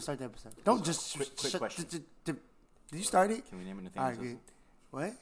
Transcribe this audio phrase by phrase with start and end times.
[0.00, 0.52] Let's start the episode.
[0.64, 1.84] Don't just Quick- quick shut- question.
[1.90, 2.38] d- d- d-
[2.90, 3.46] Did you start it?
[3.46, 4.28] Can we name it Nathaniel right, Sosa?
[4.28, 4.38] good.
[4.92, 5.12] What?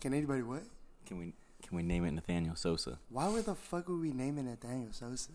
[0.00, 0.62] Can anybody what?
[1.04, 3.00] Can we can we name it Nathaniel Sosa?
[3.08, 5.30] Why would the fuck would we name it Nathaniel Sosa?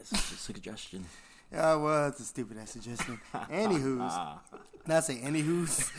[0.00, 1.04] It's just a suggestion.
[1.52, 3.18] Yeah, well, it's a stupid ass suggestion.
[3.32, 4.12] Anywho's,
[4.86, 5.90] not say anywho's.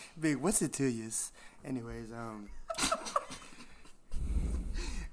[0.20, 1.32] Big, what's it to yous?
[1.64, 2.48] Anyways, um.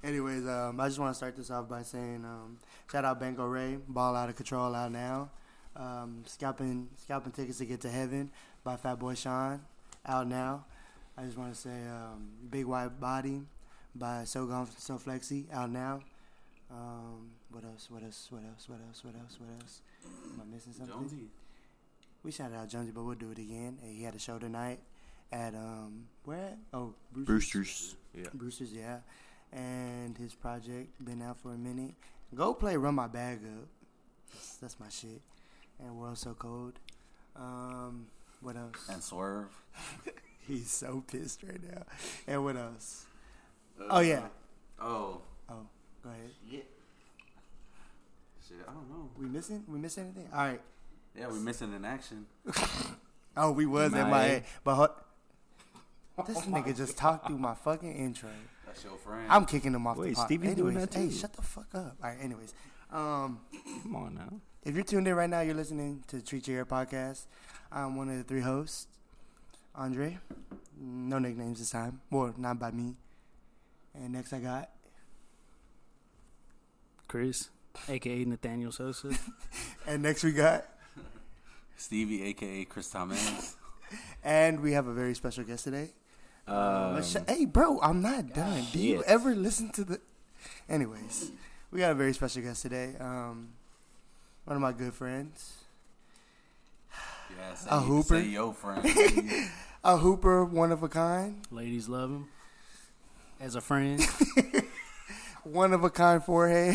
[0.04, 2.58] anyways, um, I just want to start this off by saying, um,
[2.92, 5.30] shout out Banco Ray, ball out of control out now.
[5.76, 8.30] Um, scalping, scalping tickets to get to heaven
[8.64, 9.60] by Fat Boy Sean,
[10.04, 10.64] out now.
[11.16, 13.42] I just want to say, um, Big White Body
[13.94, 16.00] by So Gone So Flexy, out now.
[16.70, 17.88] Um, what else?
[17.90, 18.28] What else?
[18.30, 18.68] What else?
[18.68, 19.04] What else?
[19.04, 19.38] What else?
[19.38, 19.80] What else?
[20.04, 20.94] Am I missing something?
[20.94, 21.28] Jonesy.
[22.22, 23.78] We shouted out Jonesy, but we'll do it again.
[23.82, 24.80] And he had a show tonight
[25.32, 26.58] at um where at?
[26.72, 27.52] Oh Brewster's.
[27.52, 27.96] Brewster's.
[28.14, 28.28] Yeah.
[28.34, 28.98] Brewster's, yeah.
[29.52, 31.94] And his project been out for a minute.
[32.34, 33.66] Go play Run My Bag Up.
[34.32, 35.20] That's, that's my shit.
[35.82, 36.74] And World So Cold.
[37.36, 38.06] Um,
[38.40, 38.88] what else?
[38.90, 39.48] And Swerve.
[40.46, 41.82] He's so pissed right now.
[42.26, 43.04] And what else?
[43.88, 44.26] Oh yeah.
[44.80, 45.20] Oh.
[45.48, 45.66] Oh,
[46.02, 46.30] go ahead.
[46.48, 46.60] Yeah.
[48.46, 49.08] Shit, I don't know.
[49.18, 49.64] We missing?
[49.68, 50.28] We missing anything?
[50.32, 50.60] All right.
[51.16, 52.26] Yeah, we're missing an action.
[53.36, 57.54] Oh, we was in my My- head, but hu- this nigga just talked through my
[57.54, 58.28] fucking intro.
[58.66, 59.24] That's your friend.
[59.30, 60.26] I'm kicking him off Wait, the pot.
[60.26, 61.96] Stevie's doing anyways, that hey, shut the fuck up.
[62.02, 62.52] All right, anyways,
[62.92, 63.40] um,
[63.82, 64.32] Come on now.
[64.64, 67.24] If you're tuned in right now, you're listening to Treat Your Ear podcast.
[67.72, 68.88] I'm one of the three hosts,
[69.74, 70.18] Andre.
[70.78, 72.94] No nicknames this time, well, not by me.
[73.94, 74.70] And next I got,
[77.08, 77.48] Chris,
[77.88, 79.10] aka Nathaniel Sosa.
[79.86, 80.66] and next we got,
[81.76, 83.56] Stevie, aka Chris Thomas.
[84.24, 85.90] and we have a very special guest today.
[86.46, 88.64] Um, Let's sh- hey, bro, I'm not done.
[88.72, 90.00] Do you ever listen to the?
[90.68, 91.30] Anyways,
[91.70, 92.94] we got a very special guest today.
[93.00, 93.50] Um,
[94.44, 95.58] one of my good friends,
[97.36, 98.20] Yeah, say, A hooper.
[98.20, 98.84] Say your friend.
[99.84, 102.28] a hooper, one of a kind, Ladies love him.
[103.40, 104.02] As a friend,
[105.44, 106.74] one of a kind forehead.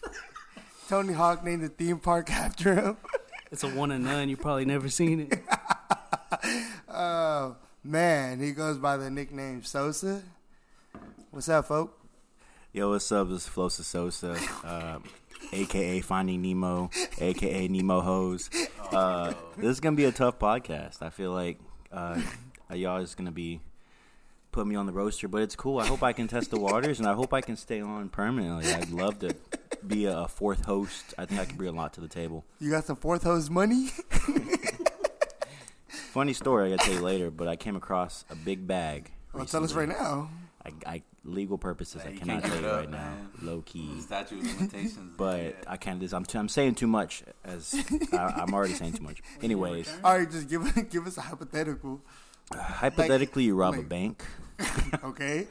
[0.88, 2.96] Tony Hawk named the theme park after him.
[3.50, 4.28] it's a one and none.
[4.28, 5.42] You probably never seen it.
[6.88, 10.22] Oh man, he goes by the nickname Sosa.
[11.32, 11.98] What's up, folk?
[12.72, 13.28] Yo, what's up?
[13.28, 14.98] This is Flosa Sosa, uh,
[15.52, 18.50] aka Finding Nemo, aka Nemo Hose.
[18.90, 21.02] Uh, this is gonna be a tough podcast.
[21.02, 21.58] I feel like
[21.92, 22.20] uh,
[22.72, 23.60] y'all is gonna be
[24.52, 25.78] put me on the roaster, but it's cool.
[25.78, 28.72] I hope I can test the waters, and I hope I can stay on permanently.
[28.72, 29.34] I'd love to
[29.86, 31.14] be a fourth host.
[31.18, 32.44] I think I can bring a lot to the table.
[32.58, 33.88] You got some fourth host money?
[35.88, 39.10] Funny story, I gotta tell you later, but I came across a big bag.
[39.34, 40.30] Well, tell us right now.
[40.64, 44.00] I, I legal purposes, Man, I cannot can't tell you right up, now, low key.
[44.00, 45.14] Statute of limitations.
[45.16, 45.52] But yeah.
[45.66, 46.00] I can't.
[46.00, 47.22] This I'm, t- I'm saying too much.
[47.44, 47.74] As
[48.12, 49.22] I, I'm already saying too much.
[49.42, 52.00] Anyways, All right, just give give us a hypothetical,
[52.54, 54.24] hypothetically, you rob a bank
[55.04, 55.46] okay?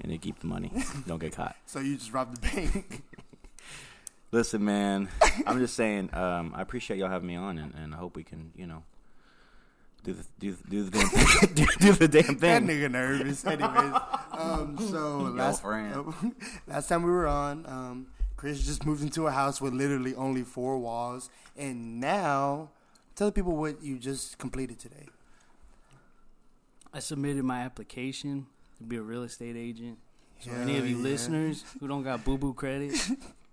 [0.00, 0.72] and you keep the money.
[1.06, 1.56] Don't get caught.
[1.66, 3.02] So you just robbed the bank.
[4.32, 5.08] Listen, man.
[5.46, 6.10] I'm just saying.
[6.14, 8.82] Um, I appreciate y'all having me on, and, and I hope we can, you know,
[10.04, 11.54] do the do the, do the damn thing.
[11.54, 12.66] do, do the damn that thing.
[12.66, 13.44] nigga nervous.
[13.44, 14.00] Anyways,
[14.32, 16.12] um, so last friend.
[16.66, 20.42] last time we were on, um, Chris just moved into a house with literally only
[20.42, 22.70] four walls, and now
[23.14, 25.06] tell the people what you just completed today.
[26.92, 28.46] I submitted my application
[28.78, 29.98] to be a real estate agent.
[30.40, 31.02] So Hell any of you yeah.
[31.04, 32.92] listeners who don't got boo boo credit,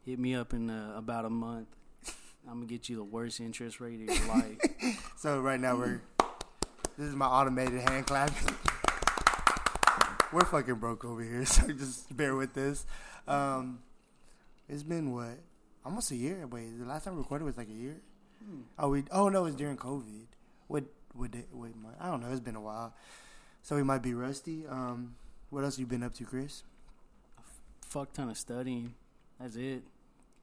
[0.04, 1.68] hit me up in uh, about a month.
[2.48, 4.58] I'm gonna get you the worst interest rate of your life.
[5.18, 6.02] So right now we're
[7.00, 8.30] this is my automated hand clap.
[10.34, 12.86] we're fucking broke over here, so just bear with this.
[13.26, 13.80] Um,
[14.68, 15.40] it's been what
[15.86, 16.46] almost a year.
[16.46, 18.02] Wait, the last time we recorded was like a year.
[18.78, 20.26] Oh, we oh no, it was during COVID.
[20.68, 20.84] What
[21.14, 21.72] what what?
[22.02, 22.32] I don't know.
[22.32, 22.94] It's been a while,
[23.62, 24.66] so we might be rusty.
[24.68, 25.16] Um,
[25.52, 26.64] what else you been up to, Chris?
[27.38, 27.42] A
[27.86, 28.94] fuck ton of studying.
[29.40, 29.84] That's it.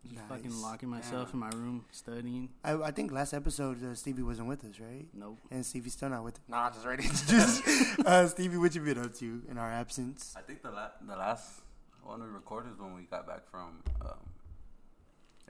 [0.08, 0.28] Just Nice.
[0.28, 2.48] fucking locking myself in my room studying.
[2.64, 5.06] I, I think last episode uh, Stevie wasn't with us, right?
[5.14, 5.38] Nope.
[5.50, 6.40] And Stevie's still not with us.
[6.48, 7.00] Nah, just right.
[7.26, 7.62] just
[8.06, 10.34] uh, Stevie, what you been up to in our absence?
[10.36, 11.60] I think the la- the last
[12.02, 14.18] one we recorded is when we got back from um,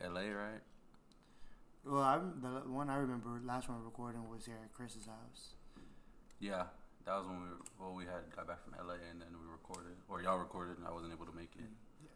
[0.02, 0.30] L.A.
[0.30, 0.60] Right?
[1.84, 5.54] Well, I, the one I remember, last one recording was here at Chris's house.
[6.40, 6.64] Yeah,
[7.04, 8.94] that was when we were, well we had got back from L.A.
[9.10, 11.62] and then we recorded, or y'all recorded, and I wasn't able to make it.
[12.02, 12.08] Yeah.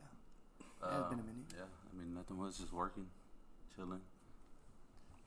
[0.82, 1.48] Yeah, it's been a Um, minute.
[1.54, 3.06] Yeah, I mean nothing was just working,
[3.74, 4.00] chilling,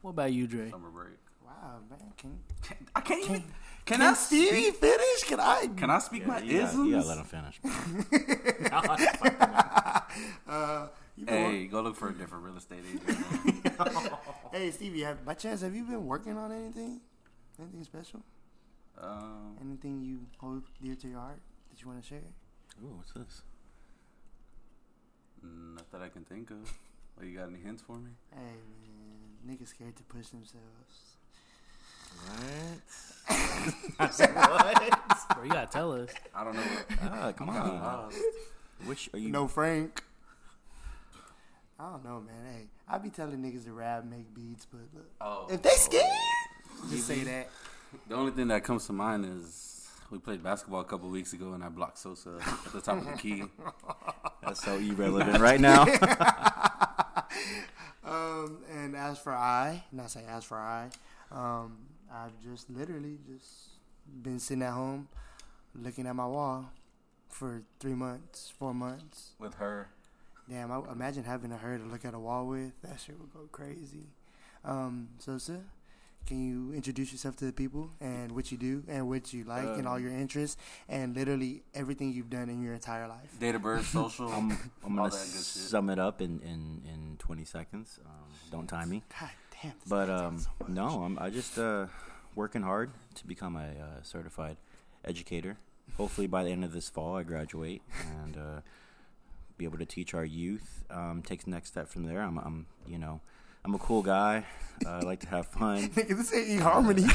[0.01, 0.69] What about you, Dre?
[0.69, 1.17] summer break.
[1.45, 1.99] Wow, man.
[2.17, 2.39] Can,
[2.95, 3.41] I can't can, even.
[3.85, 4.75] Can, can I Stevie speak?
[4.75, 5.23] finish?
[5.25, 5.67] Can I?
[5.75, 6.87] Can I speak my you, gotta, isms?
[6.87, 7.59] you gotta let him finish.
[10.47, 13.17] Uh, you know Hey, go look for a different real estate agent.
[14.51, 17.01] hey, Stevie, have, by chance, have you been working on anything?
[17.59, 18.21] Anything special?
[19.01, 21.39] Um, Anything you hold dear to your heart
[21.71, 22.19] that you want to share?
[22.83, 23.41] Ooh, what's this?
[25.43, 26.57] Not that I can think of.
[27.17, 28.11] Well, you got any hints for me?
[28.31, 28.37] Hey,
[29.45, 31.17] man, niggas scared to push themselves.
[32.25, 34.17] What?
[35.35, 36.09] Bro, you gotta tell us.
[36.35, 36.63] I don't know.
[37.03, 38.11] ah, come I'm on.
[38.85, 39.29] Which are you?
[39.29, 40.03] No Frank.
[41.79, 42.53] I don't know, man.
[42.53, 46.03] Hey, I be telling niggas to rap, make beats, but look, Oh, if they scared,
[46.89, 47.49] just say that.
[48.07, 49.72] The only thing that comes to mind is
[50.13, 53.05] we played basketball a couple weeks ago and I blocked Sosa at the top of
[53.05, 53.43] the key.
[54.43, 55.85] That's so irrelevant right now.
[58.05, 60.89] Um, and as for I, not say as for I,
[61.31, 61.77] um,
[62.13, 63.69] I've just literally just
[64.21, 65.07] been sitting at home
[65.73, 66.69] looking at my wall
[67.29, 69.31] for three months, four months.
[69.39, 69.87] with her.
[70.49, 72.73] Damn, I imagine having a her to look at a wall with.
[72.83, 74.09] That shit would go crazy.
[74.65, 75.61] Um, Sosa,
[76.25, 79.65] can you introduce yourself to the people and what you do and what you like
[79.77, 83.37] and all Um, your interests and literally everything you've done in your entire life?
[83.39, 84.29] Date of birth, social.
[84.31, 84.51] I'm,
[84.85, 85.69] I'm All gonna that good shit.
[85.69, 87.99] sum it up in in in 20 seconds.
[88.05, 89.03] Um, don't time me.
[89.19, 89.29] God
[89.61, 89.71] damn.
[89.79, 91.87] this But nigga um, so no, I'm I just uh,
[92.35, 94.57] working hard to become a uh, certified
[95.03, 95.57] educator.
[95.97, 97.81] Hopefully, by the end of this fall, I graduate
[98.23, 98.61] and uh,
[99.57, 100.83] be able to teach our youth.
[100.89, 102.21] Um, take the next step from there.
[102.21, 103.19] I'm, I'm you know,
[103.65, 104.45] I'm a cool guy.
[104.85, 105.89] Uh, I like to have fun.
[105.89, 107.05] Nigga, this ain't harmony.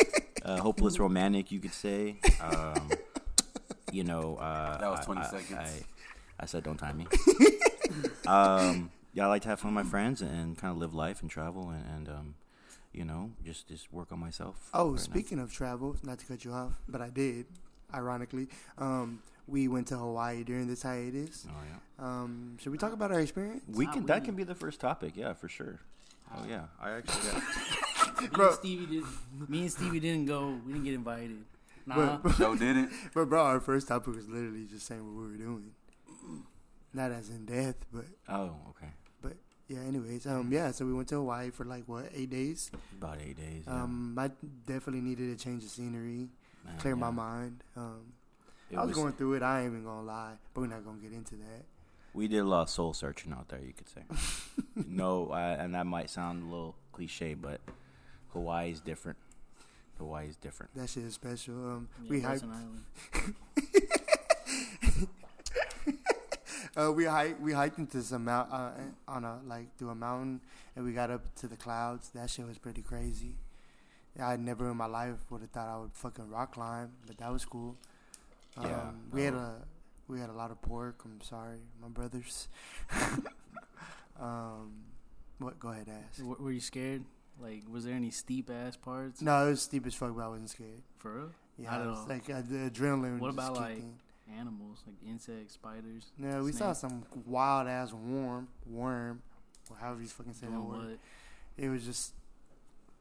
[0.42, 2.16] uh, hopeless romantic, you could say.
[2.40, 2.90] Um,
[3.90, 5.52] you know, uh, That was 20 I, seconds.
[5.58, 7.06] I, I said, don't time me.
[8.26, 11.22] um, yeah, I like to have fun with my friends and, kind of live life
[11.22, 12.34] and travel and, and um,
[12.92, 14.70] you know, just just work on myself.
[14.74, 14.96] Oh, right now.
[14.98, 17.46] speaking of travel, not to cut you off, but I did,
[17.92, 18.48] ironically.
[18.78, 21.46] Um, we went to Hawaii during this hiatus.
[21.48, 23.62] Oh yeah, Um, should we talk about our experience?
[23.68, 24.06] we can.
[24.06, 24.26] That we.
[24.26, 25.14] can be the first topic.
[25.16, 25.80] Yeah, for sure.
[26.32, 28.22] Oh yeah, I actually got.
[28.22, 28.46] Me Bro.
[28.48, 29.04] and Stevie did.
[29.48, 30.58] Me and Stevie didn't go.
[30.66, 31.44] We didn't get invited.
[31.86, 32.16] Nah.
[32.18, 32.90] But, Joe didn't.
[33.14, 35.72] but bro, our first topic was literally just saying what we were doing,
[36.92, 38.90] not as in death, but Oh okay,
[39.20, 39.34] but
[39.68, 39.80] yeah.
[39.80, 40.70] Anyways, um, yeah.
[40.70, 42.70] So we went to Hawaii for like what eight days.
[42.98, 43.64] about eight days.
[43.66, 43.82] Yeah.
[43.82, 44.30] Um, I
[44.66, 46.28] definitely needed a change of scenery,
[46.64, 47.62] Man, clear my mind.
[47.76, 48.14] Um,
[48.70, 49.42] It I was, going through it.
[49.42, 51.64] I ain't even gonna lie, but we're not gonna get into that.
[52.14, 54.02] We did a lot of soul searching out there, you could say.
[54.88, 57.60] no, I, and that might sound a little cliche, but
[58.32, 59.18] Hawaii's different.
[59.98, 60.74] Hawaii's different.
[60.74, 61.54] That shit is special.
[61.54, 62.44] Um, Yeah, we hyped.
[62.44, 63.34] Island.
[66.76, 68.70] Uh, we hiked we hiked into some mount uh,
[69.06, 70.40] on a like through a mountain,
[70.74, 72.10] and we got up to the clouds.
[72.16, 73.36] That shit was pretty crazy.
[74.20, 77.32] I never in my life would have thought I would fucking rock climb, but that
[77.32, 77.76] was cool.
[78.56, 79.54] Um, Yeah, we had a
[80.08, 81.00] we had a lot of pork.
[81.04, 82.48] I'm sorry, my brothers.
[84.20, 84.72] um,
[85.38, 85.58] what?
[85.58, 86.18] Go ahead, ask.
[86.18, 87.04] W- were you scared?
[87.40, 89.20] Like, was there any steep ass parts?
[89.20, 90.82] No, it was steep as fuck, but I wasn't scared.
[90.98, 91.30] For real?
[91.58, 92.06] Yeah, Not I at was all.
[92.08, 93.18] like uh, the adrenaline.
[93.18, 93.94] What about, like, in.
[94.38, 96.06] Animals like insects, spiders.
[96.16, 99.20] No, we saw some wild ass worm, worm,
[99.70, 100.78] or however you fucking say that word.
[100.78, 100.98] what?
[101.58, 102.14] It was just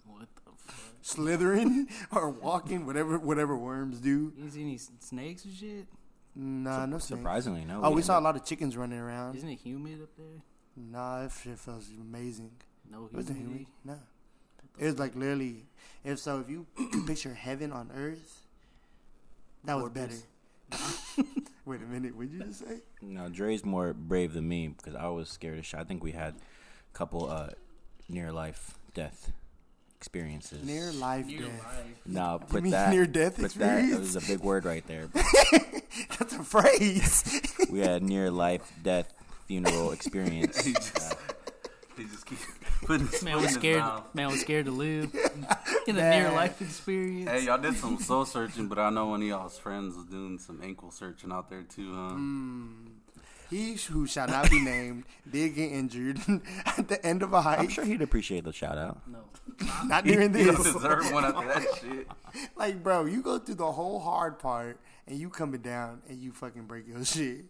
[0.06, 0.76] What the fuck?
[1.02, 4.34] slithering or walking, whatever whatever worms do.
[4.38, 5.88] You see any snakes or shit?
[6.36, 7.20] Nah, no snakes.
[7.20, 7.82] Surprisingly, no.
[7.84, 8.06] Oh, we didn't.
[8.06, 9.36] saw a lot of chickens running around.
[9.36, 10.42] Isn't it humid up there?
[10.76, 12.52] Nah, that shit feels amazing.
[12.90, 13.52] No It wasn't humid.
[13.52, 13.72] humidity.
[13.86, 13.96] Nah.
[14.80, 15.66] It was like literally,
[16.04, 16.66] if so, if you
[17.08, 18.42] picture heaven on earth,
[19.66, 20.16] that was better.
[21.66, 22.80] Wait a minute, what'd you just say?
[23.02, 25.80] No, Dre's more brave than me because I was scared of shit.
[25.80, 27.50] I think we had a couple uh,
[28.10, 29.32] near life death
[30.04, 30.62] experiences.
[30.66, 31.64] Near life Near death.
[31.64, 31.86] life.
[32.06, 32.90] No, You put mean that.
[32.92, 33.90] near death Put that.
[33.90, 35.08] That was a big word right there.
[36.20, 37.42] That's a phrase.
[37.72, 39.14] we had near life death
[39.48, 40.62] funeral experience.
[40.66, 41.16] He just,
[41.96, 42.40] he just keep
[42.86, 43.84] putting his Man was scared.
[44.14, 45.14] Man was scared to live
[45.88, 47.30] in a near life experience.
[47.30, 50.38] Hey, y'all did some soul searching, but I know one of y'all's friends was doing
[50.40, 52.16] some ankle searching out there too, huh?
[52.16, 52.74] Mm.
[53.50, 56.20] He who shall not be named did get injured
[56.78, 57.60] at the end of a hike.
[57.60, 59.02] I'm sure he'd appreciate the shout out.
[59.08, 59.20] No,
[59.86, 60.56] Not He, during he this.
[60.56, 62.08] don't deserve one after that shit.
[62.56, 66.32] Like, bro, you go through the whole hard part and you coming down and you
[66.32, 67.46] fucking break your shit.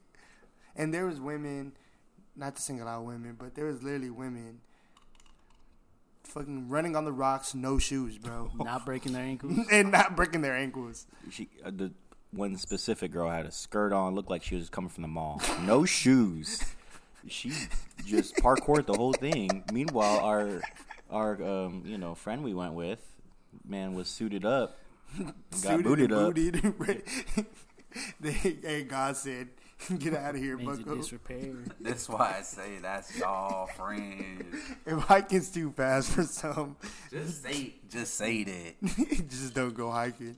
[0.75, 1.71] And there was women,
[2.35, 4.59] not to single out women, but there was literally women
[6.23, 8.49] fucking running on the rocks, no shoes, bro.
[8.55, 9.57] not breaking their ankles.
[9.71, 11.05] and not breaking their ankles.
[11.29, 11.91] She, uh, the
[12.33, 15.41] one specific girl had a skirt on, looked like she was coming from the mall.
[15.61, 16.63] No shoes.
[17.27, 17.51] She
[18.05, 19.63] just parkoured the whole thing.
[19.71, 20.61] Meanwhile, our
[21.09, 22.99] our um, you know friend we went with,
[23.65, 24.77] man, was suited up,
[25.17, 26.33] got Suited booted and up.
[26.35, 27.45] booted.
[28.19, 29.49] They- hey, God said,
[29.99, 31.01] Get out of here, Bucko.
[31.81, 34.43] That's why I say that's y'all friend.
[34.85, 36.77] If hiking's too fast for some,
[37.11, 38.75] Just say, just say that.
[39.29, 40.37] just don't go hiking.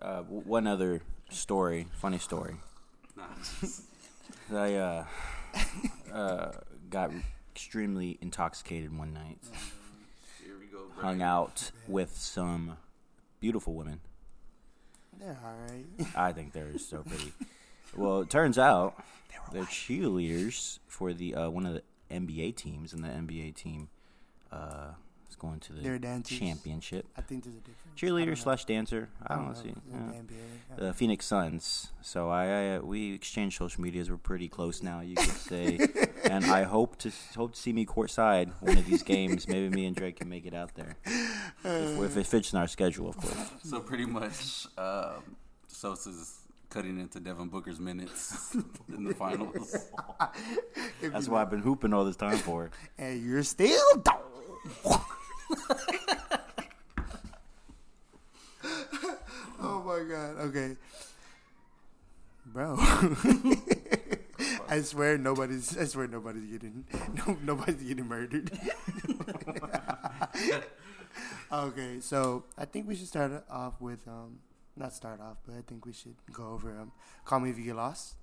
[0.00, 2.56] Uh, one other story, funny story.
[4.54, 5.04] I uh,
[6.12, 6.52] uh,
[6.88, 7.10] got
[7.54, 9.38] extremely intoxicated one night.
[10.42, 10.84] here we go.
[10.94, 11.04] bro.
[11.04, 12.76] Hung out with some
[13.40, 14.00] beautiful women.
[15.18, 16.06] They're all right.
[16.16, 17.32] I think they're so pretty.
[17.96, 19.02] Well, it turns out
[19.52, 23.88] they're cheerleaders for the uh, one of the NBA teams, and the NBA team
[24.52, 25.07] uh, is
[25.38, 26.38] going to the They're dancers.
[26.38, 27.06] championship.
[27.16, 27.76] I think there's a difference.
[27.96, 29.08] Cheerleader slash dancer.
[29.26, 29.54] I don't, know.
[29.54, 29.96] See, It's yeah.
[29.96, 30.86] in the NBA.
[30.88, 31.88] the Phoenix Suns.
[32.02, 34.10] So I, I uh, we exchange social medias.
[34.10, 35.78] We're pretty close now, you could say.
[36.30, 39.48] and I hope to hope to see me courtside one of these games.
[39.48, 40.96] Maybe me and Drake can make it out there
[41.64, 43.50] if, if it fits in our schedule, of course.
[43.64, 46.34] So pretty much, um, Sosa's
[46.70, 48.54] cutting into Devin Booker's minutes
[48.94, 49.74] in the finals.
[51.02, 52.70] That's you- what I've been hooping all this time for.
[52.98, 54.20] And you're still down.
[59.60, 60.36] Oh my god.
[60.48, 60.76] Okay.
[62.46, 62.76] Bro.
[64.68, 68.50] I swear nobody's I swear nobody's getting no, nobody's getting murdered.
[71.52, 74.38] okay, so I think we should start off with um
[74.76, 76.92] not start off, but I think we should go over um
[77.24, 78.14] Call Me If You Get Lost.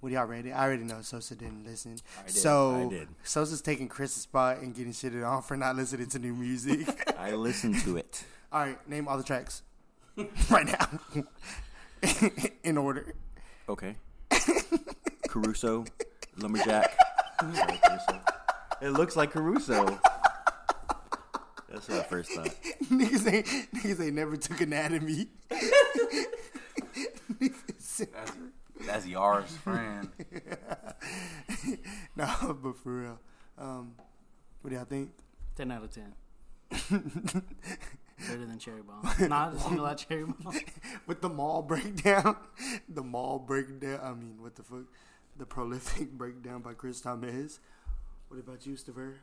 [0.00, 0.52] What do y'all rate it?
[0.52, 1.96] I already know Sosa didn't listen.
[2.20, 2.34] I did.
[2.36, 3.08] So I did.
[3.24, 7.12] Sosa's taking Chris's spot and getting shitted on for not listening to new music.
[7.18, 8.24] I listened to it.
[8.52, 9.62] all right, name all the tracks
[10.50, 10.88] right now
[12.62, 13.12] in order.
[13.68, 13.96] Okay.
[15.28, 15.84] Caruso,
[16.36, 16.96] Lumberjack.
[17.40, 18.20] Sorry, Caruso.
[18.80, 19.98] It looks like Caruso.
[21.68, 22.54] That's what I first thought.
[22.84, 25.26] niggas ain't niggas ain't never took anatomy.
[27.40, 28.02] That's,
[28.88, 30.08] that's Yar's friend.
[32.16, 33.20] no, but for real.
[33.58, 33.94] Um,
[34.62, 35.10] what do y'all think?
[35.56, 36.14] 10 out of 10.
[38.18, 39.28] Better than Cherry Bomb.
[39.28, 40.58] Not a single out Cherry Bomb.
[41.06, 42.36] With the mall breakdown,
[42.88, 44.00] the mall breakdown.
[44.02, 44.84] I mean, what the fuck?
[45.36, 47.60] The prolific breakdown by Chris Thomas.
[48.28, 49.14] What about you, Stever?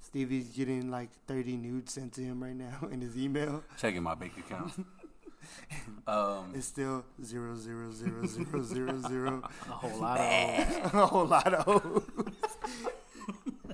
[0.00, 3.64] Stevie's getting like 30 nudes sent to him right now in his email.
[3.78, 4.72] Checking my bank account.
[6.08, 9.42] Um, It's still zero zero zero zero zero zero.
[9.68, 10.24] A whole lot of
[10.94, 12.02] a whole lot of O's.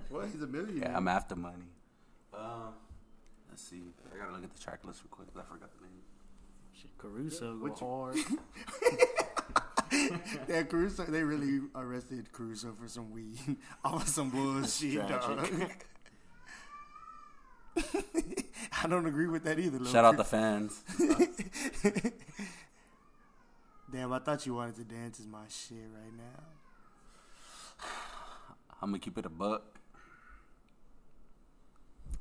[0.08, 0.26] what?
[0.32, 0.90] He's a millionaire.
[0.90, 1.68] yeah, I'm after money.
[2.32, 2.72] Um,
[3.50, 3.82] let's see.
[4.14, 5.28] I gotta look at the track list real quick.
[5.36, 6.00] I forgot the name.
[6.74, 6.90] shit.
[6.96, 8.16] Caruso go What you- hard.
[10.48, 11.04] Yeah, Caruso.
[11.04, 13.38] They really arrested Caruso for some weed,
[13.84, 15.50] off of some bullshit, dog.
[18.82, 19.84] I don't agree with that either.
[19.84, 20.82] Shout out the fans.
[23.92, 26.44] Damn, I thought you wanted to dance is my shit right now.
[28.80, 29.78] I'm gonna keep it a buck.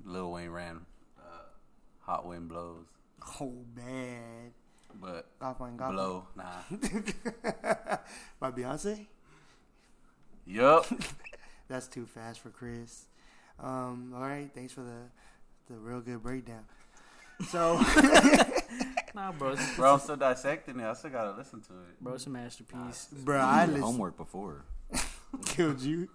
[0.06, 0.86] Lil Wayne ran
[1.18, 1.46] uh,
[2.01, 2.86] "Hot Wind Blows,"
[3.39, 4.51] Oh man,
[5.00, 6.44] but Golf on blow nah.
[8.39, 9.08] by Beyonce.
[10.46, 10.86] yup.
[11.68, 13.06] That's too fast for Chris.
[13.60, 15.10] Um, all right, thanks for the
[15.70, 16.63] the real good breakdown.
[17.50, 17.77] So,
[19.15, 19.56] Nah, bro.
[19.75, 20.86] Bro, I'm still dissecting it.
[20.86, 22.00] I still gotta listen to it.
[22.01, 23.08] bro, it's a masterpiece.
[23.12, 24.63] bro, I Did homework before.
[25.46, 26.08] killed you.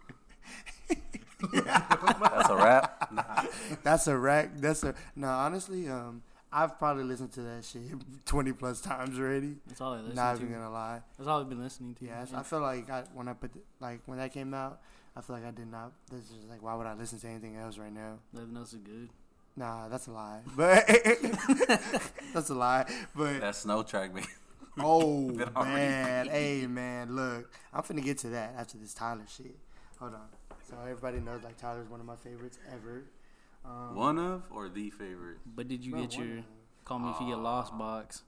[1.53, 3.13] That's a wrap.
[3.13, 3.45] Nah.
[3.83, 4.51] That's a rack.
[4.57, 5.29] That's a no.
[5.29, 6.23] Honestly, um,
[6.53, 7.83] I've probably listened to that shit
[8.25, 9.57] twenty plus times already.
[9.67, 10.43] That's all I listen Not to.
[10.43, 11.01] even gonna lie.
[11.19, 12.05] That's all I've been listening to.
[12.07, 12.41] Yeah, Yeah.
[12.41, 14.81] I feel like I, when I put the, like when that came out,
[15.15, 15.93] I feel like I did not.
[16.11, 18.19] This is like, why would I listen to anything else right now?
[18.33, 19.11] Nothing else is good.
[19.57, 20.41] Nah, that's a lie.
[20.55, 20.87] But
[22.35, 22.85] that's a lie.
[23.15, 24.25] But That snow track, man.
[24.79, 29.57] oh man, hey man, look, I'm finna get to that after this Tyler shit.
[29.99, 30.29] Hold on.
[30.69, 33.05] So everybody knows like Tyler's one of my favorites ever.
[33.65, 35.39] Um, One of or the favorite?
[35.47, 36.45] But did you bro, get your
[36.85, 38.23] Call Me If You Get Lost box?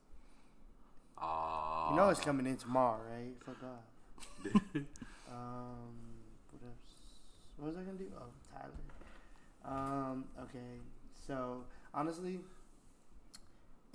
[1.20, 3.35] Oh, You know it's coming in tomorrow, right?
[3.44, 4.54] Fuck off.
[5.30, 5.94] um,
[6.50, 7.20] what else?
[7.56, 8.06] What was I gonna do?
[8.16, 8.73] Oh, Tyler.
[9.64, 10.80] Um, okay.
[11.28, 12.40] So honestly,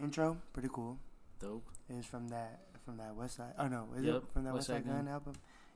[0.01, 0.99] intro pretty cool.
[1.41, 1.65] Dope.
[1.89, 3.53] It's from that from that West Side.
[3.57, 5.07] Oh no, is Yep, it from that West West Side Side Gunn Gunn.
[5.07, 5.33] album?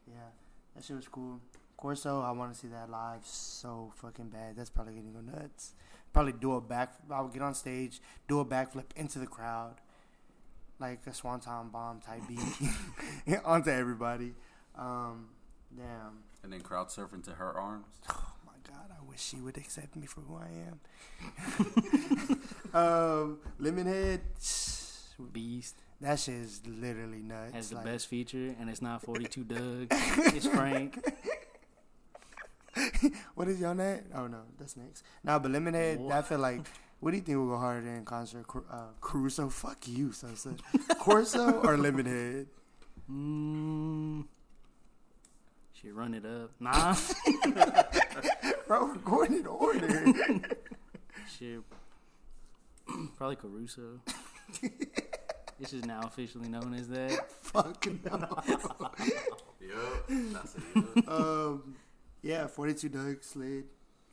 [0.07, 0.29] Yeah,
[0.75, 1.41] that shit was cool.
[1.75, 4.55] Corso, I want to see that live so fucking bad.
[4.55, 5.73] That's probably gonna go nuts.
[6.13, 6.93] Probably do a back.
[7.09, 9.75] I'll get on stage, do a backflip into the crowd,
[10.79, 12.39] like a swanton bomb type beat
[13.45, 14.35] onto everybody.
[14.75, 15.29] Um,
[15.75, 16.19] damn.
[16.43, 17.87] And then crowd surfing to her arms.
[18.67, 20.79] God, I wish she would accept me for who I am.
[22.73, 24.19] um, Lemonhead,
[25.33, 25.75] Beast.
[26.01, 27.53] That shit is literally nuts.
[27.53, 29.87] Has the Like, best feature, and it's not 42 Dugg.
[29.91, 30.99] It's Frank.
[33.33, 34.01] What is your name?
[34.13, 35.03] Oh no, that's next.
[35.23, 36.11] Nah, but Lemonhead.
[36.11, 36.61] I feel like.
[36.99, 38.45] What do you think will go harder in concert?
[38.71, 40.55] Uh, Caruso, fuck you, Sosa.
[40.99, 42.47] Corso or Lemonhead?
[43.09, 44.25] Mm.
[45.73, 46.51] Shit, run it up.
[46.59, 46.95] Nah.
[48.67, 49.87] Bro, we're going in order.
[51.37, 51.61] Shit.
[53.15, 53.99] Probably Caruso.
[55.59, 57.29] this is now officially known as that.
[57.41, 58.43] fuck no.
[59.59, 60.07] Yup.
[60.07, 60.61] That's it.
[60.95, 61.09] yup.
[61.09, 61.75] Um,
[62.21, 63.65] yeah, 42 Dugg slid.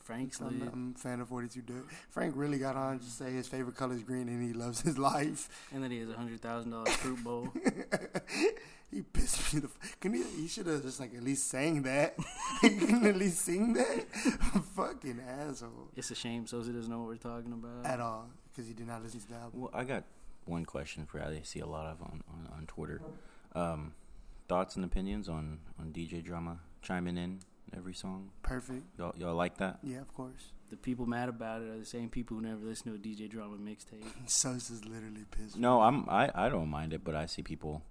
[0.02, 0.70] Frank I'm, slid.
[0.72, 1.90] I'm a fan of 42 Dugg.
[2.10, 4.98] Frank really got on to say his favorite color is green and he loves his
[4.98, 5.48] life.
[5.72, 7.48] And then he has a $100,000 fruit bowl.
[8.90, 9.68] He pissed me the.
[9.68, 10.22] F- can he?
[10.22, 12.14] He should have just like at least sang that.
[12.60, 14.06] he can at least sing that.
[14.76, 15.90] Fucking asshole.
[15.96, 17.84] It's a shame Sosa doesn't know what we're talking about.
[17.84, 19.62] At all, because he did not listen to the album.
[19.62, 20.04] Well, I got
[20.44, 23.00] one question for I see a lot of on, on, on Twitter.
[23.54, 23.94] Um,
[24.48, 27.40] thoughts and opinions on, on DJ Drama chiming in
[27.76, 28.30] every song.
[28.42, 28.82] Perfect.
[28.98, 29.78] Y'all, y'all like that?
[29.82, 30.52] Yeah, of course.
[30.70, 33.28] The people mad about it are the same people who never listen to a DJ
[33.28, 34.04] Drama mixtape.
[34.26, 35.58] Sosa's literally pissed.
[35.58, 37.82] No, I'm I, I don't mind it, but I see people,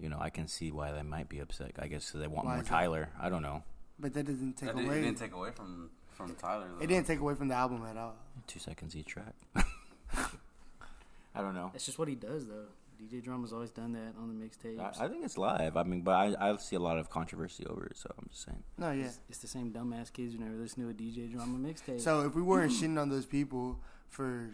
[0.00, 1.72] you know, I can see why they might be upset.
[1.78, 2.74] I guess 'cause they want Why more is that?
[2.74, 3.08] Tyler.
[3.20, 3.62] I don't know.
[3.98, 5.00] But that doesn't take That did, it away.
[5.02, 6.66] didn't take away from from Tyler.
[6.76, 6.82] Though.
[6.82, 8.14] it didn't take away from the album at all.
[8.46, 9.34] Two seconds each track.
[9.54, 11.70] I don't know.
[11.72, 12.66] That's just what he does, though.
[13.00, 15.00] DJ Drama's always done that on the mixtapes.
[15.00, 15.76] I, I think it's live.
[15.76, 18.44] I mean, but I, I see a lot of controversy over it, so I'm just
[18.44, 18.62] saying.
[18.76, 19.04] No, yeah.
[19.06, 22.00] It's, it's the same dumbass kids who never listen to a DJ Drama mixtape.
[22.00, 23.78] So if we weren't shitting on those people
[24.08, 24.50] for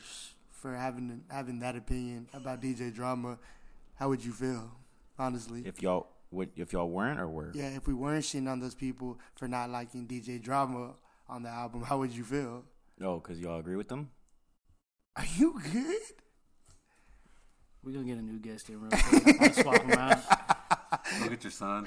[0.53, 3.39] for having having that opinion about DJ Drama,
[3.97, 4.71] how would you feel?
[5.19, 5.63] Honestly.
[5.65, 8.75] If y'all would, if y'all weren't or were, Yeah, if we weren't shitting on those
[8.75, 10.95] people for not liking DJ Drama
[11.29, 12.63] on the album, how would you feel?
[12.63, 12.65] Oh,
[12.99, 14.11] no, because y'all agree with them.
[15.17, 15.97] Are you good?
[17.83, 19.41] We're going to get a new guest in real quick.
[19.41, 20.19] I'll swap him out.
[21.23, 21.87] Look at your son.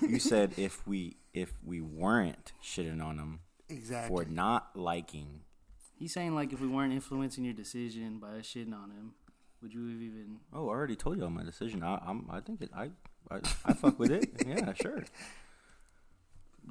[0.00, 4.14] you said if we if we weren't shitting on them Exactly.
[4.24, 5.40] for not liking,
[5.94, 9.14] He's saying, like, if we weren't influencing your decision by us shitting on him,
[9.62, 10.38] would you have even.
[10.52, 11.82] oh, I already told y'all my decision.
[11.82, 12.90] I, I'm I think it, I,
[13.30, 14.28] I I fuck with it.
[14.46, 15.04] Yeah, sure.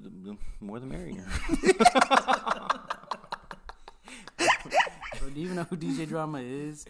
[0.02, 1.26] The, the more the merrier.
[5.20, 6.86] Bro, do you even know who DJ Drama is?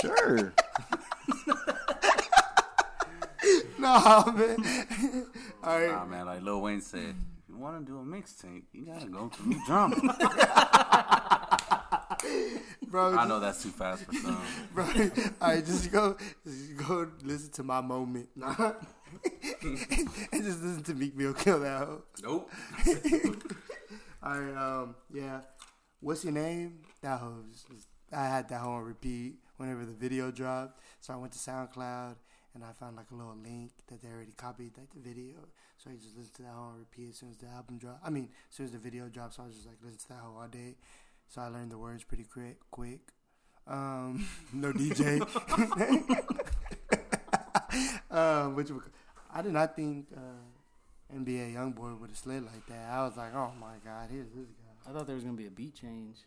[0.00, 0.52] Sure.
[3.78, 4.56] No, man.
[5.64, 5.90] All right.
[5.90, 6.26] Nah, man.
[6.26, 7.00] Like Lil Wayne said,
[7.42, 9.96] if you want to do a mixtape, you gotta go through drama.
[12.88, 14.40] bro, I know that's too fast for some.
[14.74, 14.84] bro.
[15.40, 18.28] All right, just go, just go listen to my moment.
[18.36, 18.72] Nah.
[19.62, 22.02] and just listen to Meek Mill kill that hoe.
[22.22, 22.50] Nope.
[24.22, 25.40] All right, um, yeah.
[26.00, 26.78] What's your name?
[27.02, 27.44] That hoe.
[28.10, 30.80] I had that hoe on repeat whenever the video dropped.
[31.00, 32.16] So I went to SoundCloud
[32.54, 35.36] and I found like a little link that they already copied like the video.
[35.78, 38.06] So I just listened to that on repeat as soon as the album dropped.
[38.06, 39.34] I mean, as soon as the video dropped.
[39.34, 40.76] So I was just like listening to that hoe all day.
[41.32, 42.58] So I learned the words pretty quick.
[42.70, 43.00] Quick.
[43.66, 45.18] Um, no DJ.
[48.10, 48.68] um, which
[49.32, 52.90] I did not think uh, NBA YoungBoy would have slid like that.
[52.90, 54.90] I was like, oh my god, here's this guy.
[54.90, 56.18] I thought there was going to be a beat change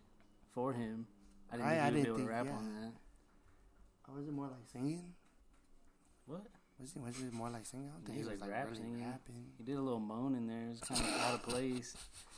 [0.51, 1.05] for him.
[1.51, 2.51] I didn't I- think I he would be able to rap yeah.
[2.53, 2.91] on that.
[4.09, 5.13] Oh, was it more like singing?
[6.25, 6.47] What?
[6.79, 7.89] Was it, was it more like singing?
[7.89, 9.45] I don't think it was like like really rapping.
[9.59, 10.69] He did a little moan in there.
[10.71, 11.95] It's kind of out of place.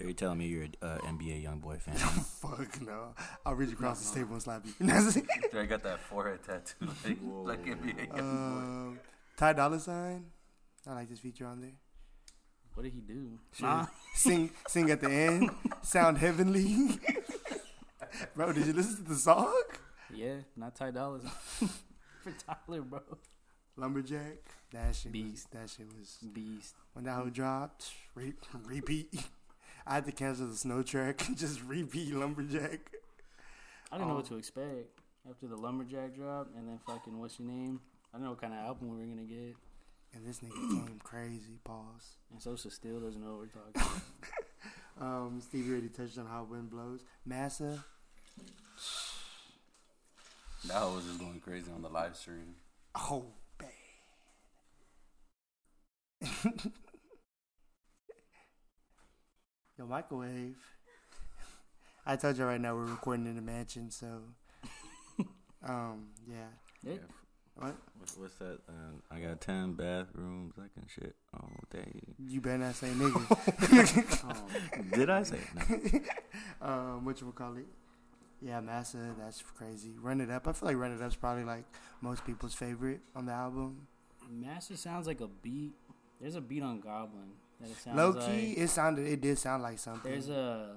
[0.00, 1.94] So you're telling me you're an uh, NBA YoungBoy fan?
[2.40, 3.14] Fuck no.
[3.44, 4.72] I'll reach across the table and slap you.
[4.86, 5.26] That's it.
[5.54, 6.86] I got that forehead tattoo
[7.44, 8.18] like like NBA.
[8.18, 8.98] um,
[9.36, 10.24] Ty Dolla Sign.
[10.88, 11.74] I like this feature on there.
[12.72, 13.38] What did he do?
[13.52, 13.68] Sure.
[13.68, 13.86] Nah.
[14.14, 15.50] Sing, sing at the end.
[15.82, 16.98] Sound heavenly.
[18.34, 19.52] Bro, did you listen to the song?
[20.14, 21.68] Yeah, not Ty Dolla Sign.
[22.22, 23.00] For Tyler, bro.
[23.76, 24.38] Lumberjack.
[24.72, 25.48] That shit Beast.
[25.52, 25.60] was.
[25.60, 26.16] That shit was.
[26.32, 26.74] Beast.
[26.94, 28.32] When that hoe dropped, re-
[28.64, 29.12] repeat.
[29.86, 32.80] I had to cancel the snow track and just repeat Lumberjack.
[33.90, 34.16] I didn't know Oh.
[34.18, 37.80] what to expect after the Lumberjack drop and then fucking what's your name?
[38.12, 39.56] I didn't know what kind of album we were gonna get.
[40.14, 40.52] And this nigga
[40.86, 41.58] came crazy.
[41.64, 42.16] Pause.
[42.32, 43.90] And Sosa still doesn't know what we're talking about.
[45.00, 47.00] Um, Stevie already touched on Hot Wind Blows.
[47.24, 47.82] Massa,
[50.66, 52.54] That was just going crazy on the live stream.
[52.96, 53.24] oh
[53.56, 53.68] bad.
[59.80, 60.58] Yo, microwave.
[62.04, 64.08] I told you right now we're recording in the mansion, so
[65.66, 66.48] um, yeah.
[66.82, 66.98] Yeah.
[67.54, 67.76] What?
[67.96, 68.58] What's, what's that?
[68.68, 70.52] Uh, I got ten bathrooms.
[70.58, 71.98] I can shit all day.
[72.18, 73.24] You better not say nigga.
[74.28, 76.02] Oh, Did I say it?
[76.60, 76.68] No.
[76.68, 77.66] um, what you call it?
[78.42, 79.94] Yeah, Massa, that's crazy.
[79.98, 80.46] Run It Up.
[80.46, 81.64] I feel like Run It Up's probably like
[82.02, 83.86] most people's favorite on the album.
[84.30, 85.72] Master sounds like a beat.
[86.20, 88.26] There's a beat on Goblin that it sounds Low like.
[88.26, 90.10] key, it sounded, it did sound like something.
[90.10, 90.76] There's a.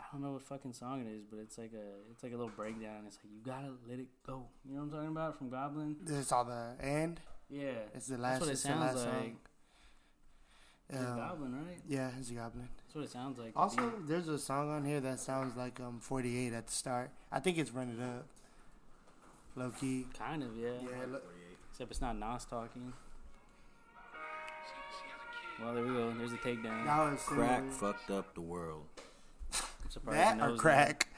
[0.00, 2.36] I don't know what fucking song it is, but it's like a it's like a
[2.36, 3.04] little breakdown.
[3.06, 4.44] It's like you gotta let it go.
[4.68, 5.96] You know what I'm talking about from Goblin?
[6.02, 7.20] There's all the end.
[7.48, 8.40] Yeah, it's the last.
[8.40, 9.14] that's what it it's sounds last like.
[9.14, 9.36] song.
[10.90, 11.78] It's Um, Goblin, right?
[11.88, 12.68] yeah, it's a goblin.
[12.84, 13.52] That's what it sounds like.
[13.56, 14.06] Also, beat.
[14.08, 17.10] there's a song on here that sounds like um 48 at the start.
[17.30, 18.26] I think it's Run It Up.
[19.56, 20.06] Low key.
[20.18, 20.70] kind of yeah.
[20.82, 21.16] Yeah,
[21.70, 22.92] Except it's not Nas talking.
[25.62, 26.12] Well, there we go.
[26.18, 26.84] There's a takedown.
[26.84, 27.72] that was Crack similar.
[27.92, 28.84] fucked up the world.
[29.54, 31.08] I'm surprised That he or knows crack?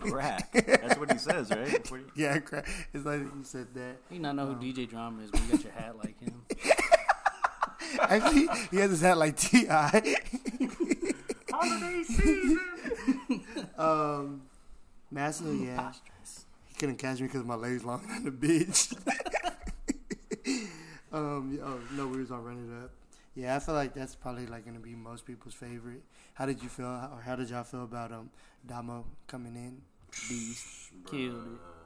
[0.00, 0.52] Crack.
[0.66, 1.90] That's what he says, right?
[1.90, 2.66] What do Yeah, crack.
[2.92, 3.96] It's like you said that.
[4.08, 4.14] That.
[4.14, 6.42] You not know who Um, DJ Drama is, but you got your hat like him.
[8.00, 9.66] Actually, he has his hat like Ti.
[11.50, 12.60] Holiday season.
[13.78, 14.42] um,
[15.10, 15.92] Massa, yeah.
[16.66, 18.94] He couldn't catch me because my legs longer than the bitch.
[21.12, 22.90] Um, yeah, oh no, we was on Run It Up.
[23.34, 26.02] Yeah, I feel like that's probably like gonna be most people's favorite.
[26.34, 28.30] How did you feel, or how did y'all feel about um
[28.66, 29.80] Domo coming in?
[30.28, 30.66] Beast.
[31.10, 31.60] Killed it.
[31.60, 31.84] uh,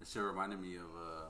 [0.00, 1.28] This shit reminded me of uh,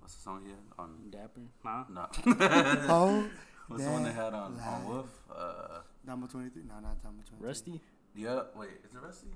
[0.00, 0.90] what's the song here on?
[1.10, 1.40] Dapper.
[1.64, 1.84] Huh?
[1.90, 2.06] No,
[2.88, 3.24] Oh,
[3.68, 4.64] what's the one they had on lie.
[4.64, 5.22] on Wolf?
[5.34, 6.62] Uh, Domo twenty three.
[6.68, 7.46] No, not Domo twenty three.
[7.48, 7.80] Rusty.
[8.14, 8.42] yeah.
[8.56, 9.28] Wait, is it Rusty?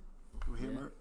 [0.49, 0.81] With him, Yeah.
[0.81, 0.93] or-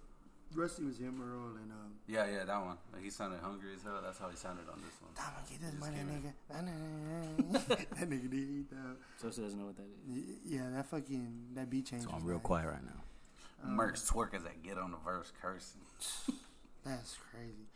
[0.54, 1.92] Rusty was him, Earl, and um.
[2.06, 2.76] Yeah, yeah, that one.
[2.92, 4.00] Like, he sounded hungry as hell.
[4.02, 5.12] That's how he sounded on this one.
[5.14, 7.88] Domo, get this Just money, nigga.
[7.98, 8.96] that nigga did eat that.
[9.20, 10.24] So she doesn't know what that is.
[10.46, 12.04] Yeah, that fucking that beat change.
[12.04, 13.02] So I'm real like- quiet right now.
[13.64, 15.80] Um, Mercs twerkers that get on the verse cursing.
[16.84, 17.66] That's crazy.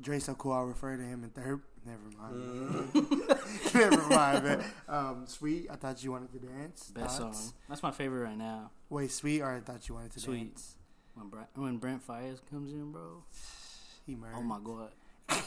[0.00, 0.52] Dre so cool.
[0.52, 1.60] I'll refer to him in third.
[1.84, 2.92] Never mind.
[3.74, 4.64] Never mind, man.
[4.88, 5.68] Um, sweet.
[5.70, 6.90] I thought you wanted to dance.
[6.94, 7.38] Best Thoughts?
[7.40, 7.52] song.
[7.68, 8.70] That's my favorite right now.
[8.90, 10.38] Wait, sweet, or I thought you wanted to Sweet.
[10.54, 10.75] dance.
[11.16, 13.22] When Brent, when Brent Faiyaz comes in, bro.
[14.06, 14.36] He murdered.
[14.36, 14.90] Oh my god.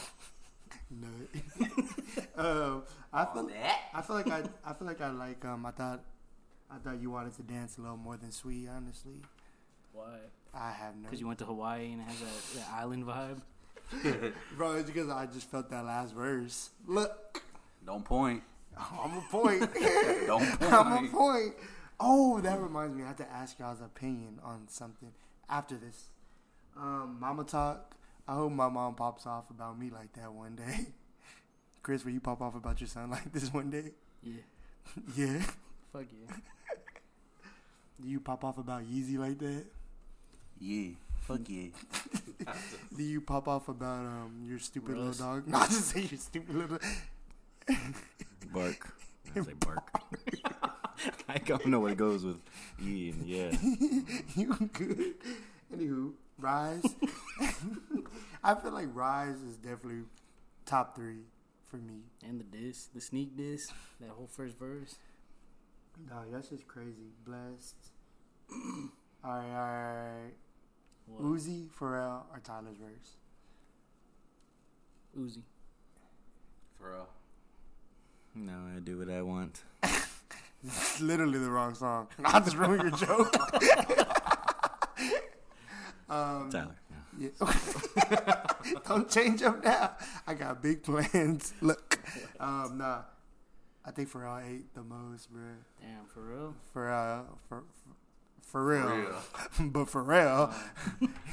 [0.90, 2.36] Nut.
[2.36, 3.48] um, I feel.
[3.94, 4.42] I feel like I.
[4.66, 5.44] I feel like I like.
[5.44, 6.02] Um, I thought.
[6.68, 8.68] I thought you wanted to dance a little more than sweet.
[8.68, 9.22] Honestly,
[9.92, 10.18] Why?
[10.52, 11.02] I have no.
[11.04, 13.40] Because you went to Hawaii and it has that, that island vibe.
[14.56, 16.70] Bro, it's because I just felt that last verse.
[16.86, 17.42] Look,
[17.84, 18.42] Don't point.
[18.76, 19.60] I'm a point.
[20.26, 20.72] Don't point.
[20.72, 21.54] I'm a point.
[21.98, 23.02] Oh, that reminds me.
[23.04, 25.12] I have to ask y'all's opinion on something
[25.50, 26.04] after this.
[26.76, 27.94] Um, Mama talk.
[28.28, 30.86] I hope my mom pops off about me like that one day.
[31.82, 33.92] Chris, will you pop off about your son like this one day?
[34.22, 34.34] Yeah.
[35.16, 35.40] Yeah.
[35.92, 36.34] Fuck yeah.
[38.00, 39.64] Do you pop off about Yeezy like that?
[40.60, 40.90] Yeah.
[41.22, 41.68] Fuck yeah.
[42.96, 45.20] Do you pop off about um your stupid Russ.
[45.20, 45.48] little dog?
[45.48, 46.78] Not to say your stupid little.
[48.52, 48.88] Bark.
[49.36, 49.90] I say bark.
[51.28, 52.40] I don't know what it goes with
[52.82, 53.50] E and yeah.
[54.36, 55.14] you good?
[55.74, 56.94] Anywho, Rise.
[58.44, 60.04] I feel like Rise is definitely
[60.66, 61.24] top three
[61.66, 62.02] for me.
[62.26, 64.96] And the diss, the sneak diss, that whole first verse.
[66.08, 67.12] No, that's just crazy.
[67.24, 67.76] Blessed.
[68.52, 70.34] all right, all right.
[71.06, 71.22] What?
[71.22, 73.16] Uzi, Pharrell, or Tyler's verse.
[75.18, 75.42] Uzi.
[76.78, 77.08] For real.
[78.34, 79.62] No, I do what I want.
[80.64, 82.08] It's literally the wrong song.
[82.18, 83.34] Not just ruin your joke.
[86.08, 86.76] um, Tyler.
[87.18, 87.28] Yeah.
[88.10, 88.42] Yeah.
[88.86, 89.96] Don't change up now.
[90.26, 91.54] I got big plans.
[91.60, 91.98] Look,
[92.38, 93.02] um, nah.
[93.84, 95.42] I think Pharrell ate the most, bro.
[95.80, 96.54] Damn, for real?
[96.74, 97.64] Pharrell, for
[98.44, 98.82] for real.
[98.82, 99.70] For real.
[99.70, 100.54] but Pharrell,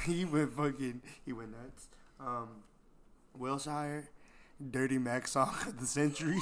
[0.06, 1.88] he went fucking, he went nuts.
[2.20, 2.48] Um,
[3.34, 4.08] Wilshire,
[4.70, 6.38] Dirty Mac song of the century.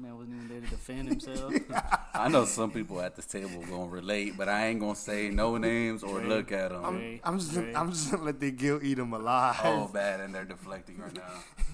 [0.00, 1.52] Man wasn't even there to defend himself.
[2.14, 5.58] I know some people at this table gonna relate, but I ain't gonna say no
[5.58, 6.28] names or Dre.
[6.28, 6.84] look at them.
[6.84, 7.74] I'm, I'm just, Dre.
[7.74, 9.60] I'm just gonna let the guilt eat them alive.
[9.62, 11.22] Oh, bad, and they're deflecting right now.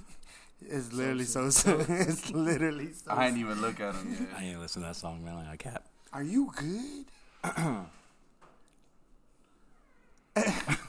[0.68, 1.78] It's literally so, so.
[1.88, 3.12] It's literally so.
[3.12, 5.36] I ain't even look at them I ain't listen to that song, man.
[5.36, 5.84] Like I cap.
[6.12, 7.04] Are you good?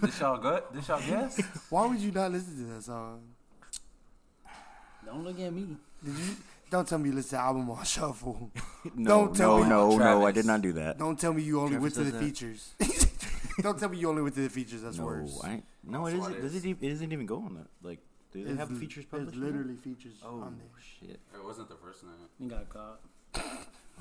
[0.02, 0.64] This y'all good?
[0.74, 1.40] This y'all guess?
[1.70, 3.22] Why would you not listen to that song?
[5.06, 5.78] Don't look at me.
[6.04, 6.36] Did you?
[6.70, 8.52] Don't tell me you listen to the album on shuffle.
[8.96, 10.26] No, Don't tell no, me- no, no.
[10.26, 10.98] I did not do that.
[10.98, 12.74] Don't tell me you only Travis went to the does features.
[13.62, 14.82] Don't tell me you only went to the features.
[14.82, 15.40] That's no, worse.
[15.44, 16.40] I ain't, no, it That's what isn't.
[16.40, 16.66] it Does is.
[16.66, 17.68] it, even, it doesn't even go on that.
[17.86, 18.00] Like,
[18.32, 19.38] do they have It's- features There's published?
[19.40, 19.46] now?
[19.48, 20.68] literally features Oh on there.
[21.10, 21.20] shit!
[21.34, 22.14] It wasn't the first night.
[22.40, 23.00] You got caught.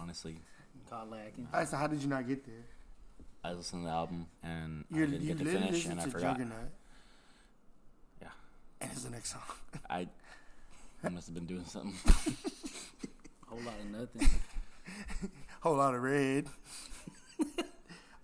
[0.01, 0.39] Honestly,
[0.89, 1.49] Caught lacking.
[1.53, 2.65] All right, so how did you not get there?
[3.43, 6.05] I listened to the album and I You're, didn't you get to finish, and I
[6.05, 6.21] forgot.
[6.37, 6.71] Juggernaut.
[8.23, 8.29] Yeah.
[8.81, 9.43] And it's the next song.
[9.91, 10.09] I,
[11.07, 11.95] I must have been doing something.
[13.47, 14.29] Whole lot of nothing.
[15.61, 16.47] Whole lot of red.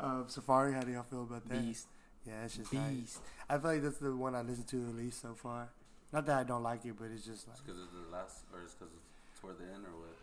[0.01, 1.63] Um, Safari, how do y'all feel about that?
[1.65, 1.87] Beast.
[2.27, 2.93] Yeah, it's just nice.
[2.93, 3.21] Beast.
[3.49, 5.69] I feel like that's the one I listened to the least so far.
[6.13, 8.63] Not that I don't like it, but it's just like because it's the last, or
[8.65, 10.17] it's because it's toward the end, or what?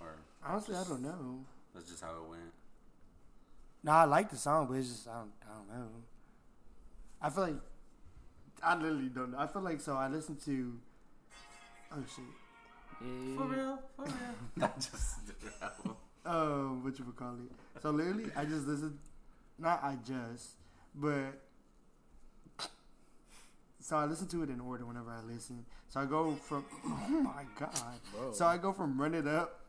[0.00, 0.14] Or
[0.46, 1.40] honestly, I don't know.
[1.74, 2.52] that's just how it went.
[3.82, 5.88] No, I like the song, but it's just I don't, I don't know.
[7.20, 7.56] I feel like
[8.62, 9.38] I literally don't know.
[9.38, 10.78] I feel like so I listened to
[11.92, 12.24] oh shit.
[13.00, 13.36] Yeah.
[13.36, 14.14] For real, for real.
[14.56, 15.96] Not just the album.
[16.24, 17.80] Um, what you would call it?
[17.82, 18.98] So literally, I just listened.
[19.58, 20.56] Not I just,
[20.94, 21.40] but
[23.80, 25.64] so I listen to it in order whenever I listen.
[25.88, 27.70] So I go from oh my god.
[28.12, 28.32] Bro.
[28.32, 29.60] So I go from Run It Up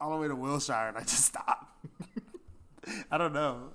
[0.00, 1.76] all the way to Wilshire, and I just stop.
[3.10, 3.70] I don't know,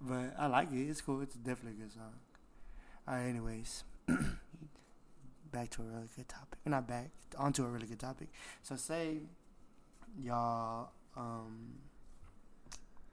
[0.00, 0.88] but I like it.
[0.88, 1.20] It's cool.
[1.20, 2.14] It's definitely a good song.
[3.06, 3.28] All right.
[3.28, 3.84] Anyways,
[5.54, 6.58] back to a really good topic.
[6.66, 8.28] Not back onto a really good topic.
[8.62, 9.18] So say
[10.20, 11.74] y'all um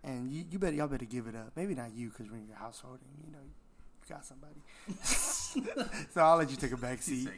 [0.04, 1.52] and you, you better y'all better give it up.
[1.56, 3.54] Maybe not you because we're in your household and you know you
[4.10, 4.62] got somebody.
[6.12, 7.34] so I'll let you take a back seat said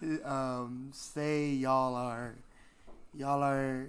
[0.00, 0.30] give it up.
[0.32, 2.34] um, say y'all are,
[3.14, 3.86] y'all are,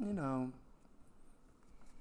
[0.00, 0.50] you know,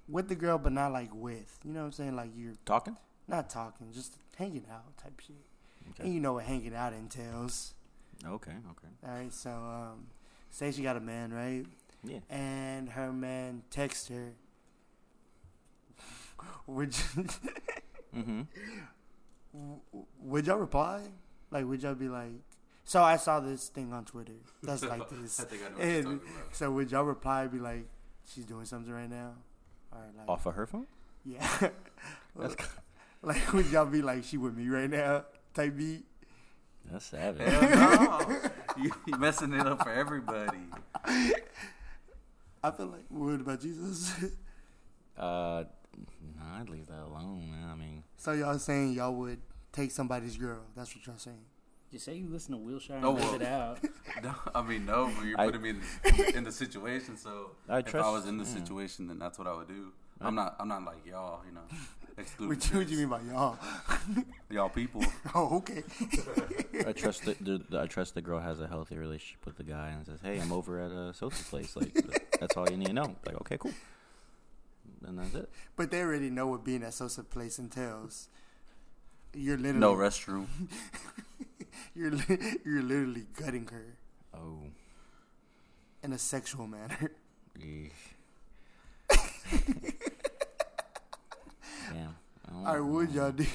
[0.09, 1.59] with the girl, but not like with.
[1.63, 2.15] You know what I'm saying?
[2.15, 2.97] Like you're Talking?
[3.27, 5.35] not talking, just hanging out type shit.
[5.91, 6.03] Okay.
[6.03, 7.73] And you know what hanging out entails.
[8.25, 8.87] Okay, okay.
[9.07, 10.07] All right, so um,
[10.49, 11.65] say she got a man, right?
[12.03, 12.19] Yeah.
[12.29, 14.33] And her man texts her.
[16.67, 17.25] Would you,
[18.15, 18.41] Mm-hmm.
[20.21, 21.01] would y'all reply?
[21.51, 22.31] Like, would y'all be like?
[22.85, 24.33] So I saw this thing on Twitter.
[24.63, 25.39] That's like this.
[25.39, 26.55] I think I know what you're talking about.
[26.55, 27.87] so would y'all reply be like,
[28.33, 29.33] she's doing something right now?
[29.91, 30.87] Or like, Off of her phone?
[31.25, 31.45] yeah.
[32.37, 32.55] That's
[33.21, 35.25] like, would y'all be like, she with me right now?
[35.55, 36.03] Type beat.
[36.91, 37.47] that's savage.
[37.47, 37.61] Hell
[38.29, 38.37] no.
[38.83, 40.59] you, you messing it up for everybody.
[42.63, 44.13] I feel like, what about Jesus?
[45.17, 45.63] Uh,
[46.37, 47.69] nah, I'd leave that alone, man.
[47.71, 49.39] I mean, so y'all saying y'all would
[49.71, 50.59] take somebody's girl?
[50.75, 51.37] That's what y'all saying.
[51.89, 53.35] You say you listen to Wilshire and Oh, live well.
[53.35, 53.79] it out.
[54.21, 57.15] No, I mean, no, but you're I- putting me in the, in the situation.
[57.15, 58.05] So I if trust.
[58.05, 58.55] I was in the yeah.
[58.55, 59.93] situation, then that's what I would do.
[60.19, 60.57] I- I'm not.
[60.59, 61.39] I'm not like y'all.
[61.47, 61.61] You know,
[62.17, 63.57] excluding What you, you mean by y'all?
[64.49, 65.03] y'all people.
[65.33, 65.83] Oh, okay.
[66.87, 69.63] I trust the, the, the I trust the girl has a healthy relationship with the
[69.63, 71.93] guy and says, "Hey, I'm over at uh, a Sosa's place." Like
[72.39, 73.15] that's all you need to know.
[73.25, 73.73] Like, okay, cool.
[75.05, 75.49] And that's it.
[75.75, 78.27] But they already know what being at Sosa Place entails.
[79.33, 80.45] You're literally No restroom.
[81.95, 83.97] you're li- you're literally gutting her
[84.33, 84.63] Oh,
[86.03, 87.11] in a sexual manner.
[87.59, 87.91] yeesh.
[92.65, 92.73] Damn.
[92.73, 93.45] I don't All right, would y'all do?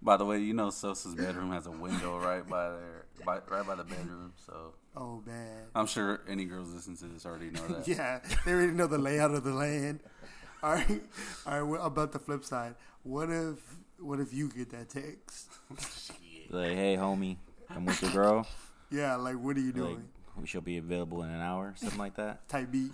[0.00, 3.66] By the way, you know Sosa's bedroom has a window right by there, by, right
[3.66, 4.32] by the bedroom.
[4.46, 5.66] So Oh, bad.
[5.74, 7.86] I'm sure any girls listening to this already know that.
[7.88, 10.00] Yeah, they already know the layout of the land.
[10.62, 11.02] All right,
[11.44, 11.62] all right.
[11.62, 12.76] What about the flip side?
[13.02, 13.56] What if
[13.98, 15.48] what if you get that text?
[16.50, 17.36] Like, hey, homie,
[17.70, 18.46] I'm with your girl.
[18.90, 20.08] Yeah, like what are you Like, doing?
[20.40, 22.46] we shall be available in an hour, something like that.
[22.48, 22.90] Type B.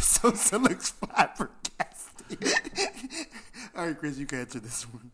[0.00, 1.67] Sosa looks flabbergasted.
[3.76, 5.10] all right, Chris, you can answer this one.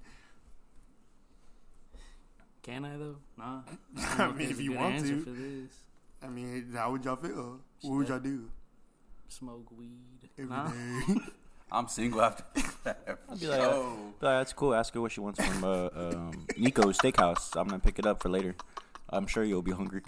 [2.63, 3.17] Can I though?
[3.37, 3.61] Nah.
[3.99, 5.23] I don't mean, if you want to.
[5.23, 5.71] for this,
[6.23, 7.61] I mean, how would y'all feel?
[7.83, 8.51] What would y'all do?
[9.29, 10.29] smoke weed.
[10.39, 10.69] Every Nah.
[10.69, 11.15] day?
[11.73, 12.45] I'm single after
[12.85, 13.19] that.
[13.29, 13.97] I'd be like, Yo.
[14.21, 14.75] But that's cool.
[14.75, 17.57] Ask her what she wants from uh, um, Nico's Steakhouse.
[17.59, 18.55] I'm gonna pick it up for later.
[19.09, 20.03] I'm sure you'll be hungry.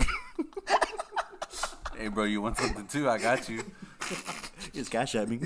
[1.99, 3.09] hey, bro, you want something too?
[3.09, 3.64] I got you.
[4.73, 5.40] Just cash at me.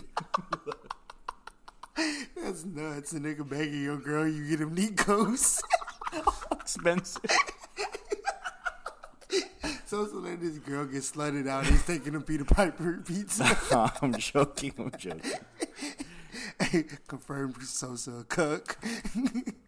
[2.37, 3.13] That's nuts.
[3.13, 5.63] A nigga begging your girl, you get him Nikos.
[6.61, 7.23] Expensive.
[9.91, 11.67] So so let this girl gets slutted out.
[11.67, 13.59] He's taking a Peter Piper pizza.
[14.01, 14.73] I'm joking.
[14.79, 15.33] I'm joking.
[16.61, 18.79] Hey, confirmed Sosa a cook.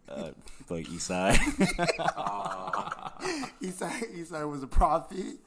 [0.08, 0.30] Uh,
[0.68, 1.34] like Eastside.
[3.60, 5.38] Eastside, Eastside was a prophet.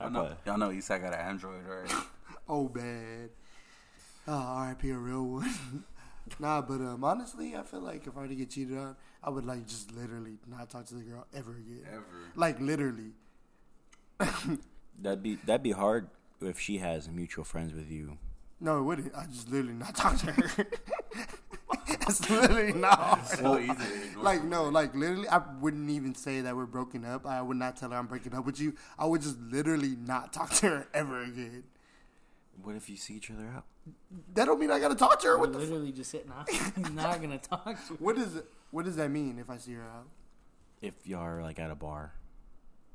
[0.00, 2.04] Y'all know, y'all know Eastside got an Android, right?
[2.48, 3.30] Oh bad.
[4.28, 4.90] Oh, R.I.P.
[4.90, 5.84] a real one.
[6.40, 9.30] nah, but um, honestly, I feel like if I were to get cheated on, I
[9.30, 11.86] would like just literally not talk to the girl ever again.
[11.92, 12.04] Ever.
[12.34, 13.12] Like literally.
[14.98, 16.08] That'd be that'd be hard
[16.40, 18.16] if she has mutual friends with you.
[18.60, 19.14] No, it wouldn't.
[19.14, 20.66] I just literally not talk to her.
[21.88, 23.26] That's literally not hard.
[23.26, 24.16] So easy.
[24.16, 27.26] Like no, like literally, I wouldn't even say that we're broken up.
[27.26, 28.74] I would not tell her I'm breaking up with you.
[28.98, 31.64] I would just literally not talk to her ever again.
[32.62, 33.64] What if you see each other out?
[34.34, 35.34] That don't mean I gotta talk to her.
[35.36, 35.58] We're What the?
[35.60, 36.48] F- literally just sitting out.
[36.84, 37.94] I'm not gonna talk to her.
[37.98, 38.46] what is it?
[38.70, 40.06] What does that mean if I see her out?
[40.82, 42.12] If you are like at a bar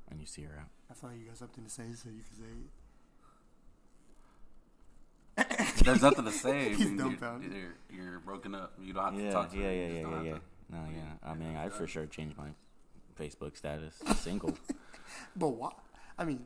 [0.09, 0.67] and you see her out.
[0.89, 2.43] I feel like you got something to say, so you can say
[5.77, 5.81] it.
[5.85, 6.69] there's nothing to say.
[6.75, 7.53] He's I you're, dumbfounded.
[7.53, 7.75] you're,
[8.11, 8.73] you're broken up.
[8.81, 9.71] You don't have to talk to yeah, her.
[9.73, 10.33] yeah, You just yeah, don't yeah, have yeah.
[10.33, 11.29] to- No, yeah.
[11.29, 12.49] I mean, I for sure changed my
[13.19, 13.95] Facebook status.
[14.17, 14.53] Single.
[15.35, 15.71] But why?
[16.17, 16.45] I mean,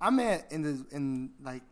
[0.00, 1.62] I'm at in the in like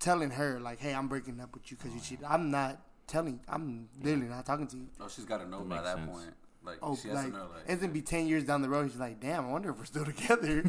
[0.00, 2.24] telling her like, hey, I'm breaking up with you because you cheated.
[2.28, 3.38] I'm not telling.
[3.48, 4.88] I'm literally not talking to you.
[5.00, 6.10] Oh, she's got to know by that sense.
[6.10, 6.34] point.
[6.64, 7.44] Like, Oh, she has like to know.
[7.44, 8.90] Like, it's gonna be ten years down the road.
[8.90, 10.62] She's like, damn, I wonder if we're still together.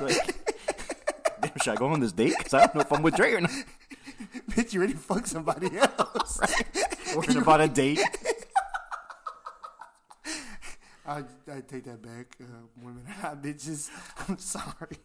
[0.00, 0.34] like,
[1.40, 2.34] damn, should I go on this date?
[2.36, 3.50] Because I don't know if I'm with Dre or not.
[4.50, 6.40] Bitch, you already fucked somebody else.
[7.16, 8.00] Worrying about a date.
[11.06, 11.18] I
[11.52, 12.36] I take that back.
[12.40, 13.90] Uh, women are not bitches.
[14.28, 14.98] I'm sorry.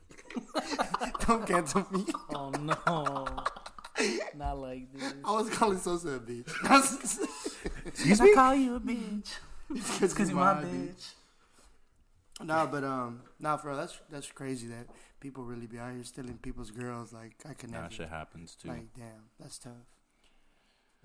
[1.28, 2.06] Don't cancel me.
[2.34, 3.26] Oh no,
[4.36, 5.14] not like this.
[5.26, 6.48] I was calling Sosa a bitch.
[7.86, 8.32] Excuse me.
[8.32, 9.38] I call you a bitch.
[9.72, 11.14] It's Because you're my bitch.
[12.42, 14.88] Nah, but um, nah, bro, that's that's crazy that
[15.20, 17.12] people really be out here stealing people's girls.
[17.12, 17.84] Like I could never.
[17.84, 18.70] That shit happens too.
[18.70, 19.74] Like, damn, that's tough.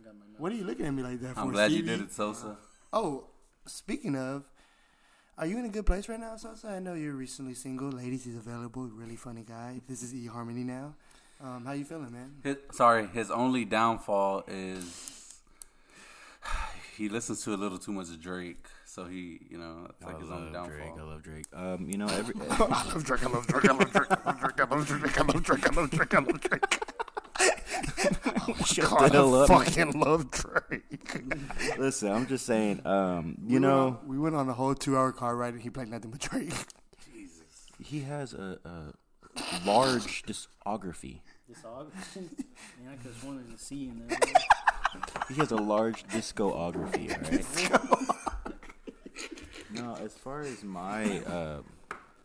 [0.03, 1.41] Got my What are you looking at me like that for?
[1.41, 2.57] I'm glad you did it, Sosa.
[2.93, 3.27] Oh,
[3.67, 4.45] speaking of,
[5.37, 6.69] are you in a good place right now, Sosa?
[6.69, 7.91] I know you're recently single.
[7.91, 8.83] Ladies, he's available.
[8.83, 9.81] Really funny guy.
[9.89, 10.95] This is E Harmony now.
[11.43, 12.37] Um, how you feeling, man?
[12.43, 15.41] His, sorry, his only downfall is
[16.97, 18.67] he listens to a little too much Drake.
[18.87, 20.77] So he, you know, that's like I his only downfall.
[20.77, 20.93] Drake.
[20.97, 21.47] I love Drake.
[21.53, 23.25] Um, you know, every I love Drake.
[23.25, 23.65] I love Drake.
[23.69, 24.11] I love Drake.
[24.11, 24.61] I love Drake.
[24.61, 25.19] I love Drake.
[25.19, 25.67] I love Drake.
[25.67, 26.15] I love Drake.
[26.15, 26.94] I love Drake.
[28.67, 29.49] shut God, the hell I up.
[29.49, 31.23] fucking love Drake.
[31.79, 32.85] Listen, I'm just saying.
[32.87, 35.63] Um, We you went know, on- we went on a whole two-hour car ride and
[35.63, 36.51] he played nothing but Drake.
[37.13, 37.67] Jesus.
[37.81, 38.93] he has a, a
[39.67, 41.21] large discography.
[41.51, 42.17] discography.
[42.17, 44.19] Man, I could have sworn a C in there.
[45.29, 47.11] He has a large discography.
[47.11, 47.45] Right?
[49.73, 51.63] no, as far as my uh,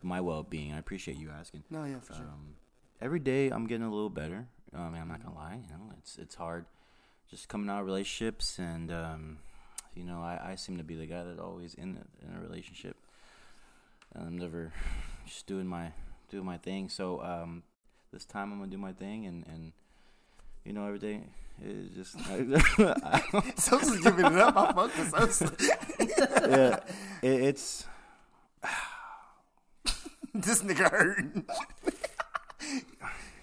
[0.02, 1.64] my well being, I appreciate you asking.
[1.70, 2.22] No, yeah, for sure.
[2.22, 2.54] Um,
[3.00, 4.46] every day I'm getting a little better.
[4.74, 5.60] I mean, I'm not gonna lie.
[5.62, 6.66] You know, it's it's hard
[7.30, 9.38] just coming out of relationships, and um,
[9.94, 12.40] you know, I, I seem to be the guy that always in a, in a
[12.40, 12.96] relationship,
[14.14, 14.72] and I'm never
[15.26, 15.92] just doing my
[16.30, 16.88] doing my thing.
[16.88, 17.62] So um,
[18.12, 19.72] this time I'm gonna do my thing, and and
[20.64, 21.30] you know, everything
[21.62, 22.18] is just
[23.58, 24.56] Sosa's giving it up.
[24.56, 24.90] I fuck
[26.48, 26.78] yeah,
[27.22, 27.86] it, it's
[30.34, 31.24] this nigga hurt.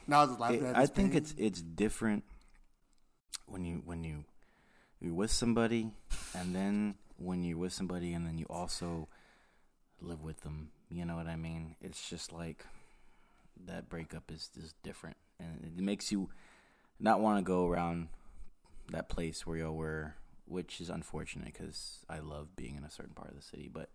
[0.08, 1.18] No, I was laughing it- I think pain.
[1.22, 2.24] it's it's different
[3.46, 4.26] when you when you
[5.00, 5.92] you're with somebody
[6.34, 9.08] and then when you're with somebody and then you also
[10.02, 10.72] live with them.
[10.90, 11.76] You know what I mean?
[11.82, 12.66] It's just like
[13.66, 16.30] that breakup is is different and it makes you
[17.00, 18.08] not want to go around
[18.92, 20.16] that place where you were,
[20.46, 23.90] which is unfortunate because I love being in a certain part of the city, but.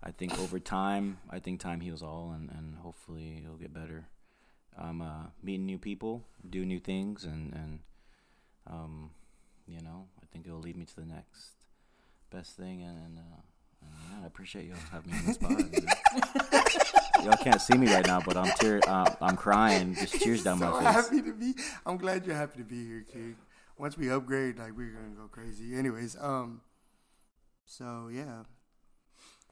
[0.00, 4.06] I think over time, I think time heals all, and, and hopefully it'll get better.
[4.78, 7.80] I'm uh, meeting new people, do new things, and and
[8.66, 9.10] um,
[9.66, 11.52] you know, I think it'll lead me to the next
[12.30, 12.82] best thing.
[12.82, 13.40] And, and, uh,
[13.82, 17.24] and yeah, I appreciate y'all having me on the spot.
[17.24, 20.58] y'all can't see me right now, but I'm tear, uh, I'm crying, just tears down
[20.58, 21.04] so my face.
[21.04, 21.54] happy to be.
[21.86, 23.36] I'm glad you're happy to be here, King.
[23.76, 25.76] Once we upgrade, like we're gonna go crazy.
[25.76, 26.62] Anyways, um,
[27.64, 28.42] so yeah,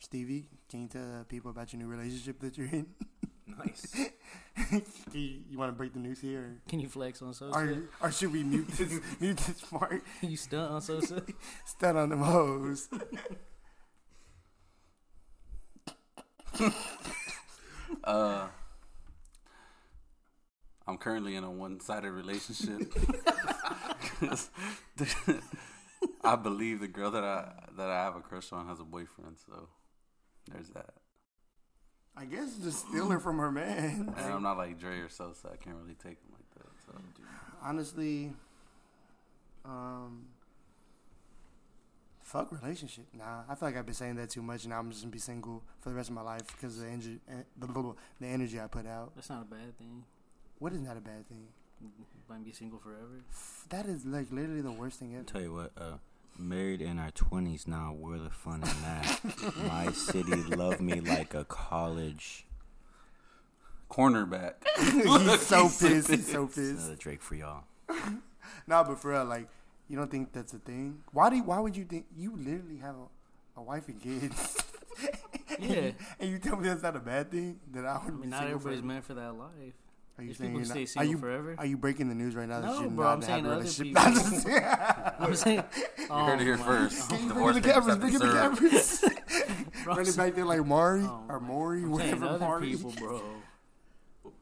[0.01, 2.87] Stevie, can you tell people about your new relationship that you're in?
[3.47, 3.95] Nice.
[5.13, 7.57] you you want to break the news here, Can you flex on Sosa?
[7.57, 10.03] or, or should we mute this mute this part?
[10.21, 11.23] you stunt on Sosa?
[11.65, 12.89] Stand on them hoes.
[18.05, 18.47] Uh,
[20.87, 22.93] I'm currently in a one-sided relationship.
[26.25, 29.37] I believe the girl that I that I have a crush on has a boyfriend,
[29.47, 29.69] so
[30.51, 30.95] there's that.
[32.17, 34.15] I guess just steal her from her man.
[34.19, 35.51] And I'm not like Dre or Sosa.
[35.53, 36.71] I can't really take him like that.
[36.87, 36.93] So
[37.63, 38.33] honestly,
[39.65, 40.27] um,
[42.23, 43.05] fuck relationship.
[43.13, 45.13] Nah, I feel like I've been saying that too much, and now I'm just gonna
[45.13, 47.83] be single for the rest of my life because of the energy, eh, the, blah,
[47.83, 49.13] blah, the energy I put out.
[49.15, 50.05] That's not a bad thing.
[50.59, 51.49] What is not a bad thing?
[52.29, 53.23] Might be single forever.
[53.69, 55.25] That is like literally the worst thing ever.
[55.25, 55.99] Tell you what, uh,
[56.39, 59.21] married in our twenties now, where the fun in that?
[59.69, 62.47] My city loved me like a college.
[63.91, 64.55] cornerback.
[64.79, 66.11] he's so He's so pissed.
[66.11, 66.79] He's so It's pissed.
[66.81, 67.65] another Drake for y'all.
[68.69, 69.49] Nah, but for real, like,
[69.89, 71.03] you don't think that's a thing?
[71.13, 71.37] Why do?
[71.37, 74.57] You, why would you think you literally have a, a wife and kids?
[75.61, 75.93] Yeah.
[76.21, 77.61] and you tell me that's not a bad thing?
[77.73, 78.87] That I would I be mean, not single everybody's forever?
[78.87, 79.75] meant for that life.
[80.19, 81.55] Are you There's saying people you're who not, stay are you forever.
[81.59, 83.49] are you breaking the news right now that No, you're bro, not I'm saying a
[83.51, 83.87] other relationship?
[83.87, 84.65] people- I'm just saying.
[85.21, 85.65] I'm saying,
[85.99, 87.11] You heard it here oh my- first.
[87.11, 87.97] Can you Divorce bring the cameras?
[87.97, 89.01] papers Bring have the been cameras.
[89.85, 92.39] Bro, I'm Run it saying- back there like Mari Oh or Maury, I'm whatever other
[92.39, 92.69] Mari.
[92.71, 93.21] people, bro.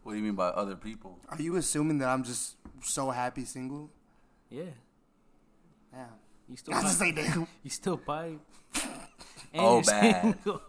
[0.05, 1.19] What do you mean by other people?
[1.29, 3.91] Are you assuming that I'm just so happy single.
[4.51, 4.65] Yeah,
[5.93, 6.05] Yeah.
[6.49, 7.49] you still I just say damn.
[7.63, 8.39] You still pipe.
[8.77, 8.81] Oh,
[9.53, 10.23] and Oh, you're bad.
[10.45, 10.63] single.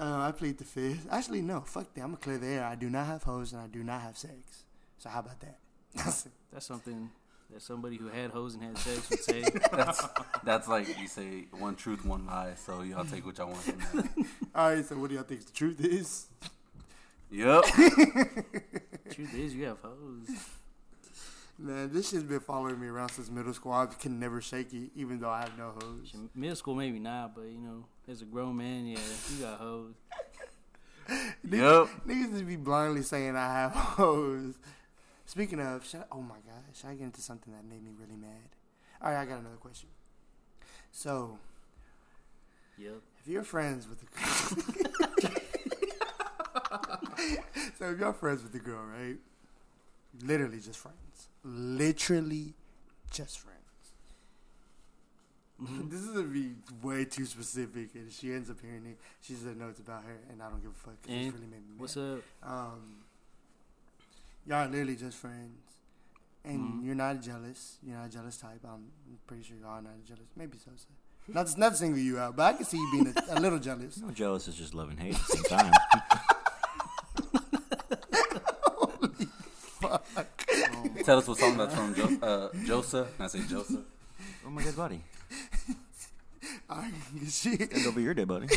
[0.00, 1.06] Uh, I plead the fifth.
[1.10, 1.60] Actually, no.
[1.60, 2.00] Fuck that.
[2.00, 2.64] I'm gonna clear the air.
[2.64, 4.64] I do not have hoes and I do not have sex.
[4.96, 5.58] So how about that?
[5.94, 7.10] That's something
[7.52, 9.42] that somebody who had hoes and had sex would say.
[9.72, 10.08] That's
[10.42, 12.54] that's like you say one truth, one lie.
[12.54, 14.08] So y'all take what y'all want from that.
[14.54, 14.84] All right.
[14.84, 16.28] So what do y'all think the truth is?
[17.30, 17.64] Yep.
[19.10, 20.30] Truth is, you have hoes.
[21.62, 23.72] Man, this shit's been following me around since middle school.
[23.72, 26.14] I can never shake it, even though I have no hoes.
[26.34, 28.98] Middle school, maybe not, but you know, as a grown man, yeah,
[29.36, 29.94] you got hoes.
[31.42, 31.88] Yep.
[32.06, 34.54] Niggas just be blindly saying I have hoes.
[35.26, 37.90] Speaking of, should I, oh my god, should I get into something that made me
[37.98, 38.30] really mad?
[39.02, 39.88] All right, I got another question.
[40.92, 41.38] So,
[42.78, 43.00] Yep.
[43.20, 44.06] if you're friends with the
[47.78, 49.16] so if you're friends with the girl, right?
[50.22, 51.28] Literally just friends.
[51.44, 52.54] Literally
[53.10, 53.56] just friends.
[55.90, 59.56] This is gonna be way too specific, and she ends up hearing it, she said
[59.58, 60.94] no, it's about her, and I don't give a fuck.
[61.02, 61.80] 'cause And it's really made me mad.
[61.80, 62.20] What's up?
[62.42, 63.04] Um,
[64.46, 65.58] y'all are literally just friends,
[66.44, 66.84] and Mhm.
[66.86, 67.76] you're not jealous.
[67.82, 68.60] You're not a jealous type.
[68.64, 68.90] I'm
[69.26, 70.28] pretty sure y'all are not jealous.
[70.34, 70.70] Maybe so.
[70.76, 70.86] so.
[71.28, 73.40] Not to, not to single you out, but I can see you being a, a
[73.40, 73.98] little jealous.
[74.02, 75.72] No jealous is just love and hate at the same time.
[81.04, 83.08] Tell us what song that's from, jo- uh, Joseph.
[83.18, 83.80] And I say Joseph.
[84.46, 85.00] oh my dead body.
[86.70, 86.90] I
[87.28, 87.70] shit.
[87.70, 88.48] Stand over your dead body.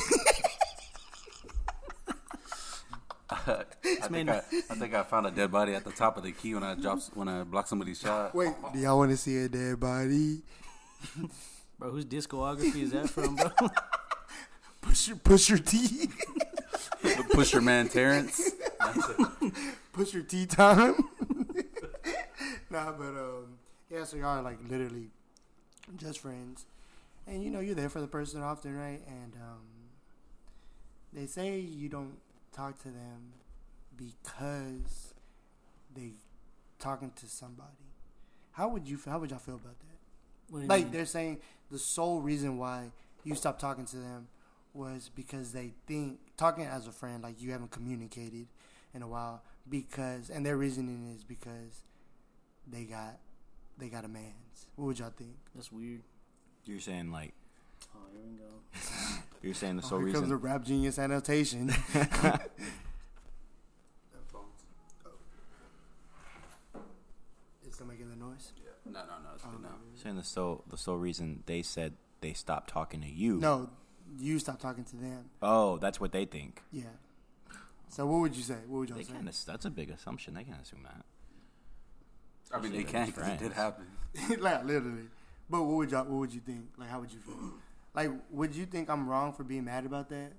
[3.30, 4.38] I think I,
[4.70, 6.76] I think I found a dead body at the top of the key when I
[6.76, 8.36] dropped when I blocked somebody's shot.
[8.36, 10.42] Wait, do y'all want to see a dead body?
[11.80, 13.50] Bro, whose discography is that from, bro?
[14.82, 16.10] Push your push your T,
[17.32, 18.52] Push your man Terrence.
[19.94, 20.96] push your tea time.
[22.74, 23.60] Nah, but um,
[23.92, 24.06] yeah.
[24.06, 25.10] So y'all are like literally
[25.98, 26.66] just friends,
[27.28, 29.02] and you know you're there for the person often, right?
[29.08, 29.62] And um,
[31.14, 32.18] they say you don't
[32.52, 33.34] talk to them
[33.98, 35.14] because
[35.96, 36.12] they
[36.80, 37.70] talking to somebody.
[38.54, 39.00] How would you?
[39.06, 39.98] How would y'all feel about that?
[40.50, 40.92] What do you Like mean?
[40.92, 41.40] they're saying
[41.72, 42.92] the sole reason why
[43.24, 44.28] you stopped talking to them
[44.74, 48.48] was because they think talking as a friend like you haven't communicated
[48.94, 51.84] in a while because and their reasoning is because
[52.68, 53.20] they got
[53.78, 54.68] they got a man's.
[54.76, 55.36] What would y'all think?
[55.56, 56.02] That's weird.
[56.66, 57.34] You're saying like
[57.96, 59.22] Oh, here we go.
[59.42, 61.70] you're saying the Oh, sole here comes the rap genius annotation.
[67.66, 68.52] Is still making the noise?
[68.86, 69.30] No, no, no.
[69.36, 69.76] It's good oh, now.
[69.96, 73.38] Saying the sole the sole reason they said they stopped talking to you.
[73.38, 73.70] No,
[74.20, 75.30] you stopped talking to them.
[75.42, 76.62] Oh, that's what they think.
[76.72, 76.84] Yeah.
[77.90, 78.58] So what would you say?
[78.68, 79.14] What would y'all They say?
[79.14, 79.26] can.
[79.26, 80.34] That's a big assumption.
[80.34, 81.06] They can assume that.
[82.54, 83.86] I mean, they can because it did happen.
[84.40, 85.10] like literally.
[85.50, 86.06] But what would y'all?
[86.06, 86.66] What would you think?
[86.78, 87.36] Like, how would you feel?
[87.96, 90.34] Like, would you think I'm wrong for being mad about that,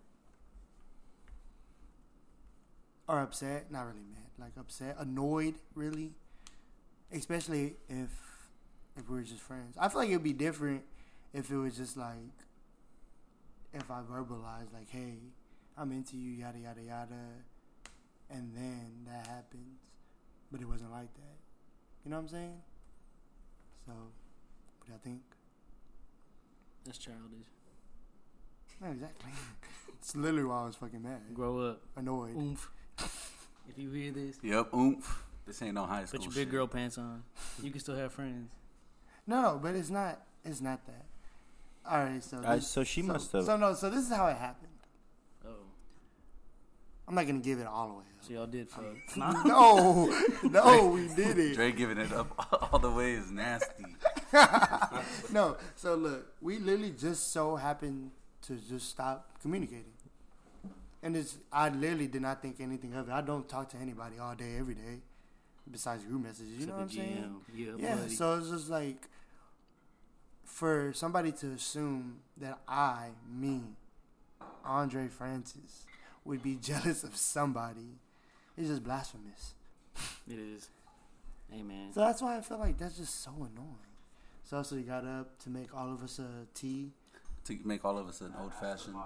[3.08, 3.70] or upset?
[3.70, 4.30] Not really mad.
[4.38, 6.12] Like upset, annoyed, really.
[7.12, 8.10] Especially if
[8.96, 9.76] if we were just friends.
[9.78, 10.82] I feel like it'd be different
[11.32, 12.16] if it was just like
[13.72, 15.18] if I verbalized like, "Hey,
[15.76, 17.24] I'm into you," yada yada yada,
[18.30, 19.80] and then that happens.
[20.50, 21.33] But it wasn't like that.
[22.04, 22.54] You know what I'm saying?
[23.86, 25.20] So, what do y'all think?
[26.84, 27.20] That's childish.
[28.80, 29.30] Not exactly.
[29.98, 31.20] it's literally why I was fucking mad.
[31.32, 31.80] Grow up.
[31.96, 32.36] Annoyed.
[32.36, 32.70] Oomph.
[33.68, 34.74] If you hear this, Yep.
[34.74, 35.24] Oomph.
[35.46, 36.50] This ain't no high school put your big shit.
[36.50, 37.22] girl pants on.
[37.62, 38.50] You can still have friends.
[39.26, 40.20] No, no, but it's not.
[40.44, 41.04] It's not that.
[41.90, 43.44] All right, so Uh, this- so she so, must have.
[43.44, 44.72] So no, so this is how it happened.
[47.06, 48.04] I'm not gonna give it all away.
[48.22, 48.84] so y'all did fuck.
[49.16, 50.08] no,
[50.42, 51.54] no, we did it.
[51.54, 53.84] Dre giving it up all the way is nasty.
[55.30, 58.10] No, so look, we literally just so happened
[58.42, 59.92] to just stop communicating.
[61.02, 63.12] And it's I literally did not think anything of it.
[63.12, 65.00] I don't talk to anybody all day, every day,
[65.70, 66.48] besides group messages.
[66.48, 67.34] You Except know what I'm the saying?
[67.54, 68.14] Yeah, Yeah, buddy.
[68.14, 69.08] so it's just like
[70.44, 73.60] for somebody to assume that I, me,
[74.64, 75.84] Andre Francis,
[76.24, 77.98] would be jealous of somebody,
[78.56, 79.54] it's just blasphemous.
[80.30, 80.68] it is.
[81.52, 81.92] Amen.
[81.92, 83.78] So that's why I feel like that's just so annoying.
[84.44, 86.90] So so he got up to make all of us a tea.
[87.44, 88.96] To make all of us an old fashioned.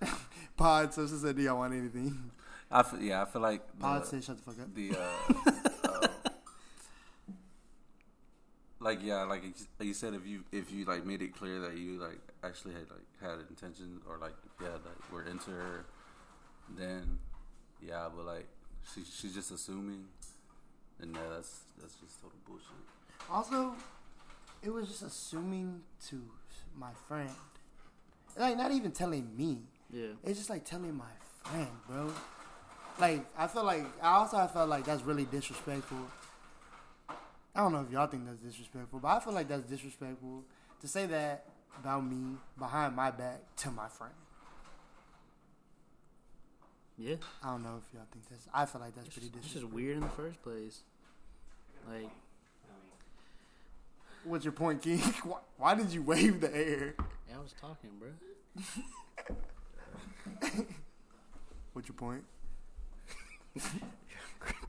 [0.56, 2.30] Pod so she said, Do y'all want anything?
[2.70, 4.74] I feel, yeah, I feel like Pod the, said shut the fuck up.
[4.74, 6.08] the uh, uh,
[8.86, 11.76] like yeah, like you- you said, if you if you like made it clear that
[11.76, 15.50] you like actually had like had intention or like yeah, you had like were into
[15.50, 15.84] her,
[16.76, 17.18] then
[17.80, 18.46] yeah, but like
[18.94, 20.04] she she's just assuming.
[21.00, 22.84] And yeah, that's that's just total bullshit.
[23.30, 23.74] Also,
[24.62, 26.22] it was just assuming to
[26.78, 27.30] my friend.
[28.38, 29.58] Like, not even telling me.
[29.90, 30.08] Yeah.
[30.24, 31.12] It's just like telling my
[31.44, 32.12] friend, bro.
[32.98, 35.98] Like, I feel like, I also I felt like that's really disrespectful.
[37.56, 40.44] I don't know if y'all think that's disrespectful, but I feel like that's disrespectful
[40.82, 41.44] to say that
[41.80, 44.12] about me behind my back to my friend.
[46.98, 47.16] Yeah.
[47.42, 49.54] I don't know if y'all think that's, I feel like that's It's pretty just, it's
[49.54, 49.68] disrespectful.
[49.68, 50.80] just weird in the first place.
[51.88, 52.10] Like,
[54.24, 54.98] What's your point, King?
[55.24, 56.94] Why, why did you wave the air?
[57.28, 58.08] yeah, I was talking, bro.
[61.72, 62.24] What's your point?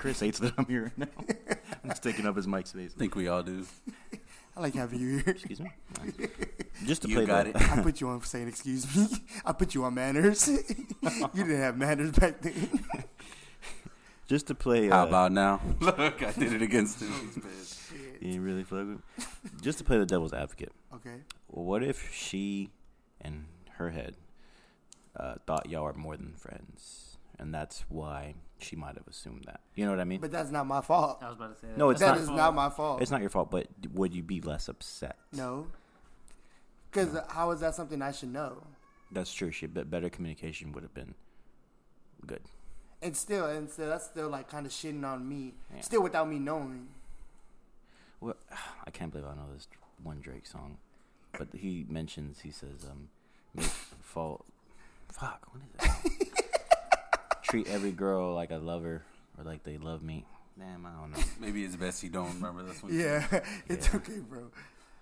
[0.08, 1.36] Chris hates that I'm here right now.
[1.84, 2.94] I'm just taking up his mic space.
[2.96, 3.66] I think we all do.
[4.56, 5.24] I like having you here.
[5.28, 5.70] Excuse me.
[6.86, 7.72] Just to You play got the, it.
[7.72, 9.06] I put you on for saying excuse me.
[9.46, 10.48] I put you on manners.
[10.48, 10.64] you
[11.34, 12.86] didn't have manners back then.
[14.30, 14.88] just to play.
[14.88, 15.60] How uh, about now?
[15.82, 17.12] Look, I did it against him.
[17.12, 17.92] He's pissed.
[18.22, 18.98] You didn't really fuck with me?
[19.62, 20.72] Just to play the devil's advocate.
[20.96, 21.18] Okay.
[21.50, 22.70] Well, what if she,
[23.20, 24.16] in her head,
[25.18, 29.62] uh, thought y'all are more than friends, and that's why she might have assumed that.
[29.76, 30.20] You know what I mean?
[30.20, 31.20] But that's not my fault.
[31.22, 31.78] I was about to say that.
[31.78, 33.02] No, it's That not- is not my fault.
[33.02, 35.18] it's not your fault, but would you be less upset?
[35.34, 35.68] No.
[36.92, 38.64] Because how is that something I should know?
[39.12, 39.52] That's true.
[39.52, 41.14] She but better communication would have been
[42.26, 42.42] good.
[43.02, 45.54] And still, and still, that's still like kind of shitting on me.
[45.74, 45.82] Yeah.
[45.82, 46.88] Still without me knowing.
[48.20, 48.36] Well,
[48.86, 49.68] I can't believe I know this
[50.02, 50.78] one Drake song,
[51.38, 53.10] but he mentions he says um,
[53.54, 54.46] make fault.
[55.12, 56.27] Fuck, what is it?
[57.50, 59.04] Treat every girl like I love her
[59.38, 60.26] or like they love me.
[60.60, 61.24] Damn, I don't know.
[61.40, 62.94] Maybe it's best you don't remember this one.
[62.98, 63.26] Yeah,
[63.70, 63.96] it's Yeah.
[63.98, 64.52] okay, bro.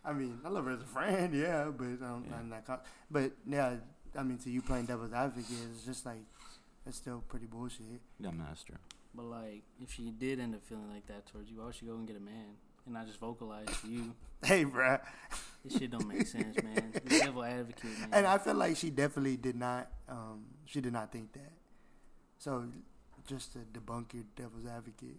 [0.03, 2.35] I mean, I love her as a friend, yeah, but um, Yeah.
[2.37, 2.65] I'm not.
[2.65, 2.79] Con-
[3.09, 3.75] but yeah,
[4.17, 6.23] I mean, to you playing devil's advocate, it's just like
[6.85, 8.01] it's still pretty bullshit.
[8.19, 8.75] Yeah, master.
[9.15, 11.85] But like, if she did end up feeling like that towards you, why would she
[11.85, 14.13] go and get a man and not just vocalize to you?
[14.43, 14.99] Hey, bruh.
[15.63, 16.91] This shit don't make sense, man.
[16.93, 18.09] The devil advocate, man.
[18.11, 19.87] And I feel like she definitely did not.
[20.07, 21.51] Um, she did not think that.
[22.37, 22.65] So,
[23.27, 25.17] just to debunk your devil's advocate.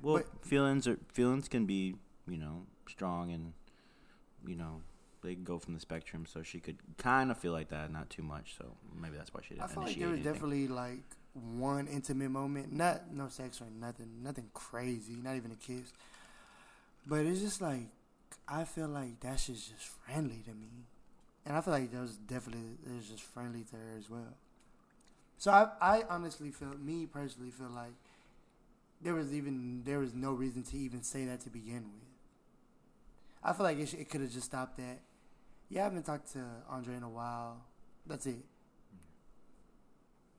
[0.00, 1.96] Well, But- feelings are feelings can be
[2.28, 3.52] you know strong and
[4.46, 4.80] you know
[5.22, 6.26] they go from the spectrum.
[6.26, 8.56] So she could kind of feel like that, not too much.
[8.58, 10.32] So maybe that's why she didn't feel like there was anything.
[10.32, 11.02] definitely like
[11.34, 15.92] one intimate moment, not no sex or nothing, nothing crazy, not even a kiss.
[17.06, 17.88] But it's just like
[18.48, 20.86] I feel like that shit's just friendly to me,
[21.46, 24.34] and I feel like that was definitely it was just friendly to her as well.
[25.42, 27.94] So I, I honestly feel, me personally feel like
[29.00, 32.08] there was even there was no reason to even say that to begin with.
[33.42, 35.00] I feel like it, sh- it could have just stopped at,
[35.68, 37.56] yeah, I haven't talked to Andre in a while.
[38.06, 38.36] That's it.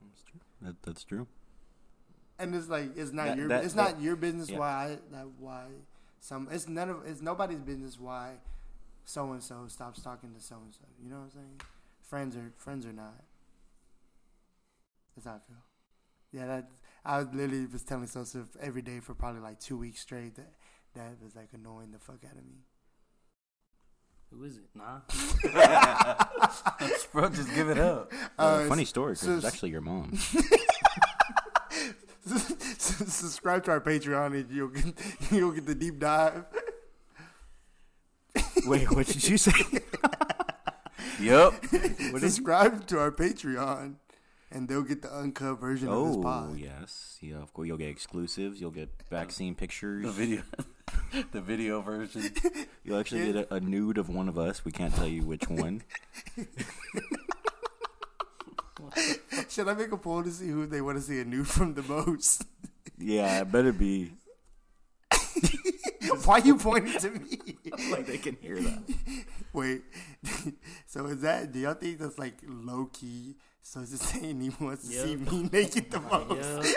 [0.00, 0.40] That's true.
[0.62, 1.26] That, that's true.
[2.38, 4.58] and it's like it's not That- your that- it's that- not your business yeah.
[4.58, 5.66] why I, that why
[6.20, 8.36] some it's none of it's nobody's business why
[9.04, 10.80] so and so stops talking to so and so.
[11.02, 11.60] You know what I'm saying?
[12.04, 13.22] Friends are friends or not.
[15.14, 15.62] That's how I feel.
[16.32, 16.70] Yeah, that
[17.04, 20.52] I was literally was telling Sosa every day for probably like two weeks straight that
[20.94, 22.64] that was like annoying the fuck out of me.
[24.30, 24.64] Who is it?
[24.74, 25.00] Nah.
[27.12, 28.12] Bro, just give it up.
[28.38, 30.12] Uh, funny story, 'cause so- it's actually your mom.
[32.26, 34.84] subscribe to our Patreon and you'll get
[35.30, 36.44] you'll get the deep dive.
[38.66, 39.52] Wait, what did you say?
[41.20, 41.52] Yep.
[42.12, 42.34] What is?
[42.34, 43.96] subscribe to our Patreon,
[44.54, 46.56] and they'll get the uncut version of this Oh pod.
[46.58, 47.36] yes, yeah.
[47.42, 48.60] Of course, you'll get exclusives.
[48.60, 50.04] You'll get vaccine pictures.
[50.04, 50.42] The video,
[51.32, 52.30] the video version.
[52.84, 54.64] You'll actually get a, a nude of one of us.
[54.64, 55.82] We can't tell you which one.
[59.48, 61.74] Should I make a poll to see who they want to see a nude from
[61.74, 62.44] the most?
[62.98, 64.12] Yeah, it better be.
[66.24, 67.38] Why are you pointing to me?
[67.90, 68.94] like they can hear that.
[69.52, 69.82] Wait,
[70.86, 71.52] so is that?
[71.52, 73.36] Do y'all think that's like low key?
[73.66, 75.32] So it's just saying he wants to see Yep.
[75.32, 76.76] me naked the most.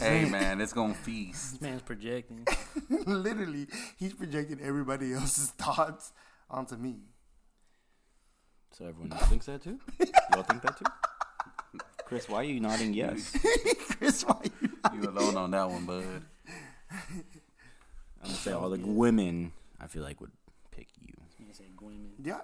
[0.08, 1.52] hey man, it's gonna feast.
[1.52, 2.44] This man's projecting.
[3.06, 6.12] Literally, he's projecting everybody else's thoughts
[6.50, 6.96] onto me.
[8.72, 9.78] So everyone else thinks that too.
[10.34, 10.84] Y'all think that too?
[12.04, 13.34] Chris, why are you nodding yes?
[13.96, 14.70] Chris, why you?
[15.00, 16.04] You alone on that one, bud.
[16.90, 17.24] I'm
[18.24, 20.32] gonna say all the women I feel like would
[20.72, 21.14] pick you.
[21.38, 22.12] You can say women.
[22.22, 22.40] Yeah,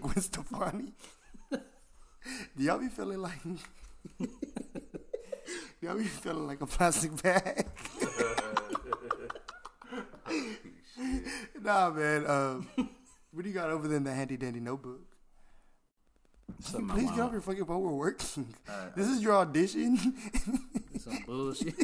[0.00, 0.92] Gwen Stefani.
[2.56, 3.42] Do y'all be feeling like?
[3.42, 3.58] Do
[5.82, 7.66] y'all be feeling like a plastic bag?
[11.62, 12.26] nah, man.
[12.28, 12.68] Um,
[13.32, 15.00] what do you got over there in the handy dandy notebook?
[16.60, 17.82] Something I Please wanna- get off your fucking phone.
[17.82, 18.54] We're working.
[18.68, 18.96] Alright.
[18.96, 19.96] This is your audition.
[20.98, 21.74] Some bullshit.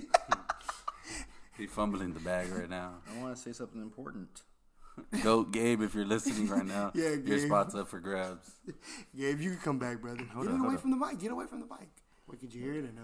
[1.56, 2.94] He fumbling the bag right now.
[3.16, 4.42] I want to say something important.
[5.22, 6.92] Go, Gabe, if you're listening right now.
[6.94, 8.50] Yeah, Your spot's up for grabs.
[9.16, 10.24] Gabe, you can come back, brother.
[10.32, 11.18] Hold Get on, away from the mic.
[11.18, 11.88] Get away from the mic.
[12.26, 13.02] Wait, could you hear it or no?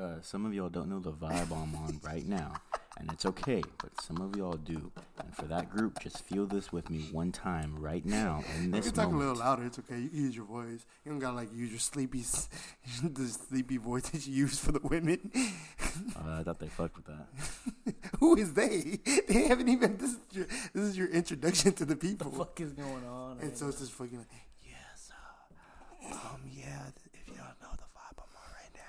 [0.00, 2.54] Uh, some of y'all don't know the vibe I'm on right now,
[2.98, 4.90] and it's okay, but some of y'all do.
[5.18, 8.70] And for that group, just feel this with me one time right now in You
[8.70, 9.64] this can talk a little louder.
[9.64, 9.98] It's okay.
[9.98, 10.86] You can use your voice.
[11.04, 12.20] You don't gotta like use your sleepy,
[13.02, 15.30] the sleepy voice that you use for the women.
[15.34, 17.94] Uh, I thought they fucked with that.
[18.20, 18.98] Who is they?
[19.28, 19.98] They haven't even.
[19.98, 20.46] This is your.
[20.72, 22.30] This is your introduction to the people.
[22.30, 22.66] What people.
[22.66, 23.32] the fuck is going on?
[23.32, 23.68] And right so now?
[23.70, 24.28] it's just fucking like,
[24.64, 26.86] yes, uh, um, yeah.
[27.12, 28.80] If y'all know the vibe I'm on right now,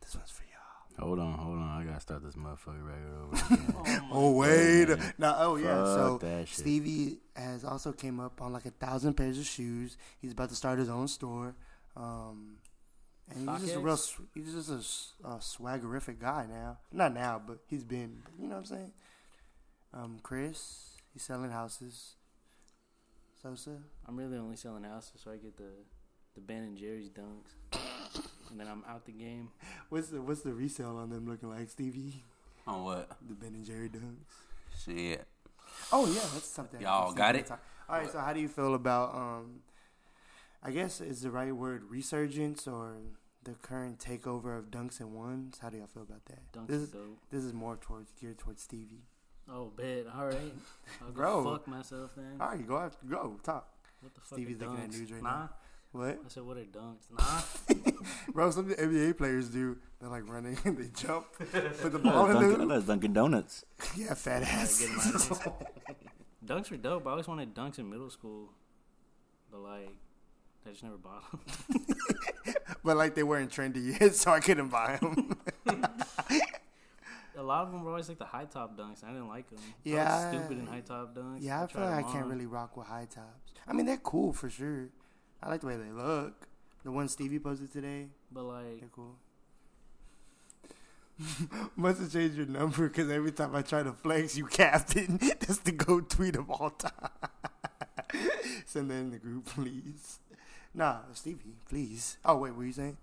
[0.00, 0.89] this one's for y'all.
[1.00, 1.80] Hold on, hold on.
[1.80, 3.74] I gotta start this motherfucker right over again.
[3.76, 5.14] Oh my Oh wait, man.
[5.18, 5.84] no, oh yeah.
[5.84, 6.48] so Fuck that.
[6.48, 9.96] Stevie has also came up on like a thousand pairs of shoes.
[10.20, 11.54] He's about to start his own store.
[11.96, 12.56] Um,
[13.34, 14.26] and he's just a real, StockX?
[14.34, 16.78] he's just a, s- a swaggerific guy now.
[16.92, 18.22] Not now, but he's been.
[18.38, 18.92] You know what I'm saying?
[19.94, 22.14] Um, Chris, he's selling houses.
[23.42, 25.70] Sosa, I'm really only selling houses so I get the
[26.34, 27.80] the Ben and Jerry's dunks,
[28.50, 29.50] and then I'm out the game.
[29.88, 32.24] what's the what's the resale on them looking like, Stevie?
[32.66, 33.08] On what?
[33.26, 34.84] The Ben and Jerry dunks.
[34.84, 35.26] Shit.
[35.92, 36.80] Oh yeah, that's something.
[36.80, 37.38] Y'all I've got it?
[37.38, 37.58] all the time.
[37.88, 39.60] All right, so how do you feel about um?
[40.62, 42.96] I guess is the right word resurgence or
[43.44, 45.58] the current takeover of dunks and ones?
[45.62, 46.52] How do y'all feel about that?
[46.52, 47.18] Dunks This is is dope.
[47.30, 49.04] this is more towards geared towards Stevie.
[49.50, 50.04] Oh, bet.
[50.14, 50.54] All right.
[51.02, 51.44] I'll go Bro.
[51.44, 52.36] fuck myself then.
[52.38, 53.68] All right, go after, go talk.
[54.00, 55.30] What the fuck Stevie's looking at news right nah.
[55.30, 55.50] now.
[55.92, 57.08] What, I said, what are dunks?
[57.10, 58.02] Nah.
[58.32, 58.50] bro?
[58.52, 59.76] Some NBA players do.
[60.00, 63.64] They're like running and they jump, put the ball in Dunkin', the that's Dunkin' Donuts.
[63.96, 64.80] yeah, fat ass.
[64.80, 65.56] get 'em out of
[65.98, 66.06] here.
[66.46, 67.06] dunks are dope.
[67.06, 68.50] I always wanted dunks in middle school,
[69.50, 69.90] but like,
[70.64, 71.86] I just never bought them.
[72.84, 75.36] but like they weren't trendy yet, so I couldn't buy them.
[77.36, 79.02] A lot of them were always like the high top dunks.
[79.02, 79.60] I didn't like them.
[79.82, 80.30] Yeah.
[80.30, 81.38] stupid in high top dunks.
[81.40, 83.52] Yeah, I feel tried like I 'em can't really rock with high tops.
[83.66, 84.88] I mean, they're cool for sure.
[85.42, 86.48] I like the way they look.
[86.84, 89.16] The one Stevie posted today, But like, they're cool.
[91.76, 95.18] Must have changed your number because every time I try to flex, you captain.
[95.40, 97.10] That's the go tweet of all time.
[98.66, 100.18] Send that in the group, please.
[100.74, 102.16] Nah, Stevie, please.
[102.24, 102.96] Oh wait, what were you saying?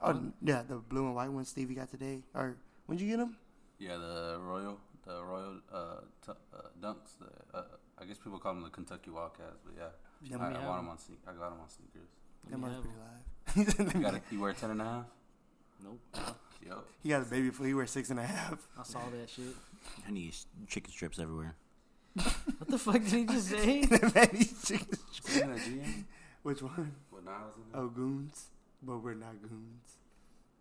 [0.00, 0.22] Oh What?
[0.42, 2.22] yeah, the blue and white one Stevie got today.
[2.34, 3.36] Or when'd you get them?
[3.78, 7.18] Yeah, the Royal, the Royal uh, t- uh, Dunks.
[7.18, 7.62] The, uh,
[7.98, 9.88] I guess people call them the Kentucky Wildcats, but yeah,
[10.30, 10.84] Them, I, me I have want them.
[10.84, 11.18] them on sneak.
[11.26, 12.10] I got him on sneakers.
[12.50, 12.98] them Let are me pretty
[13.56, 13.94] have live.
[13.94, 15.04] You, got you wear ten and a half?
[15.82, 16.00] nope.
[16.66, 17.66] Yo, he got a baby foot.
[17.66, 18.58] He wears six and a half.
[18.78, 19.54] I saw that shit.
[20.08, 20.34] I need
[20.66, 21.54] chicken strips everywhere.
[22.58, 23.80] What the fuck did he just say?
[23.90, 26.04] Man, he's chicken Seen that GM?
[26.42, 26.94] Which one?
[27.10, 27.82] What Niles in there?
[27.82, 28.46] Oh, goons.
[28.82, 29.96] But we're not goons.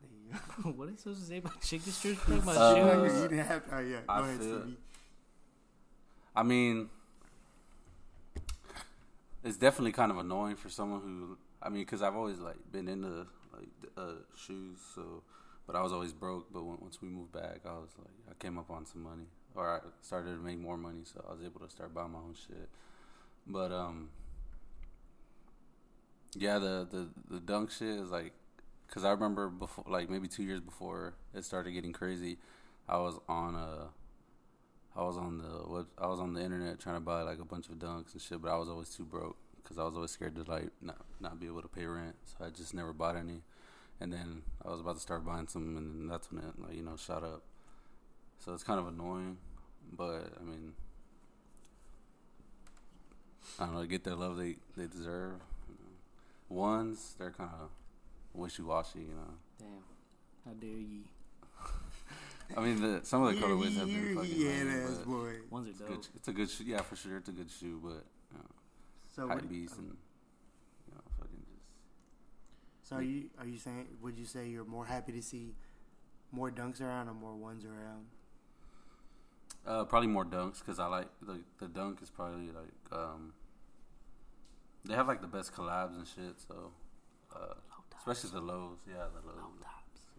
[0.02, 0.70] There you go.
[0.78, 2.20] what are you supposed to say about chicken strips?
[2.20, 3.22] Talking about Uh, shoes?
[3.22, 3.76] you didn't have to.
[3.76, 3.98] Oh, yeah.
[4.08, 4.78] Go I ahead, feel- Stevie.
[6.36, 6.90] I mean,
[9.44, 12.88] it's definitely kind of annoying for someone who, I mean, because I've always like been
[12.88, 15.24] into like uh, shoes, so,
[15.68, 16.52] but I was always broke.
[16.52, 19.26] But when, once we moved back, I was like, I came up on some money,
[19.56, 22.20] or I started to make more money, so I was able to start buying my
[22.20, 22.70] own shit.
[23.46, 24.10] But um,
[26.36, 28.34] yeah, the the the dunk shit is like,
[28.88, 32.38] because I remember before, like maybe two years before it started getting crazy,
[32.88, 33.90] I was on a.
[34.96, 37.68] I was on the I was on the internet trying to buy like a bunch
[37.70, 40.36] of dunks and shit, but I was always too broke because I was always scared
[40.36, 43.42] to like not not be able to pay rent, so I just never bought any.
[44.00, 46.84] And then I was about to start buying some, and that's when it like you
[46.84, 47.44] know shot up.
[48.40, 49.38] So it's kind of annoying,
[49.92, 50.74] but I mean,
[53.60, 55.36] I don't know, get their love they they deserve.
[56.50, 57.70] Ones they're kind of
[58.34, 59.34] wishy washy, you know.
[59.60, 59.84] Damn.
[60.46, 61.02] How dare ye?
[62.56, 65.34] I mean, the, some of the colorways have been fucking Yeah, lame, ass boy.
[65.50, 65.88] Ones are it's dope.
[65.90, 66.08] good.
[66.16, 66.64] It's a good shoe.
[66.66, 67.90] Yeah, for sure, it's a good shoe, but
[68.32, 68.46] you know,
[69.16, 69.88] So, hype beast and
[70.88, 72.90] you know, fucking just.
[72.90, 73.88] so are you are you saying?
[74.02, 75.56] Would you say you're more happy to see
[76.32, 78.06] more dunks around or more ones around?
[79.66, 83.34] Uh, probably more dunks because I like the the dunk is probably like um.
[84.86, 86.72] They have like the best collabs and shit, so
[87.34, 87.54] uh,
[87.98, 88.80] especially the lows.
[88.88, 89.64] Yeah, the lows.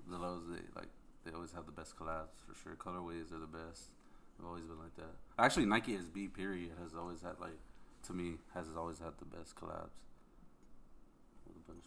[0.08, 0.88] The lows they like
[1.24, 2.74] they always have the best collabs for sure.
[2.76, 3.90] Colorways are the best.
[4.38, 5.14] They've always been like that.
[5.38, 7.58] Actually, Nike SB period has always had like
[8.06, 9.96] to me has always had the best collabs.
[11.46, 11.84] With a bunch.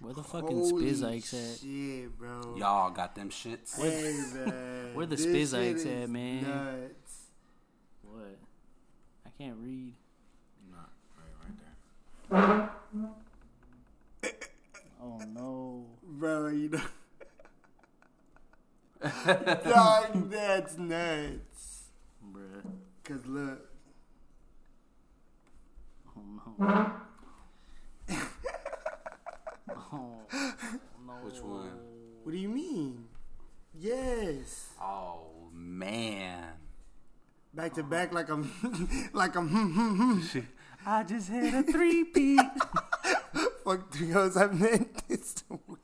[0.00, 1.60] Where the fucking Holy Spizikes at?
[1.60, 2.54] Shit, bro.
[2.56, 3.76] Y'all got them shits.
[3.78, 4.94] Hey, man.
[4.94, 6.42] where the Spizikes shit at, is man?
[6.42, 7.16] Nuts.
[8.02, 8.38] What?
[9.26, 9.92] I can't read.
[10.70, 12.70] Not right, right there.
[15.02, 15.86] Oh no.
[16.02, 16.80] Bro, you know.
[19.02, 21.84] Dog, that's nuts.
[22.32, 22.62] Bruh.
[23.04, 23.66] Cause look,
[26.16, 26.22] Oh
[26.58, 26.92] no.
[29.92, 30.12] oh
[31.06, 31.12] no.
[31.22, 31.70] Which one?
[32.22, 33.04] what do you mean?
[33.78, 36.48] Yes, Oh man.
[37.54, 38.50] back to back like I'm
[39.12, 40.40] like I'm hmm, hmm, hmm.
[40.86, 42.40] I just hit a three beat.
[43.64, 45.79] fuck three hoes I met this week.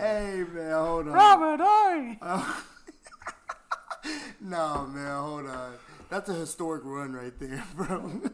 [0.00, 0.06] No.
[0.06, 1.12] hey man, hold on.
[1.12, 2.18] Robert Horry.
[4.40, 5.72] No man, hold on.
[6.08, 8.10] That's a historic run right there, bro.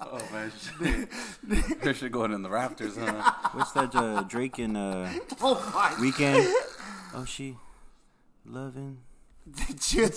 [0.00, 1.08] Oh man, shit.
[1.82, 3.32] Her shit going in the rafters, huh?
[3.52, 5.08] What's that uh, Drake and uh,
[5.40, 6.50] oh my Weeknd?
[7.14, 7.56] Oh, she
[8.44, 8.98] loving.
[9.80, 10.08] chill.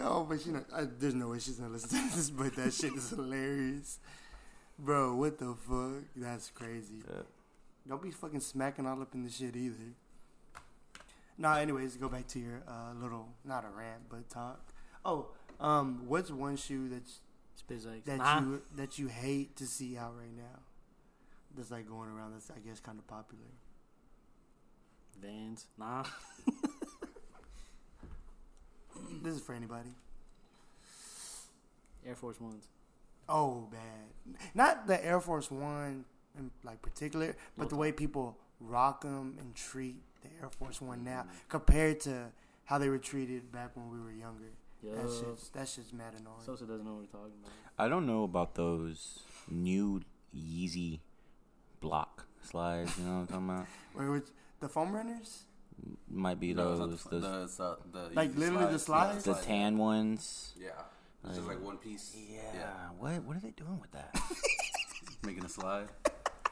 [0.00, 0.64] Oh, but she not.
[0.74, 3.98] I, there's no way she's gonna listen to this, but that shit is hilarious,
[4.78, 5.14] bro.
[5.14, 6.04] What the fuck?
[6.16, 7.02] That's crazy.
[7.08, 7.22] Uh,
[7.88, 9.94] Don't be fucking smacking all up in the shit either.
[11.36, 11.56] Nah.
[11.58, 14.60] Anyways, go back to your uh, little not a rant, but talk.
[15.04, 15.28] Oh,
[15.60, 17.20] um, what's one shoe that's
[17.56, 18.40] Spitz like, that nah.
[18.40, 20.60] you that you hate to see out right now?
[21.56, 22.32] That's like going around.
[22.32, 23.44] That's I guess kind of popular.
[25.20, 25.66] Vans.
[25.78, 26.04] Nah.
[29.22, 29.90] This is for anybody.
[32.06, 32.68] Air Force Ones.
[33.28, 34.40] Oh, bad.
[34.54, 36.04] Not the Air Force One
[36.38, 41.04] in like particular, but the way people rock them and treat the Air Force One
[41.04, 41.30] now mm-hmm.
[41.48, 42.26] compared to
[42.64, 44.52] how they were treated back when we were younger.
[44.82, 44.94] Yeah.
[44.94, 46.36] That shit's that's just mad annoying.
[46.44, 47.52] Sosa doesn't know what we're talking about.
[47.78, 50.02] I don't know about those new
[50.36, 51.00] Yeezy
[51.80, 52.96] block slides.
[52.98, 53.66] You know what I'm talking about?
[53.94, 54.22] Where was
[54.60, 55.44] the foam runners?
[56.10, 56.94] Might be No, those.
[56.94, 59.24] it's the, those the, it's, the Like easy literally the slides.
[59.24, 59.40] slides?
[59.40, 60.54] the tan ones.
[60.60, 60.70] Yeah.
[61.24, 62.16] It's just like one piece.
[62.30, 62.90] Yeah.
[62.98, 64.18] What What are they doing with that?
[65.24, 65.88] Making a slide.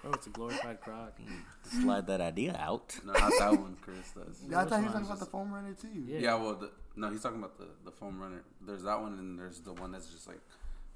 [0.04, 1.18] Oh, it's a glorified croc.
[1.18, 1.82] Mm.
[1.82, 2.98] Slide that idea out.
[3.04, 4.10] No, not that one, Chris.
[4.14, 6.04] That's, Yeah, I which thought he was talking about the foam runner too.
[6.06, 6.18] Yeah.
[6.18, 6.34] yeah.
[6.34, 8.42] well, the, no, he's talking about the, the foam runner.
[8.64, 10.40] There's that one, and there's the one that's just like,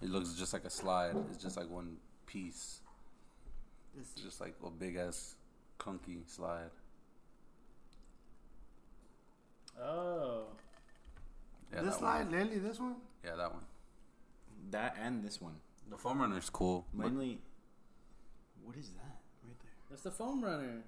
[0.02, 1.16] it looks just like a slide.
[1.32, 1.96] It's just like one
[2.26, 2.80] piece.
[3.98, 5.34] It's just like a big ass
[5.78, 6.70] clunky slide.
[9.82, 10.44] Oh.
[11.72, 12.32] Yeah, this slide, one.
[12.32, 12.96] literally this one.
[13.24, 13.64] Yeah, that one.
[14.70, 15.56] That and this one.
[15.88, 16.86] The foam runner's cool.
[16.94, 17.40] Mainly.
[18.62, 19.72] What is that right there?
[19.90, 20.84] That's the foam runner.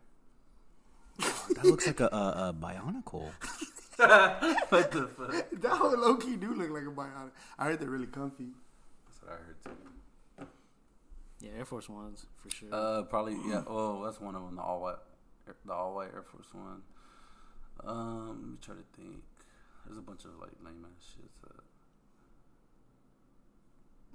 [1.54, 3.30] That looks like a, a, a bionicle.
[4.70, 5.46] what the fuck?
[5.60, 7.32] That whole low key do look like a bionic.
[7.58, 8.48] I heard they're really comfy.
[9.06, 10.46] That's what I heard too.
[11.40, 12.68] Yeah, Air Force Ones for sure.
[12.72, 13.64] Uh, probably yeah.
[13.66, 14.56] Oh, that's one of them.
[14.56, 14.96] The all white,
[15.66, 16.82] the all white Air Force One.
[17.84, 19.22] Um, let me try to think.
[19.84, 21.30] There's a bunch of like lame ass shit.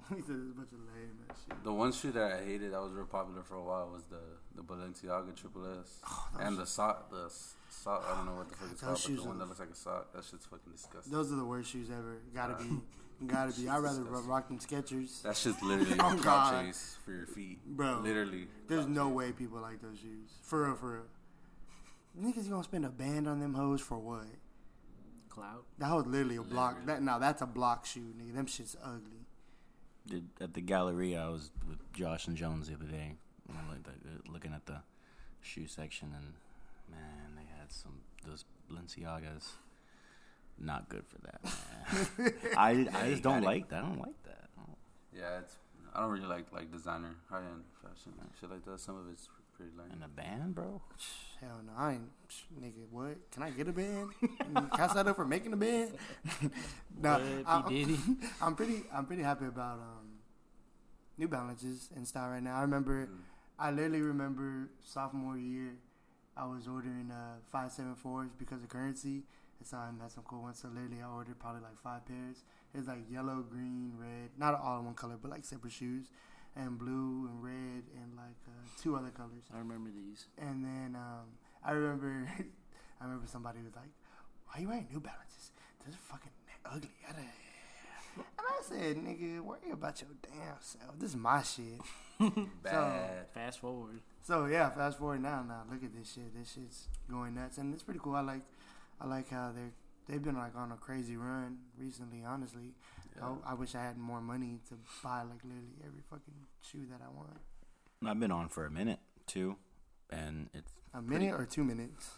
[0.14, 1.64] He said there's a bunch of lame ass shit.
[1.64, 4.20] the one shoe that I hated that was real popular for a while was the
[4.56, 7.10] the Balenciaga Triple S oh, and the sock.
[7.10, 7.30] The
[7.68, 8.04] sock.
[8.10, 9.70] I don't know what the fuck it's Those called, but the one that looks like
[9.70, 10.12] a sock.
[10.14, 11.12] That shit's fucking disgusting.
[11.12, 12.18] Those are the worst shoes ever.
[12.34, 12.70] Gotta be.
[13.26, 13.68] Gotta be.
[13.68, 15.22] I'd rather ro- rock them Skechers.
[15.22, 16.22] That shit's literally Oh, a clout
[16.52, 16.64] God.
[16.66, 18.00] chase for your feet, Bro.
[18.02, 18.46] Literally.
[18.68, 19.14] There's no chase.
[19.16, 20.30] way people like those shoes.
[20.42, 21.02] For real, for real.
[22.32, 24.26] Niggas gonna spend a band on them hoes for what?
[25.28, 25.64] Clout.
[25.78, 26.78] That was literally a block.
[26.80, 26.86] Literally.
[26.86, 28.34] That now that's a block shoe, nigga.
[28.34, 29.17] Them shit's ugly.
[30.08, 33.14] Did, at the gallery, I was with Josh and Jones the other day,
[33.48, 34.80] and I looked at the, looking at the
[35.42, 36.32] shoe section, and
[36.90, 39.44] man, they had some those Balenciagas.
[40.60, 41.40] Not good for that,
[42.18, 42.32] man.
[42.56, 42.70] I,
[43.04, 43.46] I just don't got it.
[43.46, 43.84] like that.
[43.84, 44.48] I don't like that.
[44.56, 44.76] Don't-
[45.16, 45.56] Yeah, it's.
[45.94, 48.80] I don't really like like designer high end fashion shit like that.
[48.80, 49.88] Some of it's pretty lame.
[49.92, 50.80] And a band, bro.
[51.40, 52.10] Hell no, I ain't.
[52.60, 53.16] Nigga, what?
[53.30, 54.10] Can I get a band?
[54.20, 55.92] Can I sign up for making a band?
[57.00, 57.96] no, What, I'm, P.
[58.42, 58.82] I'm pretty.
[58.92, 59.97] I'm pretty happy about um,
[61.18, 62.56] New Balances in style right now.
[62.56, 63.06] I remember.
[63.06, 63.18] Mm.
[63.60, 65.72] I literally remember sophomore year,
[66.36, 69.24] I was ordering uh, five seven fours because of currency.
[69.58, 70.60] And so I had some cool ones.
[70.62, 72.44] So literally, I ordered probably like five pairs.
[72.72, 76.06] It was like yellow, green, red, not all in one color, but like separate shoes,
[76.54, 79.42] and blue and red and like uh, two other colors.
[79.52, 80.26] I remember these.
[80.38, 81.26] And then um,
[81.64, 82.28] I remember,
[83.00, 83.90] I remember somebody was like,
[84.46, 85.50] "Why are you wearing New Balances?
[85.84, 86.30] Those are fucking
[86.64, 86.90] ugly."
[88.18, 90.98] Yada, yada." And I said, "Nigga, worry about your damn self.
[90.98, 91.80] This is my shit."
[92.62, 93.28] Bad.
[93.32, 94.00] Fast forward.
[94.22, 95.42] So yeah, fast forward now.
[95.46, 96.34] Now look at this shit.
[96.36, 98.14] This shit's going nuts, and it's pretty cool.
[98.14, 98.42] I like,
[99.00, 99.72] I like how they're
[100.08, 102.24] they've been like on a crazy run recently.
[102.26, 102.74] Honestly,
[103.16, 103.34] Yeah.
[103.46, 107.00] I, I wish I had more money to buy like literally every fucking shoe that
[107.04, 107.38] I want.
[108.04, 109.56] I've been on for a minute too,
[110.10, 112.10] and it's A minute or two minutes.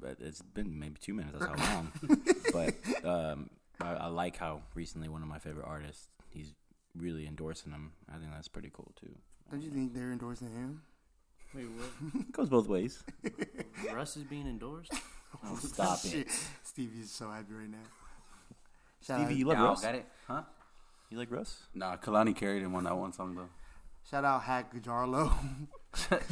[0.00, 1.38] but it's been maybe two minutes.
[1.38, 1.92] That's how long.
[2.52, 3.50] but um,
[3.82, 6.52] I, I like how recently one of my favorite artists he's
[6.96, 7.92] really endorsing them.
[8.08, 9.14] I think that's pretty cool too.
[9.50, 10.82] Don't you think they're endorsing him?
[11.54, 12.20] Wait, what?
[12.20, 13.02] It goes both ways.
[13.94, 14.92] Russ is being endorsed.
[15.44, 16.08] Oh, stop it.
[16.10, 16.26] Shit.
[16.64, 17.78] Stevie's so happy right now.
[19.06, 19.80] Shout Stevie, out, you love Yeah, Russ?
[19.82, 20.42] got it, huh?
[21.08, 21.62] You like Russ?
[21.72, 23.48] Nah, Kehlani carried him on that one song though.
[24.10, 25.32] shout out Hack Jarlo.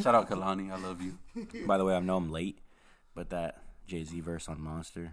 [0.02, 1.16] Shout out Kehlani, I love you.
[1.64, 2.58] By the way, I know I'm late,
[3.14, 5.12] but that Jay Z verse on Monster.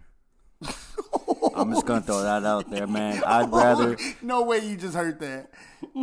[1.55, 3.23] I'm just gonna throw that out there, man.
[3.27, 3.97] I'd rather.
[4.21, 5.51] no way you just heard that.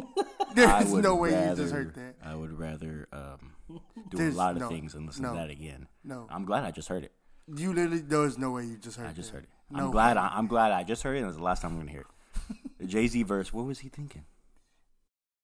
[0.54, 2.14] There's no way you just heard that.
[2.24, 5.32] I would rather um, do There's a lot of no- things and listen no.
[5.32, 5.88] to that again.
[6.04, 7.12] No, I'm glad I just heard it.
[7.56, 8.00] you literally.
[8.00, 9.06] There's no way you just heard.
[9.06, 9.10] It.
[9.10, 9.36] I just that.
[9.38, 9.50] heard it.
[9.70, 10.16] No I'm glad.
[10.16, 11.18] I, I'm glad I just heard it.
[11.18, 12.56] and It was the last time I'm gonna hear it.
[12.78, 13.52] The Jay Z verse.
[13.52, 14.24] What was he thinking?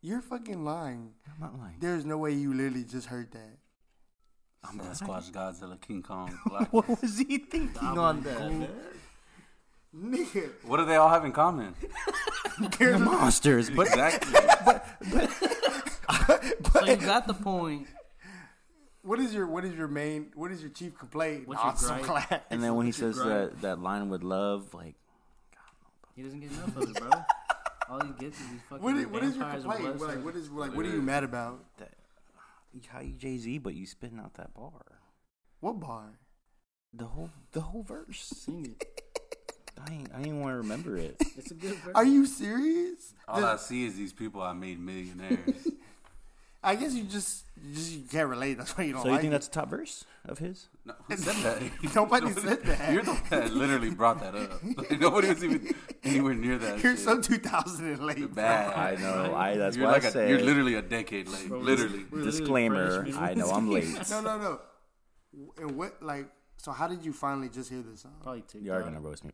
[0.00, 1.12] You're fucking lying.
[1.26, 1.76] I'm not lying.
[1.80, 3.58] There's no way you literally just heard that.
[4.68, 4.92] I'm glad.
[4.92, 6.36] Sasquatch, Godzilla, King Kong.
[6.46, 6.72] Black.
[6.72, 8.70] What was he thinking on that?
[9.96, 11.74] Nigga, what do they all have in common?
[12.78, 14.34] The monsters, but Exactly.
[16.72, 17.86] So you got the point.
[19.02, 21.46] what is your what is your main what is your chief complaint?
[21.48, 22.04] What's your Awesome gripe?
[22.28, 22.40] class.
[22.50, 23.50] and then when he What's your says gripe?
[23.52, 24.94] that that line with love, like
[25.52, 25.60] God,
[26.16, 27.10] He doesn't get enough of it, bro.
[27.90, 29.64] All he gets is these fucking What is, what is your complaint?
[29.64, 30.36] blood Like, what suckers.
[30.46, 31.64] is like what are you mad about?
[31.78, 31.92] that.
[32.88, 35.00] How you Jay Z, but you spitting out that bar.
[35.60, 36.18] What bar?
[36.92, 38.20] The whole the whole verse.
[38.34, 39.02] Sing it.
[39.86, 41.16] I ain't, I ain't want to remember it.
[41.36, 41.92] It's a good verse.
[41.94, 43.14] Are you serious?
[43.28, 45.38] All The- I see is these people I made millionaires.
[46.62, 48.58] I guess you just you just you can't relate.
[48.58, 49.34] That's why you don't So you like think it.
[49.34, 50.66] that's the top verse of his?
[50.84, 51.62] No, who said that?
[51.94, 52.92] Nobody said that.
[52.92, 54.60] You're the one that literally brought that up.
[54.76, 55.72] Like, nobody was even
[56.02, 56.82] anywhere near that.
[56.82, 57.04] You're shit.
[57.04, 58.18] so 2000 and late.
[58.18, 58.42] You're bro.
[58.42, 58.74] bad.
[58.74, 59.34] I know.
[59.36, 60.30] I that's you're why like I a, said.
[60.30, 61.48] you're literally a decade late.
[61.48, 61.98] Bro, literally.
[62.10, 63.02] we're literally disclaimer.
[63.02, 63.22] freshmen.
[63.24, 63.86] I know I'm late.
[64.10, 64.60] No, no, no.
[65.58, 66.26] And what like?
[66.56, 68.16] So how did you finally just hear this song?
[68.20, 68.62] Probably TikTok.
[68.62, 69.30] You are gonna roast me.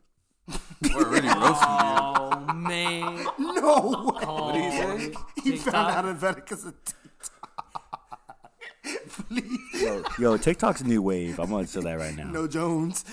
[0.48, 1.94] We're already roasting you.
[1.96, 3.26] Oh man.
[3.38, 4.24] No way.
[4.26, 5.14] Oh, did he say?
[5.42, 7.00] He found out about it because of TikTok.
[9.28, 9.82] Please.
[9.82, 11.38] Yo, yo, TikTok's new wave.
[11.38, 12.30] I'm gonna say that right now.
[12.30, 13.04] No Jones.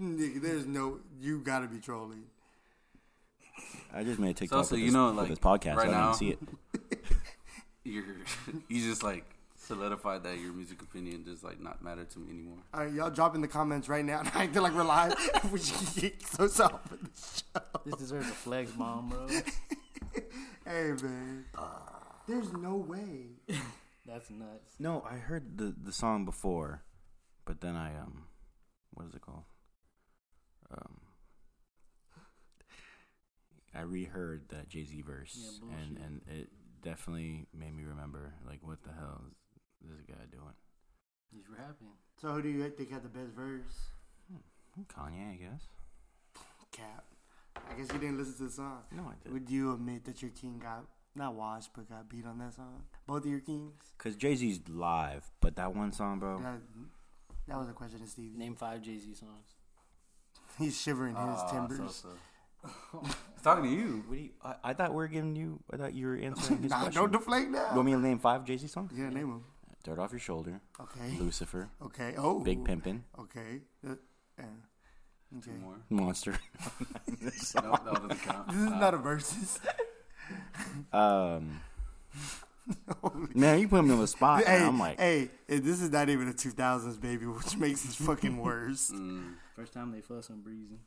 [0.00, 1.00] Nigga, there's no.
[1.20, 2.24] You gotta be trolling.
[3.94, 5.76] I just made a TikTok so with you this, know, with like, this podcast.
[5.76, 6.98] right I now- didn't see it.
[7.84, 8.04] You're
[8.68, 9.24] you just like
[9.62, 12.58] solidified that your music opinion does like not matter to me anymore.
[12.74, 14.22] All right, y'all drop in the comments right now.
[14.34, 15.14] I feel like we're live.
[15.52, 17.80] we should get so soft for the show.
[17.84, 19.26] This deserves a flex bomb, bro.
[20.64, 21.44] Hey man,
[22.28, 23.30] there's no way.
[24.06, 24.74] That's nuts.
[24.78, 26.84] No, I heard the the song before,
[27.44, 28.26] but then I um,
[28.94, 29.42] what is it called?
[30.70, 31.00] Um,
[33.74, 36.50] I reheard that Jay Z verse, Yeah, and and it
[36.82, 39.41] definitely made me remember like what the hell is
[39.90, 40.54] this guy doing?
[41.32, 41.92] He's rapping.
[42.20, 43.90] So who do you think had the best verse?
[44.88, 45.62] Kanye, I guess.
[46.72, 47.04] Cap.
[47.56, 48.78] I guess you didn't listen to the song.
[48.90, 49.32] No, I did.
[49.32, 52.82] Would you admit that your king got not washed but got beat on that song?
[53.06, 53.74] Both of your kings.
[53.98, 56.38] Cause Jay Z's live, but that one song, bro.
[56.38, 56.60] That,
[57.48, 58.34] that was a question to Steve.
[58.34, 59.54] Name five Jay Z songs.
[60.58, 61.94] He's shivering his Ah, timbers.
[61.94, 62.08] so,
[62.62, 63.00] so.
[63.04, 64.04] He's talking to you.
[64.06, 64.30] What do you?
[64.42, 65.60] I, I thought we were giving you.
[65.70, 67.02] I thought you were answering his Nah, question.
[67.02, 67.68] don't deflate now.
[67.70, 68.92] you want me to name five Jay Z songs?
[68.96, 69.44] Yeah, name him.
[69.84, 71.16] Dirt off your shoulder, Okay.
[71.18, 72.14] Lucifer, Okay.
[72.16, 72.38] Oh.
[72.40, 73.62] Big Pimpin', Okay.
[73.86, 73.94] Uh,
[74.38, 74.44] yeah.
[75.42, 75.58] Two Okay.
[75.60, 75.76] more.
[75.90, 76.38] Monster.
[77.22, 77.30] No,
[77.72, 78.48] that doesn't count.
[78.48, 78.78] This is Nah.
[78.78, 79.58] not a versus.
[80.92, 81.60] Um,
[83.34, 84.44] man, you put me on the spot.
[84.44, 87.90] hey, and I'm like, hey, this is not even a 2000s baby, which makes it
[88.04, 88.90] fucking worse.
[88.94, 89.34] Mm.
[89.54, 90.78] First time they fuss on breezing.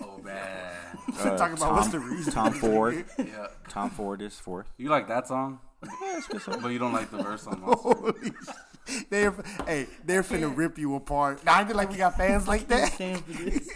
[0.00, 0.72] Oh, bad.
[1.20, 2.32] uh, Talk about Tom, what's the reason.
[2.32, 3.04] Tom Ford.
[3.18, 3.48] Yeah.
[3.68, 4.66] Tom Ford is fourth.
[4.78, 7.88] You like that song, but you don't like the verse on Monster.
[7.88, 9.34] Holy sh- they're
[9.66, 11.44] hey, they're finna rip you apart.
[11.44, 12.92] Now I feel like we got fans like that.
[12.92, 13.68] Stand for this.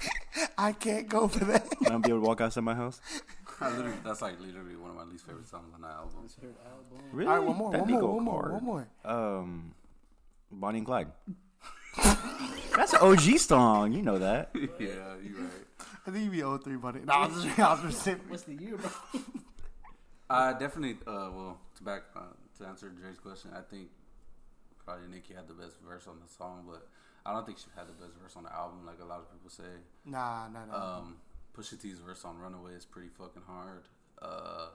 [0.58, 1.66] I can't go for that.
[1.80, 3.00] I'm gonna be able to walk outside my house.
[3.60, 6.28] I that's like literally one of my least favorite songs on that album.
[6.42, 7.06] Album.
[7.12, 7.28] Really?
[7.30, 8.52] All right, one more, That one did more, one more, hard.
[8.54, 8.88] one more.
[9.04, 9.74] Um,
[10.50, 11.08] Bonnie and Clyde.
[12.76, 13.92] That's an OG song.
[13.92, 14.50] You know that.
[14.54, 14.66] yeah,
[15.22, 15.86] you right.
[16.06, 17.00] I think you be 03, buddy.
[17.00, 18.22] No, I was just, I was specific.
[18.28, 18.90] What's the year, bro?
[20.32, 22.20] I definitely, uh, well, to back uh,
[22.58, 23.88] to answer Dre's question, I think
[24.84, 26.88] probably Nicki had the best verse on the song, but
[27.24, 29.30] I don't think she had the best verse on the album, like a lot of
[29.32, 29.80] people say.
[30.04, 30.98] Nah, nah, nah.
[30.98, 31.16] Um,
[31.56, 33.84] Pusha T's verse on Runaway is pretty fucking hard.
[34.20, 34.68] Uh,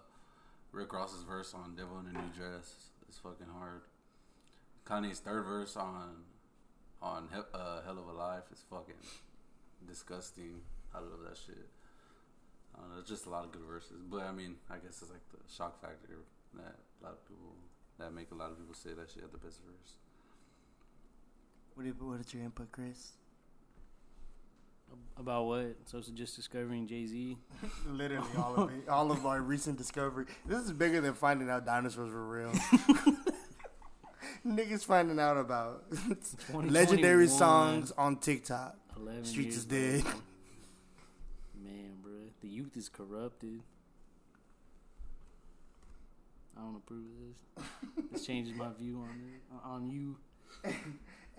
[0.72, 3.82] Rick Ross's verse on Devil in a New Dress is fucking hard.
[4.86, 6.24] Kanye's third verse on
[7.02, 8.96] on He- uh, Hell of a Life is fucking
[9.88, 10.62] disgusting.
[10.94, 11.68] I love that shit.
[12.78, 15.02] I don't know, it's just a lot of good verses, but I mean, I guess
[15.02, 16.20] it's like the shock factor
[16.56, 17.56] that a lot of people
[18.00, 19.96] that make a lot of people say that she had the best verse.
[21.74, 23.14] what, do you, what is your input, Chris?
[25.18, 25.76] About what?
[25.86, 27.38] So it's just discovering Jay Z.
[27.90, 28.88] Literally all of it.
[28.88, 30.26] All of our recent discovery.
[30.46, 32.52] This is bigger than finding out dinosaurs were real.
[34.46, 35.84] Niggas finding out about
[36.54, 38.78] legendary songs on TikTok.
[39.24, 40.04] Streets is dead.
[42.50, 42.64] Later.
[42.64, 43.62] Man, bro, the youth is corrupted.
[46.58, 47.66] I don't approve of this.
[48.12, 50.18] this changes my view on it, on you.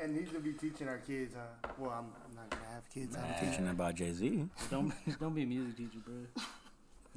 [0.00, 1.34] And he's gonna be teaching our kids.
[1.34, 3.16] Uh, well, I'm, I'm not gonna have kids.
[3.16, 3.68] I'm Teaching teaching.
[3.68, 4.48] about Jay Z.
[4.70, 6.14] Don't don't be a music teacher, bro.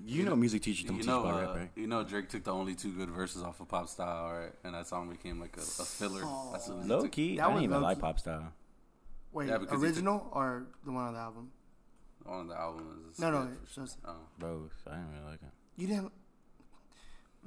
[0.03, 1.69] You know, music teachers don't You teach know, about uh, rap, right?
[1.75, 4.51] you know, Drake took the only two good verses off of Pop Style, right?
[4.63, 6.23] And that song became like a, a filler.
[6.51, 8.51] That's Low key, That I was didn't even low like pop style.
[9.31, 11.51] Wait, Yeah, because he original or the one on the album?
[12.25, 13.45] On the album is a No, no.
[13.47, 14.15] skip it's just- Oh.
[14.39, 14.71] Both.
[14.87, 15.49] I didn't really like it.
[15.77, 16.11] you didn't.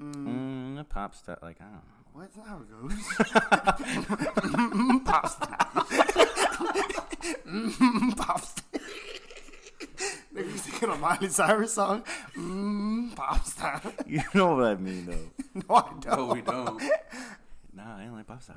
[0.00, 1.80] Mm, Mm, the pop style, like I don't know.
[2.12, 2.92] What's how it goes?
[4.54, 5.58] Mm, Pop star.
[7.46, 8.80] Mm, Pop star.
[10.34, 12.02] Nigga singing a Miley Cyrus song.
[12.36, 13.80] Mm, pop star.
[14.06, 15.30] You know what I mean, though.
[15.68, 16.04] No, I don't.
[16.18, 16.82] No, we don't.
[17.72, 18.56] Nah, I didn't like pop style.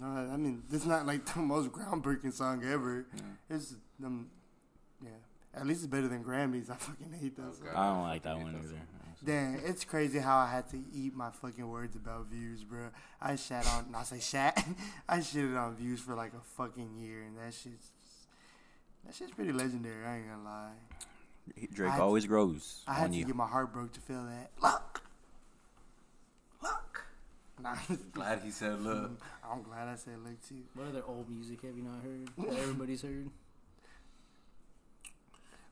[0.00, 3.06] No, I mean, it's not like the most groundbreaking song ever.
[3.48, 4.39] It's um, yeah.
[5.54, 6.70] At least it's better than Grammys.
[6.70, 7.60] I fucking hate those.
[7.60, 7.68] Oh, song.
[7.68, 7.76] Okay.
[7.76, 8.68] I don't like that one that either.
[8.68, 8.78] song.
[9.22, 12.88] Damn, it's crazy how I had to eat my fucking words about views, bro.
[13.20, 14.64] I shat on, not say shat,
[15.08, 17.88] I shitted on views for like a fucking year, and that shit's
[19.04, 20.06] that shit's pretty legendary.
[20.06, 20.70] I ain't gonna lie.
[21.72, 23.24] Drake I had always grows I had on to you.
[23.26, 24.52] get my heart broke to feel that.
[24.62, 25.02] Look,
[26.62, 27.04] look.
[27.62, 27.74] Nah,
[28.12, 29.20] Glad he said, "Look."
[29.50, 30.62] I'm glad I said look too.
[30.74, 32.28] What other old music have you not heard?
[32.52, 33.28] That everybody's heard.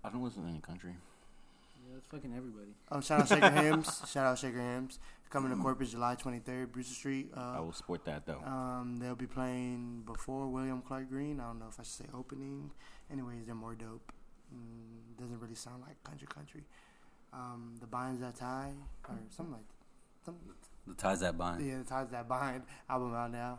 [0.09, 0.93] I don't listen to any country.
[1.87, 2.71] Yeah, that's fucking everybody.
[2.91, 4.03] Oh, shout out Shaker Hams.
[4.11, 4.99] Shout out Shaker Hymns.
[5.29, 7.31] Coming to Corpus July 23rd, Brewster Street.
[7.37, 8.41] Uh, I will support that though.
[8.47, 11.39] Um, they'll be playing before William Clark Green.
[11.39, 12.71] I don't know if I should say opening.
[13.13, 14.11] Anyways, they're more dope.
[14.55, 16.63] Mm, doesn't really sound like country country.
[17.35, 18.73] Um, the binds that tie
[19.07, 19.67] or something like
[20.25, 20.43] something.
[20.87, 21.67] The ties that bind.
[21.67, 23.59] Yeah, the ties that bind album out now.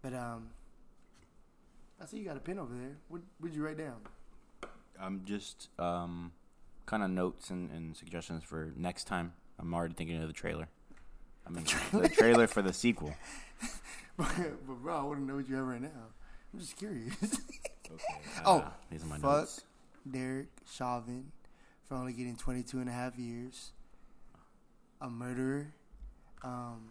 [0.00, 0.48] But um,
[2.00, 2.96] I see you got a pen over there.
[3.08, 4.00] What would you write down?
[5.00, 6.32] I'm just um,
[6.86, 9.32] kind of notes and, and suggestions for next time.
[9.58, 10.68] I'm already thinking of the trailer.
[11.46, 13.14] I mean, the trailer for the sequel.
[14.16, 14.28] but,
[14.66, 15.88] but bro, I want to know what you have right now.
[16.52, 17.14] I'm just curious.
[17.22, 18.02] Okay.
[18.44, 19.40] Oh, uh, these are my fuck.
[19.40, 19.62] notes.
[20.10, 21.30] Derek Chauvin
[21.84, 23.70] for only getting 22 and a half years.
[25.00, 25.74] A murderer.
[26.42, 26.88] Um,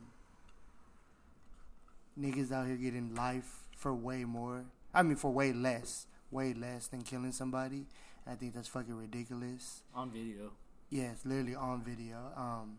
[2.19, 4.65] niggas out here getting life for way more.
[4.93, 6.07] I mean, for way less.
[6.33, 7.85] Way less than killing somebody.
[8.25, 9.83] And I think that's fucking ridiculous.
[9.93, 10.51] On video.
[10.89, 12.17] Yeah, it's literally on video.
[12.35, 12.77] Um,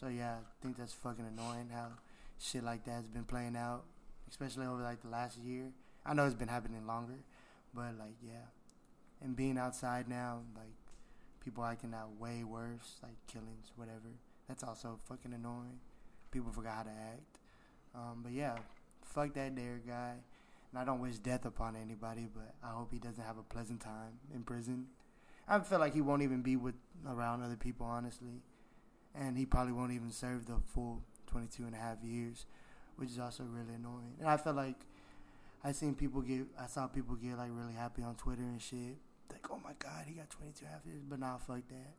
[0.00, 1.92] so yeah, I think that's fucking annoying how
[2.38, 3.84] shit like that has been playing out,
[4.28, 5.72] especially over like the last year.
[6.04, 7.18] I know it's been happening longer,
[7.74, 8.46] but like yeah,
[9.22, 10.74] and being outside now, like
[11.42, 14.12] people acting out way worse, like killings, whatever.
[14.48, 15.80] That's also fucking annoying.
[16.30, 17.38] People forgot how to act.
[17.94, 18.56] Um, but yeah,
[19.02, 20.16] fuck that dare guy.
[20.76, 23.80] And I don't wish death upon anybody, but I hope he doesn't have a pleasant
[23.80, 24.88] time in prison.
[25.48, 26.74] I feel like he won't even be with
[27.08, 28.42] around other people, honestly.
[29.14, 32.44] And he probably won't even serve the full 22 and a half years,
[32.96, 34.16] which is also really annoying.
[34.20, 34.76] And I feel like
[35.64, 38.98] I seen people get, I saw people get like really happy on Twitter and shit.
[39.32, 41.02] Like, oh my God, he got 22 and a half years.
[41.08, 41.94] But nah, fuck that.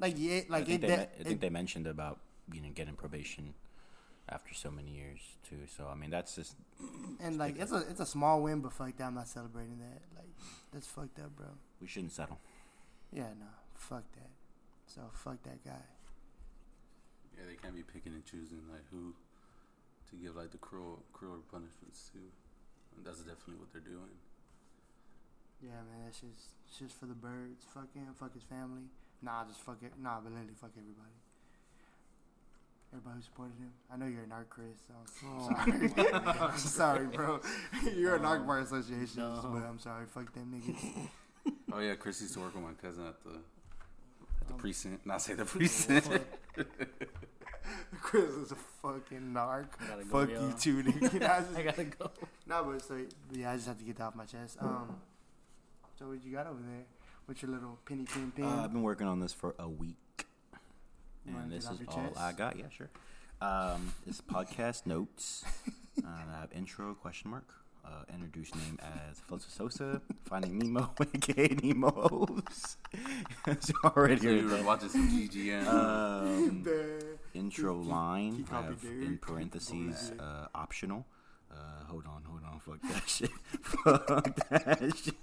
[0.00, 2.18] Like, yeah, I like think, it, they, that, I think they mentioned about
[2.52, 3.54] you know getting probation
[4.28, 5.66] after so many years too.
[5.76, 6.56] So I mean, that's just
[7.20, 10.02] and like it's a it's a small win, but fuck that, I'm not celebrating that.
[10.16, 10.30] Like,
[10.72, 11.46] that's fucked up, bro.
[11.80, 12.38] we shouldn't settle.
[13.12, 14.30] Yeah, no, fuck that.
[14.86, 15.84] So fuck that guy.
[17.36, 19.14] Yeah, they can't be picking and choosing like who
[20.10, 22.18] to give like the cruel cruel punishments to.
[22.96, 24.16] And that's definitely what they're doing.
[25.60, 27.64] Yeah, man, that's just it's just for the birds.
[27.72, 28.88] Fuck him, fuck his family.
[29.22, 29.92] Nah, just fuck it.
[30.00, 31.16] Nah, but literally fuck everybody.
[32.96, 33.72] Everybody who supported him.
[33.92, 34.78] I know you're a narc, Chris.
[34.88, 34.94] So
[35.28, 36.14] I'm sorry.
[36.40, 37.40] I'm sorry, bro.
[37.94, 39.40] You're a narc bar association, No.
[39.52, 40.06] but I'm sorry.
[40.06, 41.08] Fuck them niggas.
[41.72, 45.04] Oh yeah, Chris used to work with my cousin at the at the Um, precinct.
[45.06, 46.08] Not say the precinct.
[48.00, 49.66] Chris is a fucking narc.
[49.78, 50.46] Go, Fuck yo.
[50.48, 51.20] you too, nigga.
[51.20, 52.10] Nah, I just- I gotta go.
[52.46, 52.98] Nah, but so
[53.32, 54.56] yeah, I just have to get that off my chest.
[54.60, 54.96] Um,
[55.98, 56.84] so what you got over there?
[57.26, 58.44] What's your little penny pin pin?
[58.44, 60.05] Uh, I've been working on this for a week, You wanna
[61.28, 62.20] and get this is all chest?
[62.20, 62.58] I got.
[62.58, 62.90] Yeah, sure.
[63.40, 65.44] Um, it's podcast notes.
[66.02, 67.48] Uh, I have intro question mark.
[67.84, 72.76] Uh, introduce name as Felix Sosa, Finding Nemo, aka Nemo Hoes.
[73.46, 75.64] it's already so you right were watching some GGN.
[75.64, 75.68] there.
[75.70, 81.06] Um, The- intro he- line he I have in parentheses uh, optional.
[81.48, 83.30] Uh, hold on, hold on, fuck that shit,
[83.62, 85.14] fuck that shit.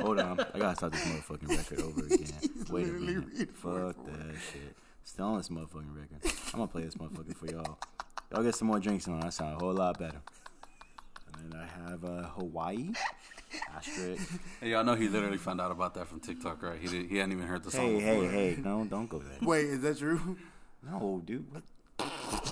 [0.00, 2.32] Hold on, I gotta start this motherfucking record over again.
[2.70, 4.76] Wait a literally minute, fuck that shit.
[5.04, 6.18] Still on this motherfucking record.
[6.52, 7.78] I'm gonna play this motherfucker for y'all.
[8.32, 9.20] Y'all get some more drinks on.
[9.20, 10.20] That sound a whole lot better.
[11.34, 12.90] And then I have uh, Hawaii.
[13.74, 14.40] Asterisk.
[14.60, 16.78] Hey, y'all know he literally found out about that from TikTok, right?
[16.80, 17.98] He did, he hadn't even heard the song.
[17.98, 18.30] Hey, hey, before.
[18.30, 18.56] hey!
[18.62, 19.38] No, don't go there.
[19.42, 20.36] Wait, is that true?
[20.88, 21.46] No, dude.
[21.52, 21.62] What?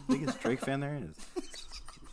[0.09, 1.17] Biggest Drake fan there is.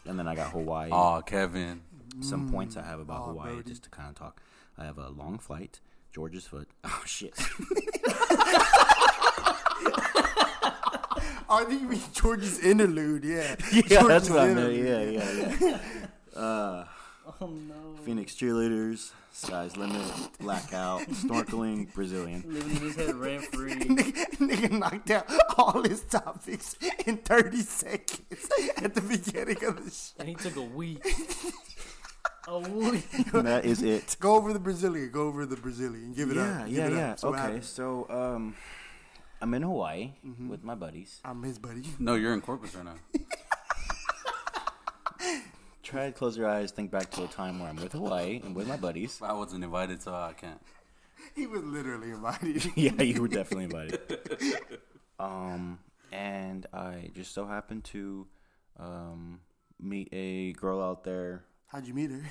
[0.06, 0.92] And then I got Hawaii.
[0.92, 1.82] Aw, Kevin.
[2.22, 3.70] Some points I have about Aw, Hawaii, Brody.
[3.70, 4.40] just to kind of talk.
[4.78, 5.80] I have a long flight,
[6.14, 6.70] George's Foot.
[6.84, 7.34] Oh shit!
[11.50, 13.24] Oh, I think you mean George's interlude.
[13.24, 13.56] Yeah.
[13.74, 14.74] yeah, George's that's what I meant.
[14.74, 15.80] Yeah, yeah, yeah.
[16.40, 16.86] Uh,
[17.42, 17.96] Oh no.
[18.06, 20.04] Phoenix cheerleaders, sky's limit,
[20.40, 22.44] blackout, snorkeling, Brazilian.
[22.46, 23.74] Living in his head rent free.
[23.74, 25.26] Nigga, nigga knocked out
[25.58, 26.76] all his topics
[27.08, 30.14] in 30 seconds at the beginning of the show.
[30.20, 31.04] And he took a week.
[32.48, 33.08] A week.
[33.34, 34.18] And that is it.
[34.20, 35.10] Go over the Brazilian.
[35.10, 36.14] Go over the Brazilian.
[36.14, 36.66] Give it Yeah, up.
[36.68, 36.98] Give yeah, it up.
[37.00, 37.16] yeah.
[37.16, 38.56] So okay, so um,
[39.42, 40.12] I'm in Hawaii
[40.48, 41.20] with my buddies.
[41.24, 41.84] I'm his buddy.
[42.00, 42.96] No, you're in Corpus right now.
[45.84, 48.56] Try to close your eyes, think back to a time where I'm with Hawaii and
[48.56, 49.20] with my buddies.
[49.22, 50.60] I wasn't invited, so I can't.
[51.36, 52.66] He was literally invited.
[52.76, 54.00] yeah, you were definitely invited.
[55.18, 55.80] Um,
[56.12, 58.28] and I just so happened to
[58.78, 59.40] um
[59.80, 61.46] meet a girl out there.
[61.68, 62.22] How'd you meet her?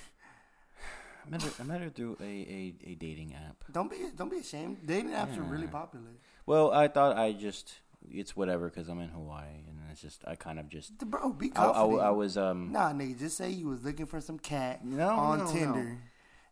[1.26, 3.64] I met her, I met her through a, a, a dating app.
[3.72, 4.80] Don't be don't be ashamed.
[4.84, 6.10] Dating apps are really popular.
[6.46, 7.74] Well, I thought I just
[8.10, 11.50] it's whatever because I'm in Hawaii and it's just I kind of just Bro, be
[11.56, 11.84] I, I.
[11.84, 15.38] I was um Nah, nigga, just say you was looking for some cat No, on
[15.38, 15.50] no, no.
[15.52, 15.98] Tinder.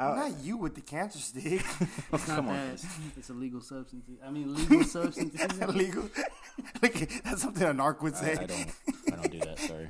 [0.01, 1.63] I- Not you with the cancer stick.
[2.13, 2.55] It's not Come on.
[2.55, 2.85] that.
[3.17, 4.05] It's a legal substance.
[4.27, 5.35] I mean, legal substance.
[5.35, 6.09] Is illegal.
[6.83, 8.33] Look, that's something a narc would say.
[8.33, 8.67] I don't
[9.13, 9.59] I don't do that.
[9.59, 9.89] Sorry.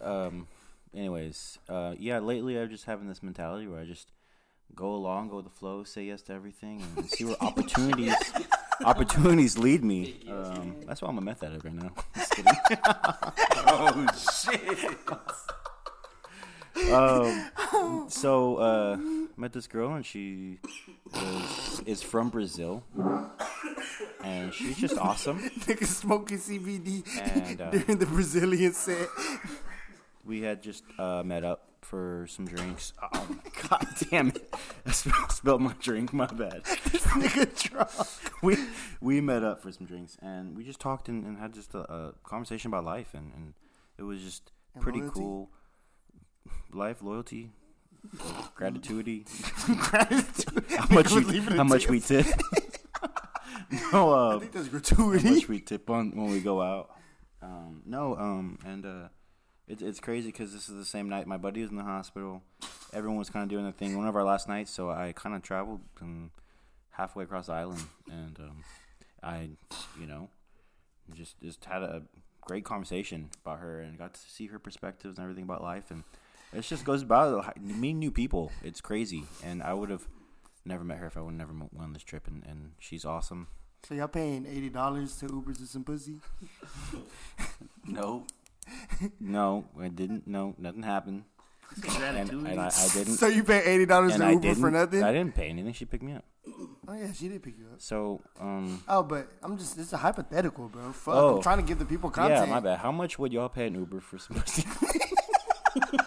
[0.00, 0.46] Um.
[0.94, 2.18] Anyways, uh, yeah.
[2.18, 4.12] Lately, I'm just having this mentality where I just
[4.74, 8.14] go along, go with the flow, say yes to everything, and see where opportunities
[8.84, 10.24] opportunities lead me.
[10.28, 11.92] Um, that's why I'm a meth addict right now.
[12.14, 12.52] Just kidding.
[13.66, 14.06] Oh
[14.42, 14.98] shit!
[16.92, 18.96] um, so uh,
[19.36, 20.58] met this girl and she
[21.14, 22.82] is, is from Brazil,
[24.22, 25.38] and she's just awesome.
[25.40, 29.08] Nigga smoking CBD And, uh, during the Brazilian set.
[30.24, 32.94] We had just uh, met up for some drinks.
[33.02, 34.54] Oh my god damn it!
[34.86, 36.14] I spilled, my drink.
[36.14, 36.62] My bad.
[36.90, 37.90] This nigga drunk.
[38.42, 38.56] We
[39.02, 41.80] we met up for some drinks and we just talked and, and had just a,
[41.80, 43.52] a conversation about life and, and
[43.98, 45.20] it was just And pretty loyalty?
[45.20, 45.50] cool.
[46.72, 47.50] Life, loyalty,
[48.54, 49.26] gratitude.
[49.76, 50.64] Gratitude.
[50.78, 51.90] How much we, how much tip.
[51.90, 52.26] we tip?
[53.92, 56.88] no, I uh, think that's how much we tip on when we go out.
[57.42, 59.08] Um, no, um, and uh,
[59.68, 62.42] it's it's crazy because this is the same night my buddy was in the hospital.
[62.92, 63.96] Everyone was kind of doing their thing.
[63.96, 66.30] One of our last nights, so I kind of traveled um,
[66.90, 68.64] halfway across the island, and um,
[69.22, 69.50] I,
[70.00, 70.28] you know,
[71.14, 72.02] just just had a
[72.40, 76.04] great conversation about her and got to see her perspectives and everything about life, and
[76.52, 78.52] it just goes about meeting new people.
[78.62, 80.06] It's crazy, and I would have
[80.64, 83.48] never met her if I would never went on this trip, and, and she's awesome.
[83.88, 86.20] So y'all paying eighty dollars to Uber to some pussy?
[87.84, 88.26] No,
[89.20, 90.26] No, I didn't.
[90.26, 91.24] No, nothing happened.
[91.98, 93.14] And, and I, I didn't.
[93.16, 95.02] So you paid eighty dollars and to Uber for nothing?
[95.02, 95.72] I didn't pay anything.
[95.72, 96.24] She picked me up.
[96.86, 97.80] Oh yeah, she did pick you up.
[97.80, 100.92] So, um, Oh, but I'm just it's a hypothetical, bro.
[100.92, 101.36] Fuck, Oh.
[101.36, 102.46] I'm trying to give the people content.
[102.46, 102.78] yeah, my bad.
[102.80, 104.64] How much would y'all pay an Uber for some pussy?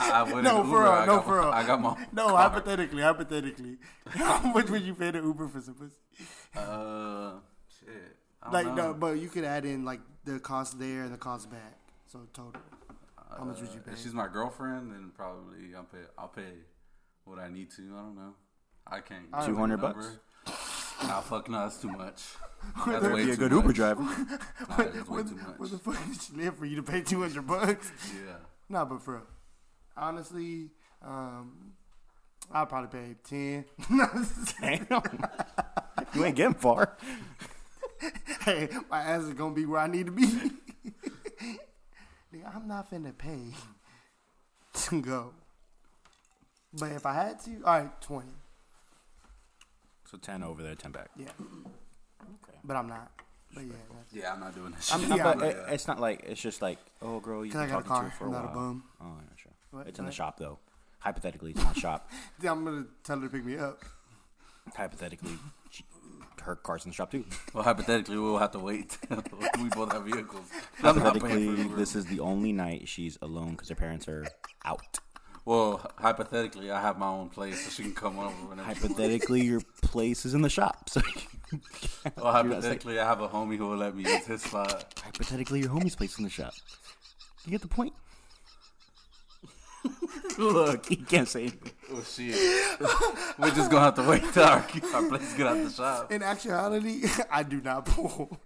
[0.00, 0.44] I wouldn't.
[0.44, 1.50] No, for real, I no, got for real.
[1.50, 2.06] I got my.
[2.12, 2.36] No, car.
[2.48, 3.76] hypothetically, hypothetically,
[4.08, 5.96] how much would you pay to Uber for some pussy?
[6.56, 7.32] Uh,
[7.78, 8.16] shit.
[8.42, 8.74] I don't Like know.
[8.92, 11.78] no, but you could add in like the cost there and the cost back.
[12.06, 12.60] So total.
[13.36, 13.92] How much would you Uh, pay?
[13.92, 15.98] If she's my girlfriend, then probably I'll pay.
[16.16, 16.52] I'll pay
[17.24, 17.82] what I need to.
[17.82, 18.34] I don't know.
[18.86, 19.24] I can't.
[19.44, 19.80] 200 remember.
[19.92, 20.18] bucks?
[21.02, 22.22] Nah, fuck no, that's too much.
[22.86, 23.62] Would That's there way Be a good much.
[23.64, 24.02] Uber driver.
[24.02, 24.14] Nah,
[24.78, 27.20] that's way What, too what the fuck did she live for you to pay two
[27.22, 27.92] hundred bucks?
[28.14, 28.36] Yeah.
[28.68, 29.22] Nah, but for
[29.96, 30.70] honestly,
[31.02, 31.72] um,
[32.50, 33.64] I'll probably pay ten.
[34.60, 34.86] Damn.
[36.14, 36.96] you ain't getting far.
[38.44, 40.26] hey, my ass is gonna be where I need to be.
[42.36, 43.52] Nigga, I'm not finna pay
[44.74, 45.32] to go.
[46.72, 48.32] But if I had to, all right, twenty.
[50.10, 51.08] So ten over there, ten back.
[51.16, 51.28] Yeah.
[51.40, 52.58] Okay.
[52.64, 53.10] But I'm not.
[53.54, 54.92] But yeah, that's, Yeah, I'm not doing this.
[54.92, 55.16] I'm- shit.
[55.16, 57.84] yeah, but it, it's not like it's just like, oh, girl, you've cause I got
[57.84, 58.04] a talking to car.
[58.04, 58.50] her for a I'm not while.
[58.52, 58.84] a bum.
[59.00, 59.52] Oh, yeah, sure.
[59.70, 59.86] What?
[59.86, 60.14] It's in the What?
[60.14, 60.58] shop though.
[60.98, 62.10] Hypothetically, it's in the shop.
[62.42, 63.82] Yeah, I'm gonna tell her to pick me up.
[64.74, 65.38] Hypothetically, she,
[66.46, 67.24] her car's in the shop too.
[67.54, 68.98] Well, hypothetically, we'll have to wait.
[69.10, 70.46] we both have vehicles.
[70.82, 74.08] I'm not paying for Hypothetically, this is the only night she's alone because her parents
[74.08, 74.26] are
[74.64, 74.98] out.
[75.44, 78.66] Well, hypothetically, I have my own place, so she can come over whenever.
[78.66, 80.90] Hypothetically, your place is in the shop.
[80.90, 81.00] So,
[82.16, 84.92] Well, hypothetically, I have a homie who will let me use his spot.
[85.04, 86.52] hypothetically, your homie's place is in the shop.
[87.44, 87.92] You get the point?
[90.38, 91.72] Look, he can't say anything.
[91.92, 92.34] Oh shit.
[93.38, 94.64] We're just gonna have to wait till our,
[94.94, 96.10] our plates get out the shop.
[96.10, 98.38] In actuality, I do not pull.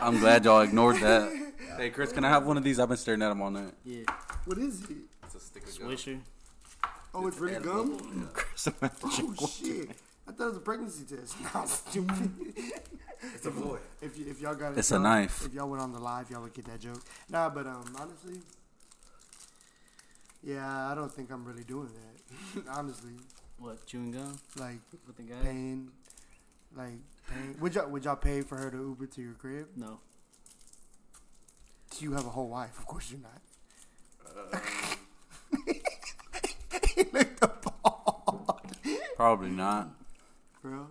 [0.00, 1.32] I'm glad y'all ignored that.
[1.78, 2.80] Hey Chris, can I have one of these?
[2.80, 3.72] I've been staring at them all night.
[3.84, 4.02] Yeah.
[4.46, 4.96] What is it?
[5.22, 5.88] It's a stick of gum.
[5.90, 6.18] Swisher.
[7.14, 8.28] Oh, it's really gum?
[8.32, 9.90] Chris, I'm Oh, shit.
[10.26, 11.36] I thought it was a pregnancy test.
[11.54, 12.30] No, stupid.
[13.32, 13.78] It's a boy.
[14.02, 15.46] If, y- if y'all got it, It's a knife.
[15.46, 17.00] If y'all went on the live, y'all would get that joke.
[17.30, 18.40] Nah, but um, honestly,
[20.42, 21.90] yeah, I don't think I'm really doing
[22.54, 22.64] that.
[22.70, 23.12] honestly,
[23.58, 23.84] What?
[23.86, 25.36] Chewing gum like with the guy?
[25.42, 25.90] paying,
[26.76, 26.98] like
[27.30, 27.56] paying.
[27.60, 29.68] Would y'all would y'all pay for her to Uber to your crib?
[29.76, 30.00] No.
[32.00, 33.40] You have a whole wife, of course you're not.
[34.52, 34.58] Uh.
[36.94, 38.76] he looked appalled,
[39.16, 39.88] Probably not.
[40.62, 40.86] bro.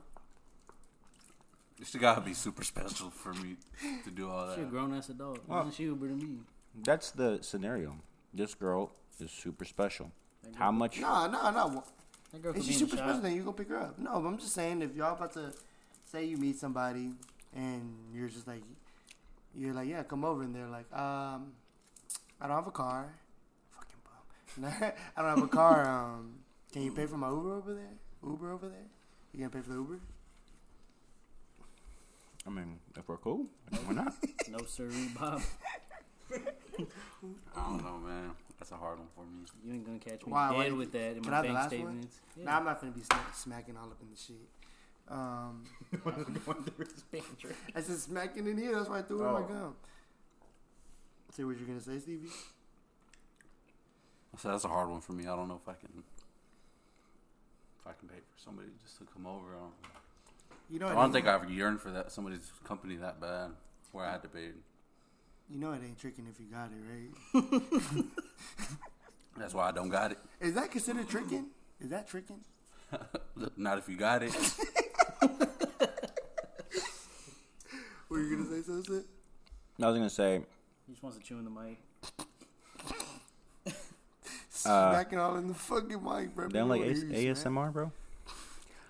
[1.85, 3.55] She gotta be super special for me
[4.03, 4.55] to do all that.
[4.57, 5.39] She a grown ass adult.
[5.45, 6.39] Why she Uber to me?
[6.83, 7.95] That's the scenario.
[8.33, 8.91] This girl
[9.21, 10.11] is super special.
[10.55, 10.99] How much?
[10.99, 11.83] No, no, no.
[12.31, 13.99] That girl If she's super special, then you go pick her up.
[13.99, 15.53] No, but I'm just saying if y'all about to
[16.11, 17.11] say you meet somebody
[17.55, 18.63] and you're just like,
[19.55, 21.53] you're like, yeah, come over, and they're like, um,
[22.39, 23.13] I don't have a car.
[23.71, 24.01] Fucking
[24.61, 24.93] bum.
[25.17, 25.87] I don't have a car.
[25.87, 26.39] Um,
[26.71, 27.93] can you pay for my Uber over there?
[28.23, 28.85] Uber over there?
[29.33, 29.99] You gonna pay for the Uber?
[32.45, 33.45] I mean, if we're cool,
[33.85, 34.13] why not?
[34.49, 34.89] No sir,
[35.19, 35.41] Bob.
[36.33, 36.37] I
[37.55, 38.31] don't know, man.
[38.59, 39.45] That's a hard one for me.
[39.63, 41.47] You ain't gonna catch me Why- why dead you- with that in my I the
[41.47, 42.19] bank last statements.
[42.35, 42.45] Yeah.
[42.45, 44.49] Nah, I'm not gonna be smack, smacking all up in the shit.
[45.09, 45.63] Um,
[47.75, 48.75] I said smacking in here.
[48.75, 49.43] That's why I threw it in my Oh.
[49.43, 49.75] gum.
[51.31, 52.29] Say what you're gonna say, Stevie.
[54.37, 55.23] So that's a hard one for me.
[55.27, 56.03] I don't know if I can.
[57.79, 59.55] If I can pay for somebody just to come over.
[59.55, 59.73] I don't,
[60.69, 63.51] You know, I don't ain't- think I ever yearned for that somebody's company that bad,
[63.91, 64.51] where I had to pay.
[65.49, 68.05] You know it ain't tricking if you got it, right?
[69.37, 70.17] That's why I don't got it.
[70.41, 71.47] Is that considered tricking?
[71.79, 72.41] Is that tricking?
[73.57, 74.31] Not if you got it.
[75.21, 75.29] What
[78.09, 79.03] were you gonna say something?
[79.81, 80.41] I was gonna say,
[80.85, 81.77] He just wants to chew in the mic.
[84.49, 86.49] Smacking all in the fucking mic, bro.
[86.49, 87.53] they don't like People AS- wanna hear you smack.
[87.53, 87.91] ASMR, bro.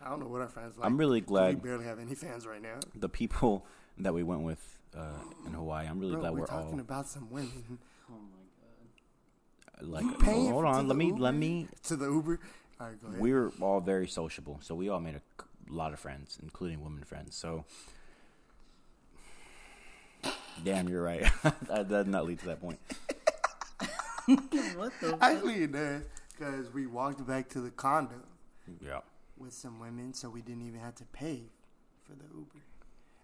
[0.04, 0.86] I don't know what our fans like.
[0.86, 1.56] I'm really glad.
[1.56, 2.80] We barely have any fans right now.
[2.96, 3.66] the people
[3.98, 5.88] that we went with uh, in Hawaii.
[5.88, 7.78] I'm really Bro, glad we're we're, talking all about some women
[8.10, 9.88] Oh my god.
[10.08, 10.20] like.
[10.20, 11.20] paying Hold on, let me Uber?
[11.20, 11.68] let me.
[11.84, 12.40] to the Uber.
[12.80, 13.20] All right, go ahead.
[13.20, 15.22] We were all very sociable, so we all made a
[15.74, 17.36] lot of friends, including women friends.
[17.36, 17.66] So,
[20.64, 21.26] damn, you're right.
[21.68, 22.80] that does not lead to that point.
[24.76, 25.18] What the?
[25.22, 26.02] Actually, it does
[26.38, 28.16] because we walked back to the condo
[28.82, 29.00] Yeah.
[29.38, 31.44] with some women, so we didn't even have to pay
[32.04, 32.60] for the Uber.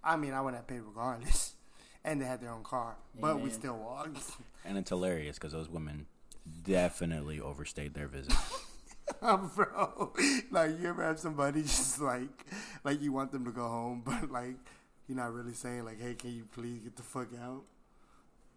[0.02, 1.53] I mean, I wouldn't have paid regardless,
[2.06, 4.18] and they had their own car, but we still walked.
[4.66, 6.08] And it's hilarious because those women
[6.64, 8.34] definitely overstayed their visit.
[9.56, 10.14] bro.
[10.52, 12.46] Like you ever have somebody just like
[12.84, 14.56] like you want them to go home, but like
[15.08, 17.64] you're not really saying like, hey, can you please get the fuck out?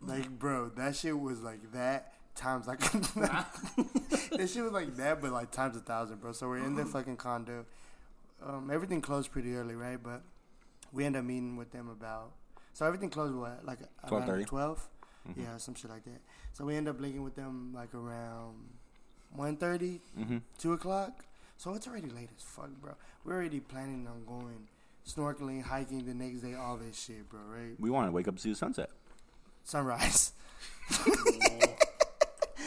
[0.01, 5.32] Like, bro, that shit was like that times like that shit was like that, but
[5.32, 6.32] like times a thousand, bro.
[6.32, 7.64] So we're in the fucking condo.
[8.47, 9.98] Um, everything closed pretty early, right?
[10.01, 10.23] But
[10.93, 12.32] we end up meeting with them about.
[12.77, 14.47] So everything closed what like around 12:30?
[14.47, 14.89] 12?
[15.31, 15.43] Mhm.
[15.43, 16.20] Yeah, some shit like that.
[16.53, 18.69] So we end up linking with them like around
[19.35, 21.24] 1.30, hmm two o'clock.
[21.57, 22.93] So it's already late as fuck, bro.
[23.24, 24.69] We're already planning on going
[25.09, 27.40] snorkeling, hiking the next day, all this shit, bro.
[27.48, 27.81] Right?
[27.81, 28.90] We want to wake up to see the sunset.
[29.65, 30.32] Sunrise,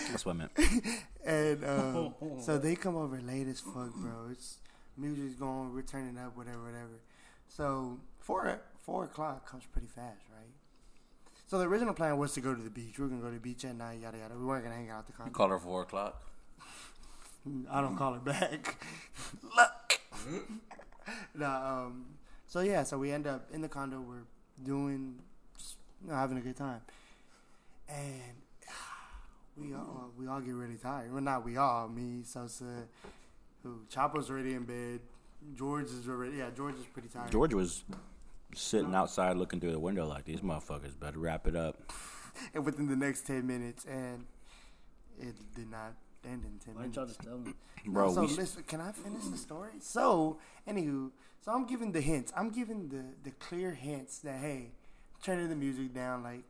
[0.09, 0.51] That's what I meant.
[1.23, 4.29] and um, so they come over late as fuck, bro.
[4.31, 4.57] It's
[4.97, 6.99] music's going, we're turning up, whatever, whatever.
[7.47, 10.49] So four four o'clock comes pretty fast, right?
[11.47, 12.97] So the original plan was to go to the beach.
[12.97, 14.35] We were gonna go to the beach at night, yada yada.
[14.35, 15.31] We weren't gonna hang out at the You condo.
[15.31, 16.23] call her four o'clock.
[17.71, 18.83] I don't call her back.
[19.43, 19.99] Look.
[21.35, 22.05] nah, um,
[22.47, 24.01] so yeah, so we end up in the condo.
[24.01, 24.25] We're
[24.63, 25.19] doing,
[26.03, 26.81] you know, having a good time,
[27.87, 28.35] and
[29.57, 31.11] we all we all get really tired.
[31.11, 31.87] Well, not we all.
[31.87, 32.87] Me, Sosa,
[33.63, 35.01] who Chapo's already in bed.
[35.55, 36.49] George is already yeah.
[36.55, 37.31] George is pretty tired.
[37.31, 37.83] George was
[38.55, 41.91] sitting outside looking through the window like these motherfuckers better wrap it up.
[42.53, 44.25] and within the next ten minutes, and
[45.19, 45.93] it did not
[46.25, 46.95] end in ten Why minutes.
[46.95, 47.53] didn't y'all just tell me?
[47.85, 49.71] Bro, so we, listen, can I finish the story?
[49.79, 51.11] So, anywho,
[51.41, 52.33] so I'm giving the hints.
[52.35, 54.71] I'm giving the the clear hints that hey,
[55.23, 56.23] turning the music down.
[56.23, 56.43] Like,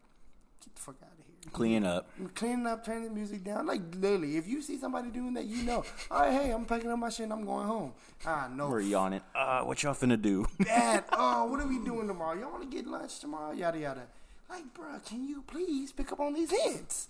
[0.63, 1.09] get the fuck out
[1.53, 1.80] of here.
[1.80, 2.09] clean up.
[2.35, 3.65] Cleaning up, turning the music down.
[3.67, 5.84] Like literally, if you see somebody doing that, you know.
[6.11, 7.93] All right, hey, I'm packing up my shit and I'm going home.
[8.26, 8.69] Ah, no.
[8.69, 9.21] We're yawning.
[9.35, 10.45] Uh, what y'all finna do?
[10.59, 11.05] Bad.
[11.11, 12.39] Oh, what are we doing tomorrow?
[12.39, 13.53] Y'all want to get lunch tomorrow?
[13.53, 14.07] Yada yada.
[14.49, 17.07] Like, bro, can you please pick up on these hints?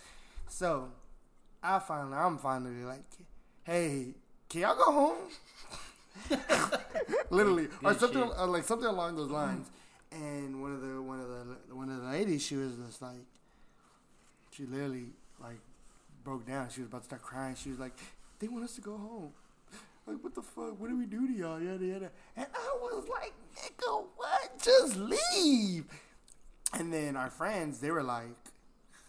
[0.48, 0.90] So,
[1.64, 3.04] I finally, I'm finally like,
[3.64, 4.14] hey,
[4.50, 5.18] can y'all go home?
[7.30, 8.38] Literally, or something shit.
[8.38, 9.68] uh, like something along those lines.
[10.12, 13.22] And one of the one of the one of the ladies, she was just like,
[14.60, 15.06] she literally
[15.42, 15.60] like
[16.24, 16.70] broke down.
[16.70, 17.56] She was about to start crying.
[17.56, 17.94] She was like,
[18.40, 19.32] they want us to go home.
[20.06, 20.80] Like, what the fuck?
[20.80, 21.62] What do we do to y'all?
[21.62, 22.12] Yada yada.
[22.36, 24.62] And I was like, nigga, what?
[24.62, 25.86] Just leave.
[26.74, 28.36] And then our friends, they were like,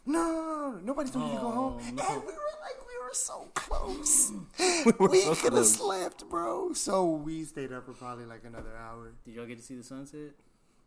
[0.06, 0.81] no, no, no, no.
[0.85, 1.81] nobody told you to go home.
[1.81, 2.05] Oh, no.
[2.09, 4.32] And we were like, we were so close.
[4.98, 6.72] were we so could have slept, bro.
[6.74, 9.12] So we stayed up for probably like another hour.
[9.24, 10.31] Did y'all get to see the sunset?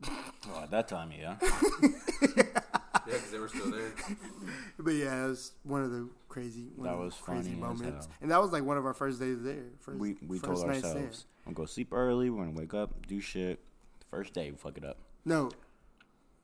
[0.54, 1.38] Oh, at that time, yeah.
[3.08, 3.92] Yeah, because they were still there.
[4.80, 8.08] But yeah, it was one of the crazy, one That of was crazy funny moments,
[8.22, 9.66] and that was like one of our first days there.
[9.82, 12.30] First, We we first told nights ourselves, I'm gonna go sleep early.
[12.30, 13.60] We're gonna wake up, do shit.
[14.00, 14.98] The first day, we fuck it up.
[15.26, 15.52] No,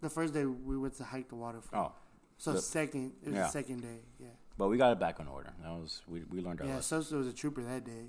[0.02, 1.96] the first day we went to hike the waterfall.
[1.96, 2.00] Oh,
[2.38, 3.44] so the- second, it was yeah.
[3.44, 4.00] the second day.
[4.20, 4.28] Yeah,
[4.58, 5.54] but we got it back on order.
[5.64, 6.76] That was we we learned our yeah.
[6.76, 7.02] lesson.
[7.04, 8.08] Sosa was a trooper that day.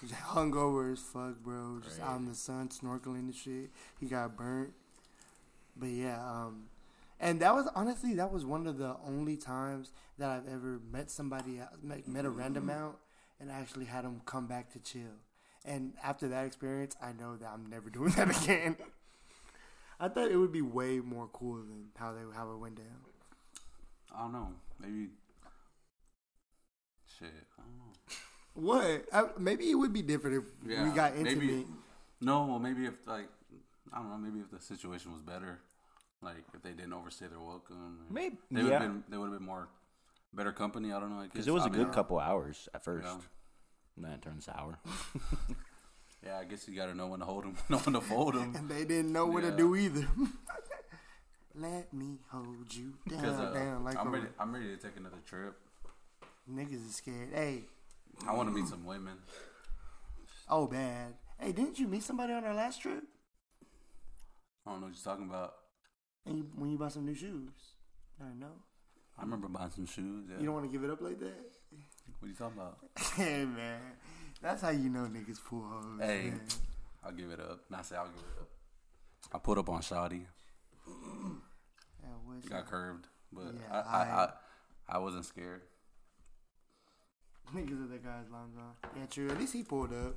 [0.00, 1.80] He was hungover as fuck, bro.
[1.84, 2.08] Just Right.
[2.08, 3.70] out in the sun, snorkeling and shit.
[4.00, 4.72] He got burnt.
[5.76, 6.64] But yeah, um,
[7.24, 11.10] and that was honestly that was one of the only times that I've ever met
[11.10, 12.84] somebody, else- met, met a random mm-hmm.
[12.84, 13.00] out,
[13.40, 15.16] and actually had them come back to chill.
[15.64, 18.76] And after that experience, I know that I'm never doing that again.
[19.98, 23.00] I thought it would be way more cool than how they how it went down.
[24.14, 24.48] I don't know.
[24.78, 25.08] Maybe.
[27.18, 27.28] Shit.
[27.58, 28.70] I don't know.
[28.70, 29.04] What?
[29.12, 31.66] I, maybe it would be different if we Yeah, got maybe- intimate.
[32.20, 33.28] No, well, maybe if like
[33.92, 35.60] I don't know, maybe if the situation was better,
[36.22, 39.30] like if they didn't overstay their welcome, Maybe they would yeah, have been they would
[39.30, 39.68] have been more
[40.32, 40.92] better company.
[40.92, 41.22] I don't know.
[41.22, 43.06] Because it was I a mean, good couple hours at first.
[43.06, 43.16] Yeah.
[43.96, 44.78] Then it turned sour.
[46.24, 48.32] Yeah, I guess you got to know when to hold them, know when to fold
[48.34, 48.54] them.
[48.56, 50.06] and they didn't know what to do either.
[51.54, 54.96] Let me hold you down, Because uh, down like I'm ready, I'm ready to take
[54.96, 55.54] another trip.
[56.50, 57.28] niggas is scared.
[57.34, 57.64] Hey,
[58.26, 59.18] I want to meet some women.
[60.48, 61.12] oh bad.
[61.38, 63.04] Hey, didn't you meet somebody on our last trip?
[64.66, 65.54] I don't know what you're talking about.
[66.26, 67.52] And you, when you buy some new shoes?
[68.20, 68.52] I know.
[69.18, 70.26] I remember buying some shoes.
[70.30, 70.40] Yeah.
[70.40, 71.52] You don't want to give it up like that?
[72.18, 72.78] what are you talking about?
[73.16, 73.80] hey man,
[74.40, 76.00] that's how you know niggas pull hoes.
[76.00, 76.30] Hey.
[76.30, 76.40] man.
[77.04, 77.60] I'll give it up.
[77.70, 78.48] Not say I'll give it up.
[79.32, 80.26] I put up on Shoddy.
[82.24, 84.32] What's Got curved, but Yeah, I, I, I, I-
[84.86, 85.62] I wasn't scared.
[87.54, 88.74] Niggas of that guy's long gone.
[88.96, 89.30] Yeah, true.
[89.30, 90.14] At least he pulled up.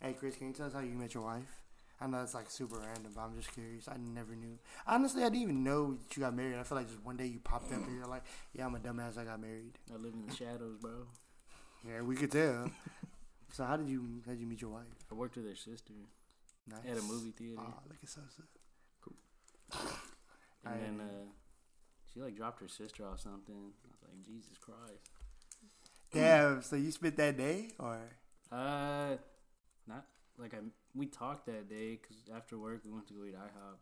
[0.00, 1.60] Hey, Chris, can you tell us how you met your wife?
[2.04, 3.88] I know it's like super random, but I'm just curious.
[3.88, 4.58] I never knew.
[4.86, 6.56] Honestly, I didn't even know that you got married.
[6.58, 8.78] I feel like just one day you popped up and you're like, "Yeah, I'm a
[8.78, 9.16] dumbass.
[9.16, 11.06] I got married." I live in the shadows, bro.
[11.88, 12.70] Yeah, we could tell.
[13.52, 14.84] so how did you how did you meet your wife?
[15.10, 15.94] I worked with her sister
[16.68, 16.78] Nice.
[16.90, 18.42] at a movie theater, Oh, look at Sosa.
[19.02, 19.16] Cool.
[20.64, 21.24] and I- then uh,
[22.12, 23.72] she like dropped her sister off something.
[23.84, 25.10] I was like, Jesus Christ.
[26.12, 26.62] Damn.
[26.62, 27.98] So you spent that day, or
[28.52, 29.16] Uh,
[29.86, 30.04] not
[30.38, 30.58] like I.
[30.94, 33.76] We talked that day because after work we went to go eat IHOP.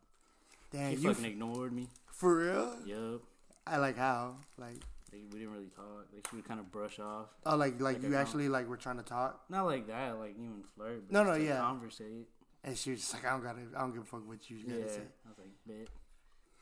[0.71, 1.89] damn, she you fucking f- ignored me.
[2.13, 2.77] for real?
[2.87, 3.21] Yup.
[3.67, 4.77] I like how like
[5.13, 6.07] Like, we didn't really talk.
[6.13, 7.27] Like she would kind of brush off.
[7.47, 10.19] oh like like, Like you actually like were trying to talk, Not like that.
[10.19, 11.05] Like even flirt.
[11.09, 11.59] But No, just no, to yeah.
[11.61, 12.29] Conversate.
[12.65, 14.57] and she was just like, I don't gotta, I don't give a fuck what you
[14.67, 14.77] Yeah.
[14.77, 15.01] gotta say.
[15.27, 15.89] I was like, bet.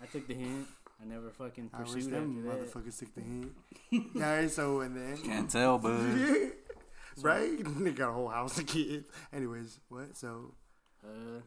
[0.03, 0.67] I took the hint.
[1.01, 2.73] I never fucking I wish pursued them after that.
[2.75, 3.53] motherfuckers took the hint.
[4.17, 6.53] Alright, so and then Can't tell, bud.
[7.19, 7.59] right?
[7.85, 9.09] They got a whole house of kids.
[9.32, 10.16] Anyways, what?
[10.16, 10.55] So
[11.05, 11.41] Uh,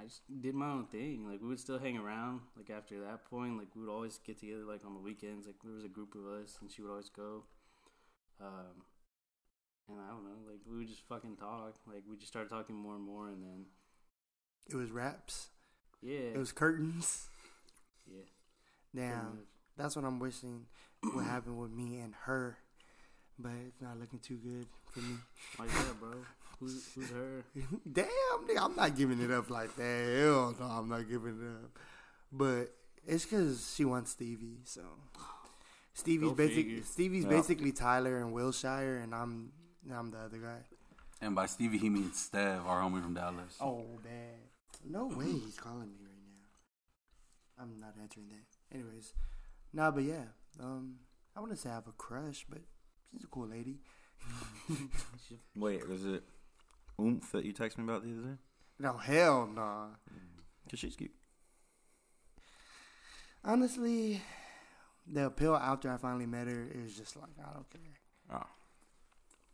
[0.00, 1.26] I just did my own thing.
[1.28, 2.40] Like we would still hang around.
[2.56, 4.64] Like after that point, like we would always get together.
[4.64, 7.08] Like on the weekends, like there was a group of us, and she would always
[7.10, 7.44] go.
[8.40, 8.82] Um,
[9.88, 11.76] and I don't know, like we would just fucking talk.
[11.86, 13.66] Like we just started talking more and more, and then
[14.68, 15.48] it was wraps.
[16.00, 17.28] yeah, It was curtains.
[18.06, 18.24] yeah.
[18.92, 19.32] Now
[19.76, 20.66] that's what I'm wishing
[21.14, 22.58] would happen with me and her,
[23.42, 25.16] but it's not looking too good for me.
[25.56, 26.10] Why is that, bro?
[26.60, 27.44] Who's who's her?
[27.92, 28.06] Damn,
[28.48, 30.16] nigga, I'm not giving it up like that.
[30.20, 31.78] Hell no, I'm not giving it up.
[32.30, 32.74] But
[33.06, 34.60] it's because she wants Stevie.
[34.64, 34.82] So
[35.94, 36.82] Stevie's Go basically figure.
[36.84, 37.30] Stevie's Yeah.
[37.30, 39.52] basically Tyler and Wilshire, and I'm
[39.92, 40.58] I'm the other guy.
[41.20, 43.56] And by Stevie, he means Stev, our homie from Dallas.
[43.60, 44.38] Oh man,
[44.88, 47.62] no way he's calling me right now.
[47.62, 48.74] I'm not answering that.
[48.76, 49.12] Anyways,
[49.72, 50.24] nah, but yeah,
[50.60, 50.96] um,
[51.36, 52.60] I wouldn't say I have a crush, but
[53.12, 53.76] she's a cool lady.
[55.56, 56.22] Wait, was it
[57.00, 58.36] Oomph that you texted me about the other day?
[58.78, 59.86] No, hell nah.
[60.70, 61.12] Cause she's cute.
[63.44, 64.20] Honestly,
[65.06, 67.80] the appeal after I finally met her is just like I don't care.
[68.32, 68.46] Oh,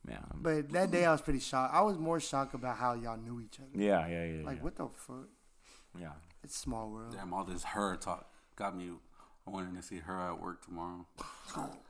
[0.08, 1.74] yeah, um, But that day I was pretty shocked.
[1.74, 3.70] I was more shocked about how y'all knew each other.
[3.74, 4.44] yeah, yeah, yeah.
[4.44, 4.62] Like yeah.
[4.62, 5.28] what the fuck?
[5.98, 6.12] Yeah,
[6.44, 7.14] It's small world.
[7.14, 8.90] Damn, all this her talk got me
[9.46, 11.06] I went in to see her at work tomorrow.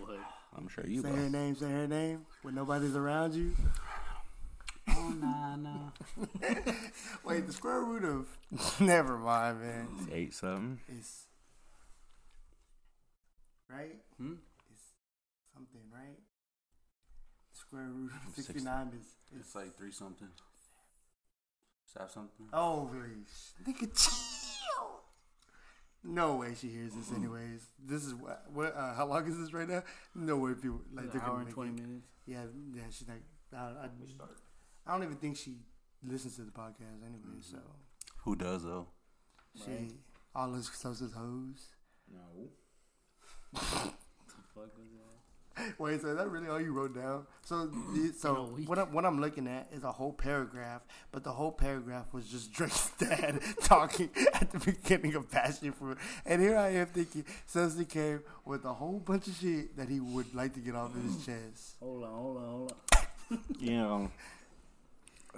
[0.00, 0.18] What?
[0.56, 1.16] I'm sure you Say will.
[1.16, 1.54] her name.
[1.56, 2.26] Say her name.
[2.42, 3.54] When nobody's around you.
[4.90, 5.90] Oh nah nah.
[7.24, 8.80] Wait, the square root of.
[8.80, 9.88] Never mind, man.
[10.00, 10.80] It's Eight something.
[10.88, 11.26] It's
[13.70, 13.96] right.
[14.16, 14.34] Hmm?
[14.72, 14.82] It's
[15.54, 16.18] something, right?
[17.52, 19.06] Square root of Six- sixty-nine is.
[19.38, 20.28] is It's like three something.
[21.98, 22.46] Have something.
[22.52, 25.00] oh, please, nigga, chill.
[26.04, 27.66] No way she hears this, anyways.
[27.84, 28.44] This is what.
[28.52, 28.74] What?
[28.76, 29.82] Uh, how long is this right now?
[30.14, 31.80] No way people like Like they're an gonna hour and make twenty it.
[31.86, 32.06] minutes.
[32.26, 32.44] Yeah,
[32.74, 32.82] yeah.
[32.90, 33.22] She's like,
[33.52, 33.88] I, I,
[34.86, 35.56] I don't even think she
[36.06, 37.40] listens to the podcast anyway.
[37.40, 37.58] So
[38.24, 38.86] Who does though?
[39.54, 39.92] she Right.
[40.34, 41.68] all those Sosa's hoes.
[42.12, 42.48] No.
[43.60, 43.60] The
[44.54, 45.07] fuck was that?
[45.78, 47.26] Wait, so is that really all you wrote down?
[47.44, 47.70] So,
[48.16, 50.82] so In what I'm, what I'm looking at is a whole paragraph,
[51.12, 56.40] but the whole paragraph was just Drake's dad talking at the beginning of Passionfruit, and
[56.40, 60.34] here I am thinking Sosa came with a whole bunch of shit that he would
[60.34, 61.76] like to get off of his chest.
[61.80, 63.38] Hold on, hold on, hold on.
[63.58, 64.10] You know,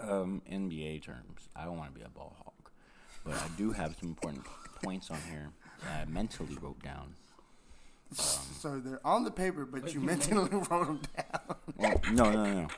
[0.01, 2.71] um, NBA terms, I don't want to be a ball hog,
[3.25, 4.45] but I do have some important
[4.83, 5.51] points on here
[5.83, 7.15] that I mentally wrote down.
[8.11, 8.17] Um,
[8.59, 11.57] so they're on the paper, but Wait, you you mentally wrote them down.
[11.77, 12.69] Well, no, no, no.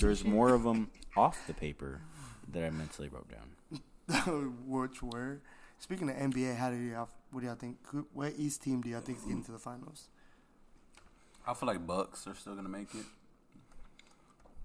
[0.00, 2.00] There's more of them off the paper
[2.52, 3.82] that I mentally wrote down.
[4.66, 5.40] Which were
[5.78, 7.08] speaking of NBA, how do y'all?
[7.30, 7.76] What do y'all think?
[7.88, 10.08] Who, what East team do y'all think is getting to the finals?
[11.46, 13.04] I feel like Bucks are still gonna make it,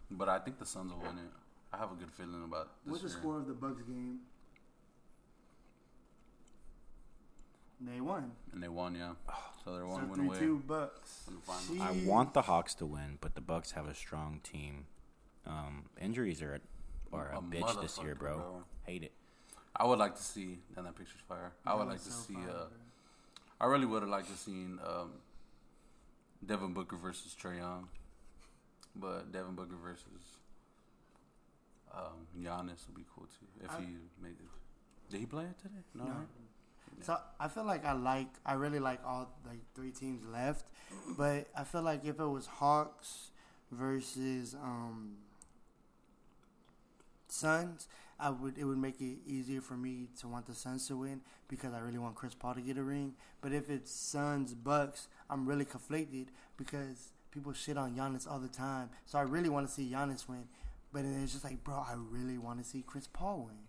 [0.10, 1.32] but I think the Suns will win it.
[1.74, 3.18] I have a good feeling about this What's the year.
[3.18, 4.20] score of the Bucks game?
[7.86, 8.32] They won.
[8.54, 9.14] And they won, yeah.
[9.64, 10.40] So they're So one win three away.
[10.40, 11.24] two Bucks.
[11.26, 11.82] from the finals.
[11.82, 14.88] I She- want the Hawks to win, but the Bucks have a strong team.
[15.46, 16.60] Um, injuries are
[17.12, 18.38] are a, A bitch this year, motherfucker, bro.
[18.38, 18.64] bro.
[18.88, 19.14] Hate it.
[19.76, 20.60] I would like to see.
[20.76, 21.54] And that picture's fire.
[21.66, 22.34] I That would was like to so see.
[22.34, 22.68] fire, Uh, bro.
[23.62, 25.12] I really would have liked to seen um,
[26.46, 27.88] Devin Booker versus Trae Young,
[28.96, 30.38] but Devin Booker versus
[31.94, 34.50] um, Giannis would be cool too if I- he made it.
[35.10, 35.84] Did he play it today?
[35.94, 36.06] No.
[36.06, 36.10] No.
[36.12, 36.28] right?
[37.04, 40.66] So I feel like I like I really like all like three teams left,
[41.18, 43.32] but I feel like if it was Hawks
[43.72, 45.18] versus um
[47.28, 47.88] Suns,
[48.20, 51.22] I would it would make it easier for me to want the Suns to win
[51.48, 53.16] because I really want Chris Paul to get a ring.
[53.42, 56.28] But if it's Suns Bucks, I'm really conflicted
[56.58, 58.90] because people shit on Giannis all the time.
[59.06, 60.48] So I really want to see Giannis win,
[60.94, 63.63] but it's just like, bro, I really want to see Chris Paul win.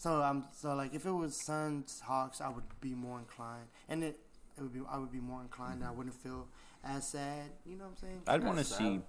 [0.00, 4.02] So I'm so like if it was Suns Hawks, I would be more inclined, and
[4.02, 4.18] it
[4.56, 5.84] it would be I would be more inclined.
[5.84, 5.98] I mm-hmm.
[5.98, 6.48] wouldn't feel
[6.82, 7.50] as sad.
[7.66, 8.22] You know what I'm saying?
[8.26, 9.00] I'd want to see.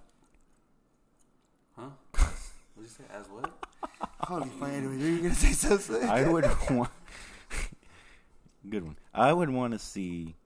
[1.78, 1.88] Huh?
[2.74, 3.04] What did you say?
[3.14, 3.52] As what?
[4.20, 4.68] Holy fuck!
[4.68, 6.08] Anyway, you were gonna say something?
[6.08, 6.90] I would want.
[8.68, 8.96] Good one.
[9.14, 10.36] I would want to see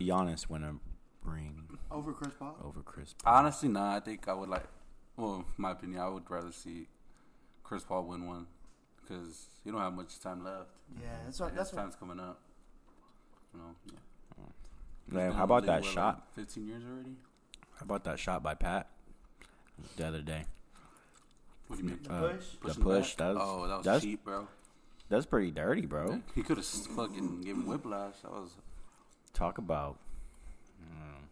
[0.00, 0.74] Giannis win a
[1.28, 2.56] ring over Chris Paul.
[2.62, 3.14] over Chris.
[3.22, 3.34] Paul.
[3.34, 3.82] Honestly, no.
[3.82, 4.64] I think I would like.
[5.16, 6.88] Well, in my opinion, I would rather see
[7.62, 8.46] Chris Paul win one
[9.12, 10.70] because you don't have much time left.
[11.00, 11.82] Yeah, that's what And that's his what.
[11.82, 12.40] time's coming up.
[13.54, 13.74] You know.
[13.86, 15.14] Yeah.
[15.14, 16.14] Man, how about that what, shot?
[16.16, 17.16] like Fifteen years already.
[17.78, 18.88] How about that shot by Pat
[19.96, 20.44] the other day?
[21.66, 21.98] What do you mean?
[22.02, 22.74] The Uh, push.
[22.74, 23.14] The push.
[23.16, 24.48] That was, oh, that was that's- cheap, bro.
[25.08, 26.22] that's pretty dirty, bro.
[26.34, 28.20] He could have fucking given whiplash.
[28.22, 28.50] That was.
[29.34, 29.98] Talk about.
[30.82, 31.24] mm,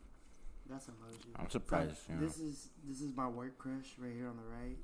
[0.69, 1.29] That's emoji.
[1.37, 1.97] I'm surprised.
[2.07, 2.27] So, you know.
[2.27, 4.77] This is this is my work crush right here on the right.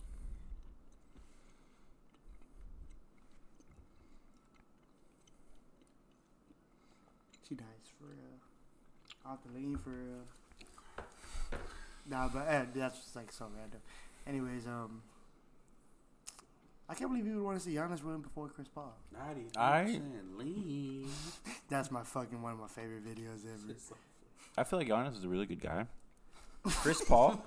[7.49, 8.41] She nice for real.
[9.29, 11.07] Off the lean for real.
[12.09, 13.81] Nah, but eh, that's just like so random.
[14.27, 15.03] Anyways, um,
[16.89, 18.95] I can't believe you would want to see Giannis win before Chris Paul.
[19.13, 19.47] Ninety.
[19.57, 20.01] Aight.
[20.37, 21.09] Lean.
[21.69, 23.75] That's my fucking one of my favorite videos ever.
[24.57, 25.87] I feel like Giannis is a really good guy.
[26.65, 27.43] Chris Paul.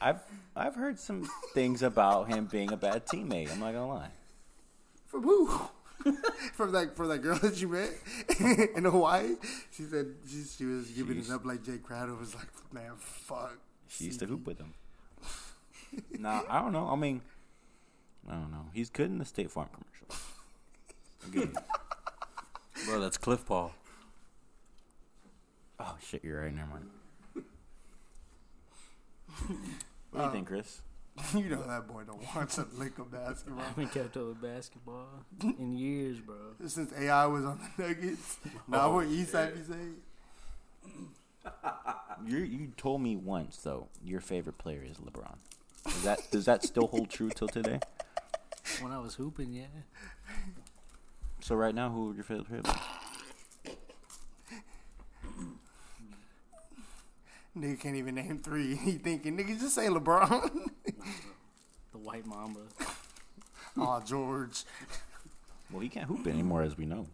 [0.00, 0.20] I've
[0.54, 3.50] I've heard some things about him being a bad teammate.
[3.50, 4.10] I'm not gonna lie.
[5.06, 5.50] From who?
[6.54, 7.90] from that from that girl that you met
[8.76, 9.34] in Hawaii.
[9.72, 12.92] She said she, she was giving She's- it up like Jae Crowder was like, man,
[12.98, 13.58] fuck.
[13.88, 14.74] She used to hoop with him.
[16.18, 16.88] nah, I don't know.
[16.88, 17.22] I mean,
[18.28, 18.66] I don't know.
[18.74, 20.24] He's good in the State Farm commercial.
[21.30, 21.56] Good.
[22.86, 23.72] Bro, that's Cliff Paul.
[25.80, 26.54] Oh shit, you're right.
[26.54, 26.90] Never mind.
[29.46, 29.54] What do
[30.18, 30.80] you Uh, think, Chris?
[31.34, 34.42] you know that boy don't watch a lick of basketball I haven't kept up with
[34.42, 35.06] basketball
[35.42, 36.36] in years, bro.
[36.66, 38.38] since AI was on the Nuggets.
[38.66, 39.68] Now Oh, what Eastside shit.
[39.68, 39.94] be saying?
[42.26, 45.36] You you told me once though your favorite player is LeBron.
[45.84, 47.80] Does that does that still hold true till today?
[48.80, 49.64] When I was hooping, yeah.
[51.40, 52.62] So right now, who would your favorite player?
[52.62, 52.70] be?
[57.58, 58.76] Nigga can't even name three.
[58.84, 60.70] He thinking, nigga, just say LeBron.
[61.92, 62.60] The White Mamba.
[63.78, 64.64] oh, George.
[65.70, 67.06] Well, he can't hoop anymore, as we know.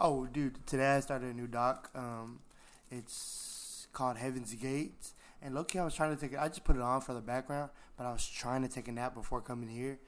[0.00, 1.88] Oh, dude, today I started a new doc.
[1.94, 2.40] Um,
[2.90, 5.12] it's called Heaven's Gate.
[5.40, 6.38] And look, I was trying to take it.
[6.40, 8.92] I just put it on for the background, but I was trying to take a
[8.92, 9.98] nap before coming here,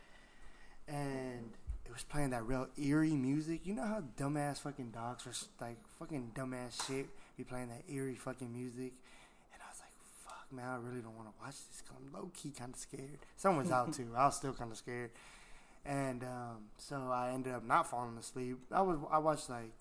[0.89, 1.51] and
[1.85, 3.61] it was playing that real eerie music.
[3.65, 7.07] You know how dumbass fucking dogs are like fucking dumbass shit
[7.37, 8.95] be playing that eerie fucking music,
[9.53, 9.93] and I was like,
[10.49, 11.83] fuck, man, I really don't want to watch this.
[11.83, 13.19] 'cause I'm low key kind of scared.
[13.37, 14.11] Someone's out too.
[14.17, 15.11] I was still kind of scared,
[15.85, 18.59] and um, so I ended up not falling asleep.
[18.71, 19.73] I was I watched like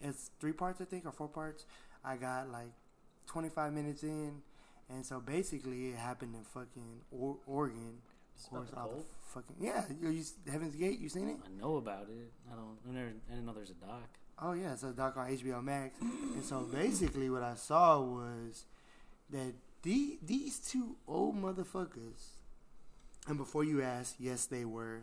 [0.00, 1.64] it's three parts I think or four parts.
[2.04, 2.72] I got like
[3.26, 4.42] 25 minutes in,
[4.88, 7.98] and so basically it happened in fucking or- Oregon.
[8.38, 9.84] Of course, all the the fucking yeah.
[10.00, 11.36] You, you Heaven's Gate, you seen it?
[11.44, 12.30] I know about it.
[12.52, 12.76] I don't.
[12.88, 13.08] I never.
[13.28, 14.02] I didn't know there's a doc.
[14.40, 15.98] Oh yeah, it's a doc on HBO Max.
[16.02, 18.66] and so basically, what I saw was
[19.30, 22.30] that the, these two old motherfuckers.
[23.28, 25.02] And before you ask, yes, they were.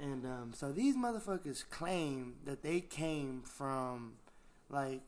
[0.00, 4.14] And um, so these motherfuckers claim that they came from,
[4.68, 5.00] like,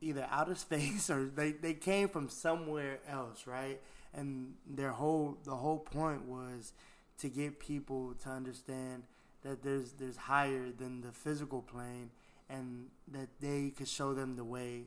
[0.00, 3.80] either outer space or they, they came from somewhere else, right?
[4.14, 6.72] And their whole the whole point was
[7.18, 9.02] to get people to understand
[9.42, 12.10] that there's there's higher than the physical plane
[12.48, 14.84] and that they could show them the way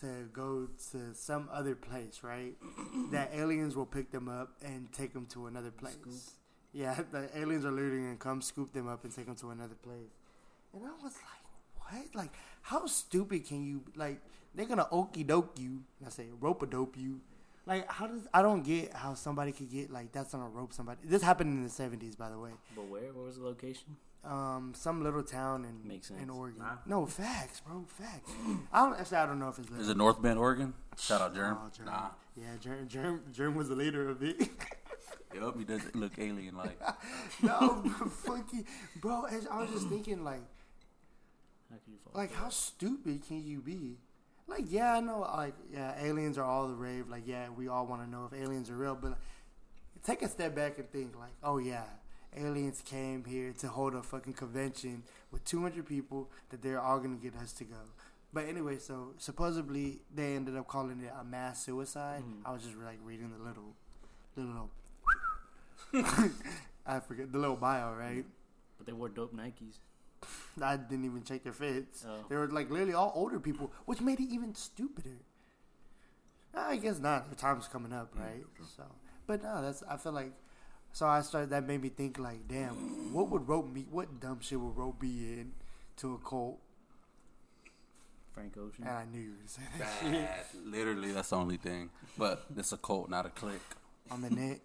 [0.00, 2.54] to go to some other place, right?
[3.12, 5.94] that aliens will pick them up and take them to another place.
[5.94, 6.14] Scoop.
[6.72, 9.74] Yeah, the aliens are literally gonna come scoop them up and take them to another
[9.74, 10.10] place.
[10.72, 11.42] And I was like,
[11.76, 12.14] what?
[12.14, 12.32] Like,
[12.62, 13.82] how stupid can you?
[13.94, 14.20] Like,
[14.54, 15.82] they're gonna okey doke you.
[16.06, 17.20] I say rope a dope you.
[17.66, 20.72] Like, how does I don't get how somebody could get like that's on a rope
[20.72, 21.00] somebody.
[21.04, 22.50] This happened in the seventies, by the way.
[22.74, 23.12] But where?
[23.12, 23.96] Where was the location?
[24.24, 26.30] Um, some little town in Makes in.
[26.30, 26.60] Oregon.
[26.60, 26.76] Nah.
[26.86, 27.84] No facts, bro.
[27.88, 28.30] Facts.
[28.72, 29.16] I don't actually.
[29.16, 29.70] I don't know if it's.
[29.72, 30.74] Is it North Bend, Oregon?
[30.96, 31.58] Shout out Germ.
[31.60, 31.86] Oh, Germ.
[31.86, 32.10] Nah.
[32.36, 34.40] Yeah, Germ, Germ, Germ was the leader of it.
[35.34, 36.80] Yup, he doesn't look alien like.
[37.42, 38.64] no, bro, funky,
[39.00, 39.24] bro.
[39.24, 40.42] As I was just thinking, like,
[41.70, 43.98] How could you like how stupid can you be?
[44.46, 47.08] Like, yeah, I know, like, yeah, aliens are all the rave.
[47.08, 49.18] Like, yeah, we all want to know if aliens are real, but like,
[50.04, 51.84] take a step back and think, like, oh yeah,
[52.36, 57.16] aliens came here to hold a fucking convention with 200 people that they're all gonna
[57.16, 57.76] get us to go.
[58.32, 62.22] But anyway, so supposedly they ended up calling it a mass suicide.
[62.22, 62.46] Mhm.
[62.46, 63.74] I was just like reading the little,
[64.36, 64.70] little.
[66.86, 68.24] I forget the little bio, right?
[68.78, 69.78] But they wore dope Nikes.
[70.62, 72.04] I didn't even check their fits.
[72.08, 72.24] Oh.
[72.28, 75.18] They were like literally all older people, which made it even stupider.
[76.54, 77.30] I guess not.
[77.30, 78.44] The time's coming up, right?
[78.76, 78.84] So,
[79.26, 79.82] but no, that's.
[79.88, 80.32] I feel like.
[80.92, 81.50] So I started.
[81.50, 83.86] That made me think like, damn, what would rope me?
[83.90, 85.52] What dumb shit would rope be in
[85.98, 86.58] to a cult?
[88.32, 88.84] Frank Ocean.
[88.84, 90.44] And I knew you were say that Bad.
[90.64, 91.90] Literally, that's the only thing.
[92.16, 93.60] But it's a cult, not a clique.
[94.10, 94.60] on the net.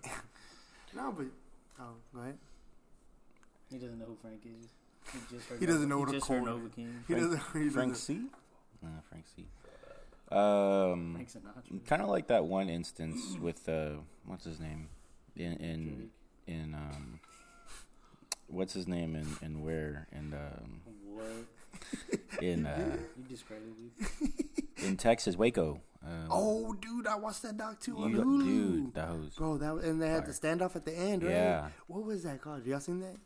[0.95, 1.25] no, but
[1.79, 2.37] oh, go ahead.
[3.69, 4.69] He doesn't know who Frank is.
[5.11, 5.59] He just heard.
[5.59, 7.03] He doesn't know he what a cult- Nova King.
[7.07, 7.63] He Frank- doesn't.
[7.63, 7.95] He Frank doesn't.
[7.95, 8.21] C.
[8.83, 9.45] Uh, Frank C.
[10.29, 11.25] Um,
[11.85, 13.91] kind of like that one instance with uh,
[14.25, 14.89] what's his name,
[15.35, 16.09] in in Drake.
[16.47, 17.19] In um,
[18.47, 22.41] what's his name in in where in um What?
[22.41, 23.89] in uh You discredited me.
[24.85, 25.81] in Texas Waco.
[26.05, 28.43] Um, Oh, dude, I watched that doc too on you- Hulu.
[28.43, 31.31] dude, that was Bro, that and they had the standoff at the end, right?
[31.31, 31.67] Yeah.
[31.87, 32.65] What was that called?
[32.65, 33.17] Y'all seen that?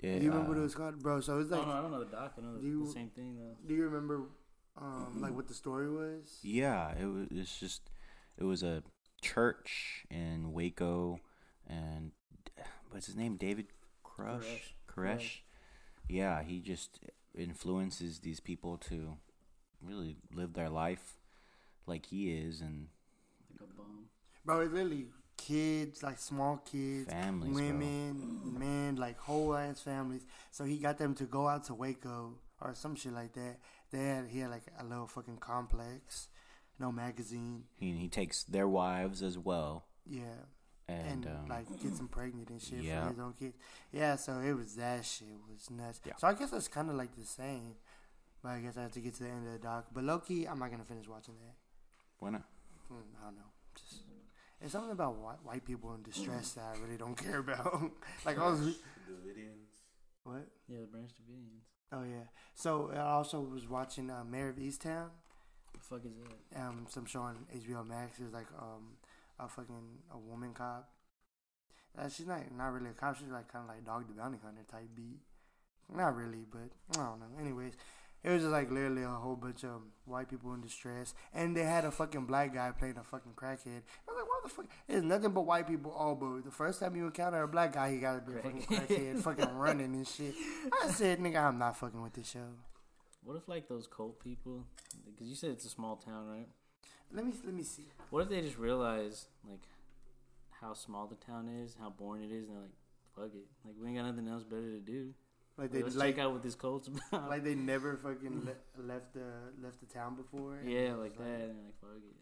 [0.00, 0.18] yeah.
[0.18, 1.20] Do you remember what uh, it was called, bro?
[1.20, 2.34] So it's like, oh no, I don't know the doc.
[2.38, 3.56] I know the, You- the same thing though.
[3.66, 4.22] do you remember,
[4.80, 6.38] um, like what the story was?
[6.42, 7.26] Yeah, it was.
[7.32, 7.90] It's just
[8.38, 8.82] it was a
[9.20, 11.18] church in Waco,
[11.66, 12.12] and
[12.90, 13.36] what's his name?
[13.36, 13.66] David
[14.02, 15.18] Crush, Koresh.
[15.18, 15.38] Koresh.
[16.08, 17.00] Yeah, he just
[17.36, 19.16] influences these people to
[19.82, 21.14] really live their life
[21.86, 22.88] like he is, and
[23.58, 24.04] Like a bum.
[24.44, 25.06] Bro, it's literally
[25.36, 27.62] kids, like small kids, Families, bro.
[27.66, 30.26] women, men, like whole ass families.
[30.50, 33.56] So he got them to go out to Waco or some shit like that.
[33.90, 36.28] They had he had like a little fucking complex,
[36.78, 40.44] no magazine, he he takes their wives as well, yeah,
[40.90, 43.04] and, and, um, like gets them pregnant and shit yeah.
[43.04, 43.56] for his own kids.
[43.92, 46.00] Yeah, so it was that shit was nuts.
[46.04, 46.14] Yeah.
[46.18, 47.74] So I guess it's kind of like the same.
[48.42, 49.86] But I guess I have to get to the end of the doc.
[49.92, 51.54] But Loki, I'm not gonna finish watching that.
[52.18, 52.44] why not?
[52.88, 53.42] Hmm, I don't know.
[53.76, 54.02] Just
[54.62, 57.90] it's something about white, white people in distress that I really don't care about.
[58.26, 58.76] like I was
[60.24, 60.46] what?
[60.68, 61.64] Yeah, the Branch Davidians.
[61.92, 62.28] Oh yeah.
[62.54, 65.08] So I also was watching uh, Mare of Easttown,
[65.72, 66.12] The fuck is
[66.52, 66.60] that?
[66.60, 68.20] um, some show on HBO Max.
[68.20, 68.96] It was like um,
[69.44, 70.88] a fucking a woman cop.
[71.98, 73.16] Uh, she's not not really a cop.
[73.18, 75.20] She's like kind of like Dog the Bounty Hunter type beat.
[75.94, 77.26] Not really, but I don't know.
[77.40, 77.72] Anyways,
[78.22, 81.64] It was just like literally a whole bunch of white people in distress, and they
[81.64, 83.82] had a fucking black guy playing a fucking crackhead.
[84.06, 84.66] I was like, what the fuck?
[84.88, 85.90] It's nothing but white people.
[85.90, 88.62] all but the first time you encounter a black guy, he gotta be a fucking
[88.62, 90.34] crackhead, fucking running and shit.
[90.82, 92.46] I said, nigga, I'm not fucking with this show.
[93.24, 94.66] What if like those cult people?
[95.06, 96.48] Because you said it's a small town, right?
[97.12, 97.86] Let me let me see.
[98.10, 99.62] What if they just realize like
[100.60, 102.76] how small the town is, how boring it is, and they're like,
[103.16, 105.12] "Fuck it, like we ain't got nothing else better to do.
[105.58, 108.44] Like they Let's like check out what this cult's about." like they never fucking
[108.78, 109.26] le- left the
[109.62, 110.58] left the town before.
[110.64, 112.16] yeah, it was like that, and they're like, "Fuck it."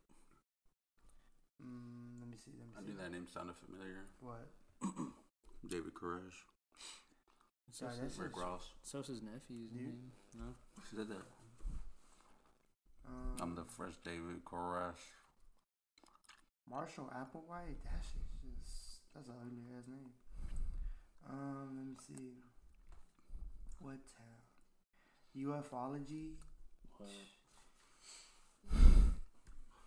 [1.65, 2.52] Mm, let me see.
[2.56, 2.86] Let me I see.
[2.89, 4.06] knew that name sounded familiar.
[4.20, 4.48] What?
[5.69, 6.47] David Koresh.
[7.73, 8.70] Sorry, Sosa's, that's Rick just- Ross.
[8.82, 9.82] Sosa's nephew's Dude.
[9.82, 10.12] name.
[10.39, 10.55] No,
[10.89, 11.20] She said that.
[13.09, 15.01] Um, I'm the fresh David Koresh.
[16.68, 17.80] Marshall Applewhite.
[17.85, 20.12] That shit's just that's an ugly ass name.
[21.28, 22.35] Um, let me see.
[23.80, 24.43] What town?
[25.36, 26.35] UFOlogy
[26.97, 27.09] what?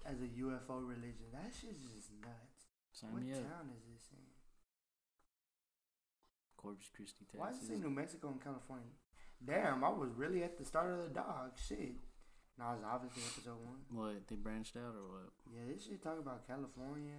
[0.06, 1.27] as a UFO religion.
[1.34, 2.72] That shit's just nuts.
[2.91, 3.39] Sign what me up.
[3.39, 4.26] town is this in?
[6.57, 7.39] Corpus Christi, Texas.
[7.39, 8.93] Why is it in New Mexico and California?
[9.43, 11.57] Damn, I was really at the start of the dog.
[11.68, 11.95] Shit.
[12.60, 13.82] No, it's obviously episode one.
[13.90, 15.30] What they branched out or what?
[15.49, 17.18] Yeah, this shit talk about California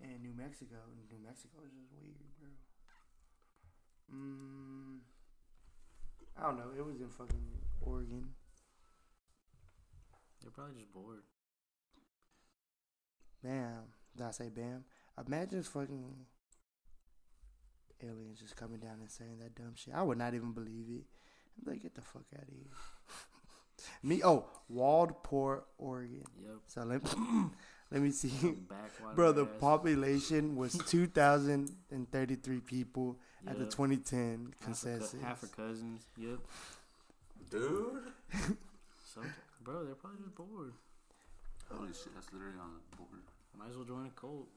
[0.00, 0.76] and New Mexico.
[1.10, 2.48] New Mexico is just weird, bro.
[4.14, 4.98] Mm,
[6.38, 6.70] I don't know.
[6.76, 8.34] It was in fucking Oregon.
[10.42, 11.22] They're probably just bored.
[13.42, 13.90] Bam.
[14.16, 14.84] Did I say bam?
[15.26, 16.26] Imagine fucking
[18.02, 19.94] aliens just coming down and saying that dumb shit.
[19.94, 21.04] I would not even believe it.
[21.58, 22.70] I'd be like, get the fuck out of here.
[24.02, 26.24] Me, oh, Waldport, Oregon.
[26.40, 26.52] Yep.
[26.66, 27.02] So let
[27.90, 28.28] let me see.
[28.30, 28.66] Some
[29.14, 29.48] Bro, the ass.
[29.60, 33.70] population was 2,033 people at the Yep.
[33.70, 35.20] 2010 Half her consensus.
[35.22, 36.02] Half her cousins.
[36.16, 36.38] Yep.
[37.50, 38.02] Dude.
[39.14, 39.20] So,
[39.62, 40.72] bro, they're probably just bored.
[41.70, 43.22] Holy shit, that's literally on the board.
[43.58, 44.48] Might as well join a cult.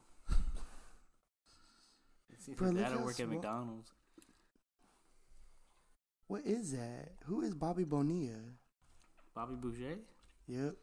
[2.32, 3.92] It's either Bro, that or how work at McDonald's.
[6.28, 7.14] What is that?
[7.26, 8.36] Who is Bobby Bonilla?
[9.40, 9.98] Bobby Boucher?
[10.49, 10.76] Yep.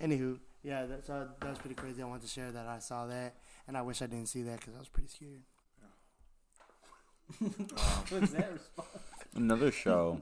[0.00, 2.00] Anywho, yeah, that's uh, that's pretty crazy.
[2.00, 3.34] I wanted to share that I saw that,
[3.66, 5.42] and I wish I didn't see that because I was pretty scared.
[8.08, 8.88] What's that response?
[9.34, 10.20] Another show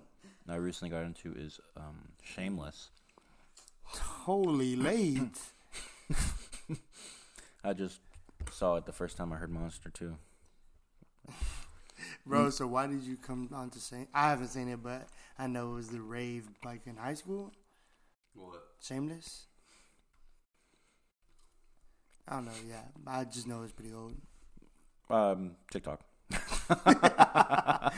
[0.48, 2.88] I recently got into is um, Shameless.
[3.84, 5.38] Holy late.
[7.62, 8.00] I just
[8.50, 10.16] saw it the first time I heard Monster too.
[12.26, 14.06] Bro, so why did you come on to say?
[14.14, 17.52] I haven't seen it, but I know it was the rave like in high school.
[18.34, 18.62] What?
[18.80, 19.46] Shameless.
[22.28, 22.52] I don't know.
[22.68, 24.14] Yeah, I just know it's pretty old.
[25.10, 26.00] Um, TikTok.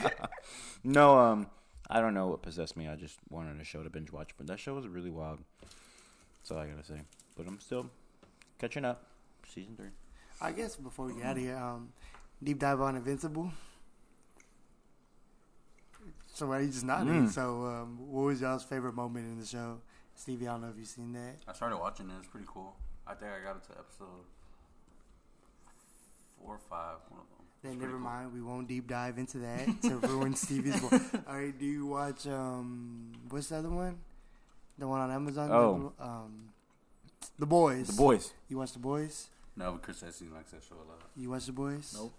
[0.84, 1.46] no, um,
[1.88, 2.88] I don't know what possessed me.
[2.88, 5.40] I just wanted a show to binge watch, but that show was really wild.
[5.60, 7.02] That's all I gotta say.
[7.36, 7.90] But I'm still
[8.58, 9.06] catching up.
[9.52, 9.90] Season three.
[10.40, 11.92] I guess before we get out of here, um,
[12.42, 13.52] deep dive on Invincible.
[16.34, 17.28] So why you just nodding?
[17.28, 17.30] Mm.
[17.30, 19.80] So, um, what was y'all's favorite moment in the show?
[20.16, 21.36] Stevie, I don't know if you've seen that.
[21.46, 22.14] I started watching it.
[22.18, 22.74] It's pretty cool.
[23.06, 24.24] I think I got it to episode
[26.40, 26.96] four or five.
[27.08, 27.46] One of them.
[27.62, 28.00] Then never pretty cool.
[28.12, 30.80] mind, we won't deep dive into that to ruin Stevie's.
[30.80, 33.98] Bo- All right, do you watch um, what's the other one?
[34.76, 35.50] The one on Amazon.
[35.52, 35.92] Oh.
[36.00, 36.48] um,
[37.38, 37.86] the boys.
[37.86, 38.32] The boys.
[38.48, 39.28] You watch the boys?
[39.56, 41.00] No, but Chris Essing likes that show a lot.
[41.16, 41.94] You watch the boys?
[41.96, 42.12] Nope.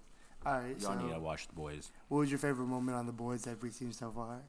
[0.45, 0.80] All right.
[0.80, 1.91] Y'all need to watch the boys.
[2.07, 4.41] what was your favorite moment on the boys that we've seen so far?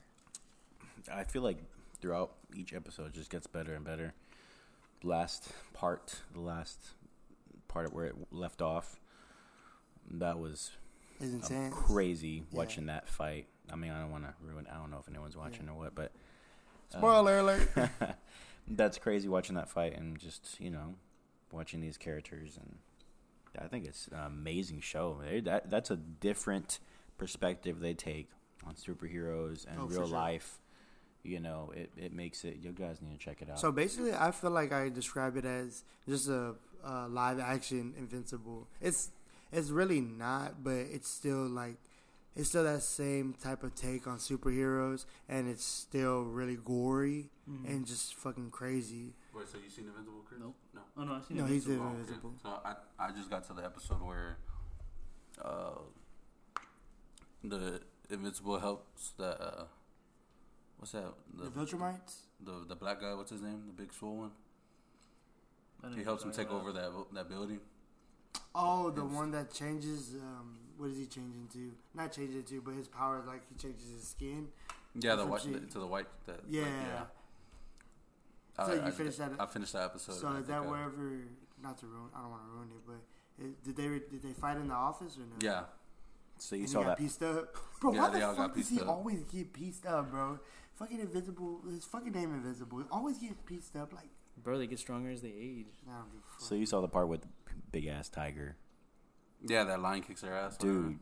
[1.11, 1.57] I feel like
[2.01, 4.13] throughout each episode it just gets better and better.
[5.03, 6.77] Last part, the last
[7.67, 8.99] part where it left off,
[10.11, 10.71] that was
[11.21, 11.73] um, intense.
[11.75, 12.57] crazy Yeah.
[12.57, 13.47] watching that fight.
[13.71, 14.67] I mean, I don't want to ruin.
[14.71, 15.71] I don't know if anyone's watching Yeah.
[15.71, 16.11] or what, but
[16.93, 17.69] uh, Spoiler alert.
[18.67, 20.95] that's crazy watching that fight and just you know
[21.51, 22.77] watching these characters and
[23.59, 25.19] I think it's an amazing show.
[25.23, 26.79] They- That that's a different
[27.17, 28.29] perspective they take
[28.65, 30.17] on superheroes and Oh, real sure.
[30.17, 30.59] life.
[31.23, 32.57] You know, it, it makes it.
[32.61, 33.59] You guys need to check it out.
[33.59, 36.55] So basically, I feel like I describe it as just a,
[36.85, 38.67] uh live action Invincible.
[38.79, 39.09] It's
[39.51, 41.77] it's really not, but it's still like
[42.35, 47.67] it's still that same type of take on superheroes, and it's still really gory Mhm.
[47.67, 49.15] and just fucking crazy.
[49.37, 50.39] Wait, so you seen Invincible, Chris?
[50.41, 50.55] Nope.
[50.73, 50.81] No.
[50.97, 51.49] Oh no, I've seen No, it.
[51.49, 51.89] he's in okay.
[51.99, 52.33] Invincible.
[52.41, 54.37] So I I just got to the episode where
[55.43, 55.79] uh
[57.43, 59.63] the Invincible helps the uh
[60.77, 61.05] what's that
[61.35, 62.15] The the Viltrumites.
[62.43, 66.49] the, the black guy what's his name the big swole one he helps him take
[66.51, 67.59] over that that building
[68.59, 69.13] Oh, the Yes.
[69.13, 70.15] one that changes.
[70.15, 71.73] Um, what does he change into?
[71.93, 74.47] Not change into, but his power is like he changes his skin.
[74.95, 75.69] Yeah, the white shit.
[75.71, 76.07] to the white.
[76.25, 76.63] That, Yeah.
[76.65, 77.03] I,
[78.65, 80.13] So you I, finished that- I finished that episode.
[80.15, 81.19] So is that I- uh, wherever?
[81.61, 82.09] Not to ruin.
[82.15, 84.73] I don't want to ruin it, but it, did they did they fight in the
[84.75, 85.35] office or no?
[85.41, 85.63] Yeah,
[86.37, 86.97] So you And saw he got that?
[87.03, 87.55] pieced up.
[87.81, 88.87] Bro, Yeah, why they the all got fuck does he up.
[88.87, 90.39] always get pieced up, bro?
[90.75, 91.61] Fucking invisible.
[91.67, 92.77] His fucking name invisible.
[92.79, 93.91] He always gets pieced up.
[93.93, 94.09] Like
[94.43, 95.65] Bro, they get stronger as they age.
[95.89, 96.41] I don't give a fuck.
[96.47, 97.27] So you saw the part with the
[97.71, 98.55] big ass tiger,
[99.43, 99.63] yeah.
[99.63, 100.99] That lion kicks their ass, dude.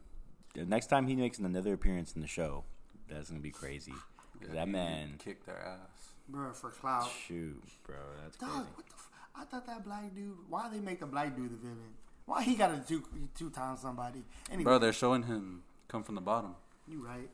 [0.54, 2.64] The next time he makes another appearance in the show,
[3.10, 3.94] that's gonna be crazy.
[4.42, 6.12] Yeah, that man- kicked their ass.
[6.30, 7.10] Bro, for clout.
[7.28, 8.54] Shoot, bro, that's crazy.
[8.54, 8.94] Dog, what the?
[8.96, 10.36] F- I thought that black dude.
[10.50, 11.94] Why they make the black dude the villain?
[12.26, 13.04] Why he got to two
[13.38, 14.24] two times somebody?
[14.50, 16.56] Anyway, Bro, they're showing him come from the bottom.
[16.88, 17.30] you right.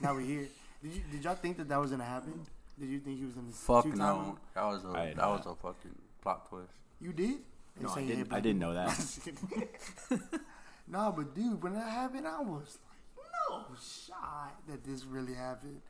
[0.00, 0.48] now we here.
[0.82, 2.44] Did you did y'all think that that was gonna happen?
[2.80, 5.28] Did you think he was gonna Fuck two-time no, that was a I did that
[5.28, 6.72] was a fucking plot twist.
[7.00, 7.36] You did?
[7.80, 8.30] No, I didn't.
[8.30, 9.68] hey, I didn't know that.
[10.88, 15.80] no, but dude, when that happened, I was like, no shot that this really happened.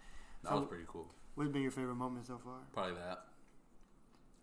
[0.42, 1.08] That So- was pretty cool.
[1.34, 2.58] What's been your favorite moment so far?
[2.72, 3.24] Probably that.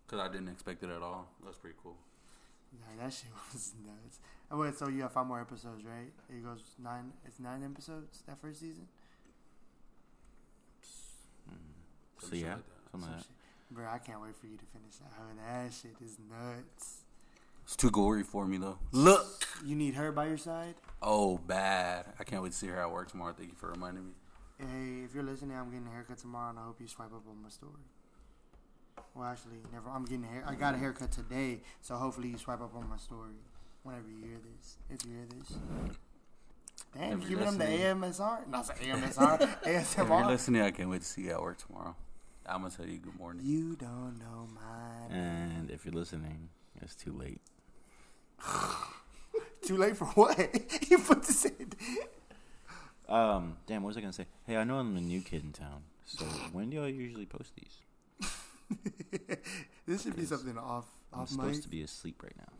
[0.08, 1.30] Cause I didn't expect it at all.
[1.46, 1.96] That's pretty cool.
[2.74, 4.20] Yeah, that shit was nuts.
[4.52, 6.12] Oh wait, so you have five more episodes, right?
[6.30, 7.12] It goes nine.
[7.26, 8.88] It's nine episodes that first season.
[12.20, 12.92] So Some yeah, like that.
[12.92, 13.28] something Some like that.
[13.72, 15.12] Bro, I can't wait for you to finish that.
[15.20, 17.02] Oh, that shit is nuts.
[17.66, 18.80] It's too gory for me though.
[18.92, 19.46] Look.
[19.64, 20.74] You need her by your side.
[21.02, 22.06] Oh, bad.
[22.20, 23.34] I can't wait to see her at work tomorrow.
[23.38, 24.12] Thank you for reminding me.
[24.60, 27.24] Hey, if you're listening, I'm getting a haircut tomorrow, and I hope you swipe up
[27.30, 27.72] on my story.
[29.16, 29.90] Well, actually, never.
[29.90, 30.44] I'm getting a hair.
[30.46, 33.40] I got a haircut today, so hopefully you swipe up on my story
[33.84, 34.78] whenever you hear this.
[34.90, 35.58] If you hear this.
[36.94, 37.66] Damn, giving them the.
[37.66, 38.48] AMSR?
[38.48, 39.62] Not the AMSR.
[39.64, 39.66] ASMR.
[39.66, 41.96] If you're listening, I can't wait to see you at work tomorrow.
[42.46, 43.46] I'm gonna tell you good morning.
[43.46, 45.18] You don't know my name.
[45.18, 46.50] And if you're listening,
[46.82, 47.42] it's too late.
[49.62, 50.38] Too late for what?
[50.90, 51.72] you put this in.
[53.10, 54.28] Um, damn, what was I gonna say?
[54.46, 55.82] Hey, I know I'm the new kid in town.
[56.06, 58.30] So when do y'all usually post these?
[59.88, 61.64] this should be something off I'm off supposed mic.
[61.64, 62.54] to be asleep right now.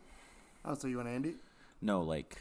[0.64, 1.36] Oh, so you want to end it?
[1.80, 2.36] No, like.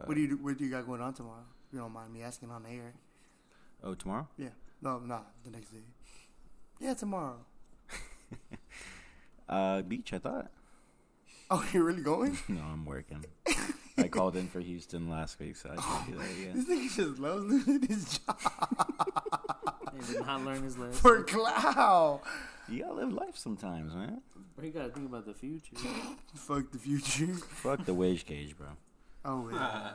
[0.00, 1.44] Uh, what do you What do you got going on tomorrow?
[1.72, 2.94] You don't mind me asking on air?
[3.84, 4.26] Oh, tomorrow?
[4.38, 4.48] Yeah.
[4.80, 5.84] No, not the next day.
[6.80, 7.36] Yeah, tomorrow.
[9.48, 10.14] Uh, beach.
[10.14, 10.50] I thought.
[11.50, 12.38] Oh, you're really going?
[12.48, 13.26] No, I'm working.
[13.98, 16.52] I called in for Houston last week, so I can't do that again.
[16.54, 18.38] This nigga just loves losing his job
[20.06, 20.94] He did not learn his lesson.
[20.94, 22.20] for cloud.
[22.68, 24.22] You gotta live life sometimes, man.
[24.56, 25.76] Bro, you gotta think about the future.
[26.34, 27.26] Fuck the future.
[27.34, 28.68] Fuck the wage cage, bro.
[29.24, 29.90] Oh, yeah.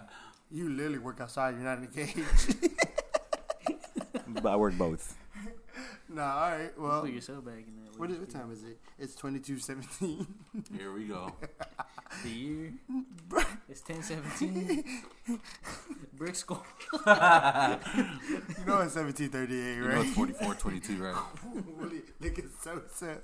[0.52, 1.56] you literally work outside.
[1.56, 2.16] You're not in a cage.
[4.28, 5.16] But I work both.
[6.10, 6.80] Nah, all right.
[6.80, 8.00] Well, you put yourself back in that.
[8.00, 8.78] what, is, what time is it?
[9.00, 10.28] It's 2217.
[10.78, 11.32] Here we go.
[12.24, 12.74] The year.
[13.68, 14.84] It's ten seventeen.
[16.14, 16.64] Brick score.
[16.94, 20.06] you know it's 1738, You know right?
[20.06, 21.16] it's 44, 22, right?
[21.76, 23.18] Really, Look at Sosa.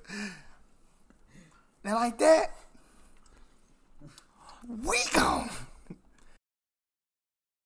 [1.86, 2.52] Now like that,
[4.68, 5.50] we gone.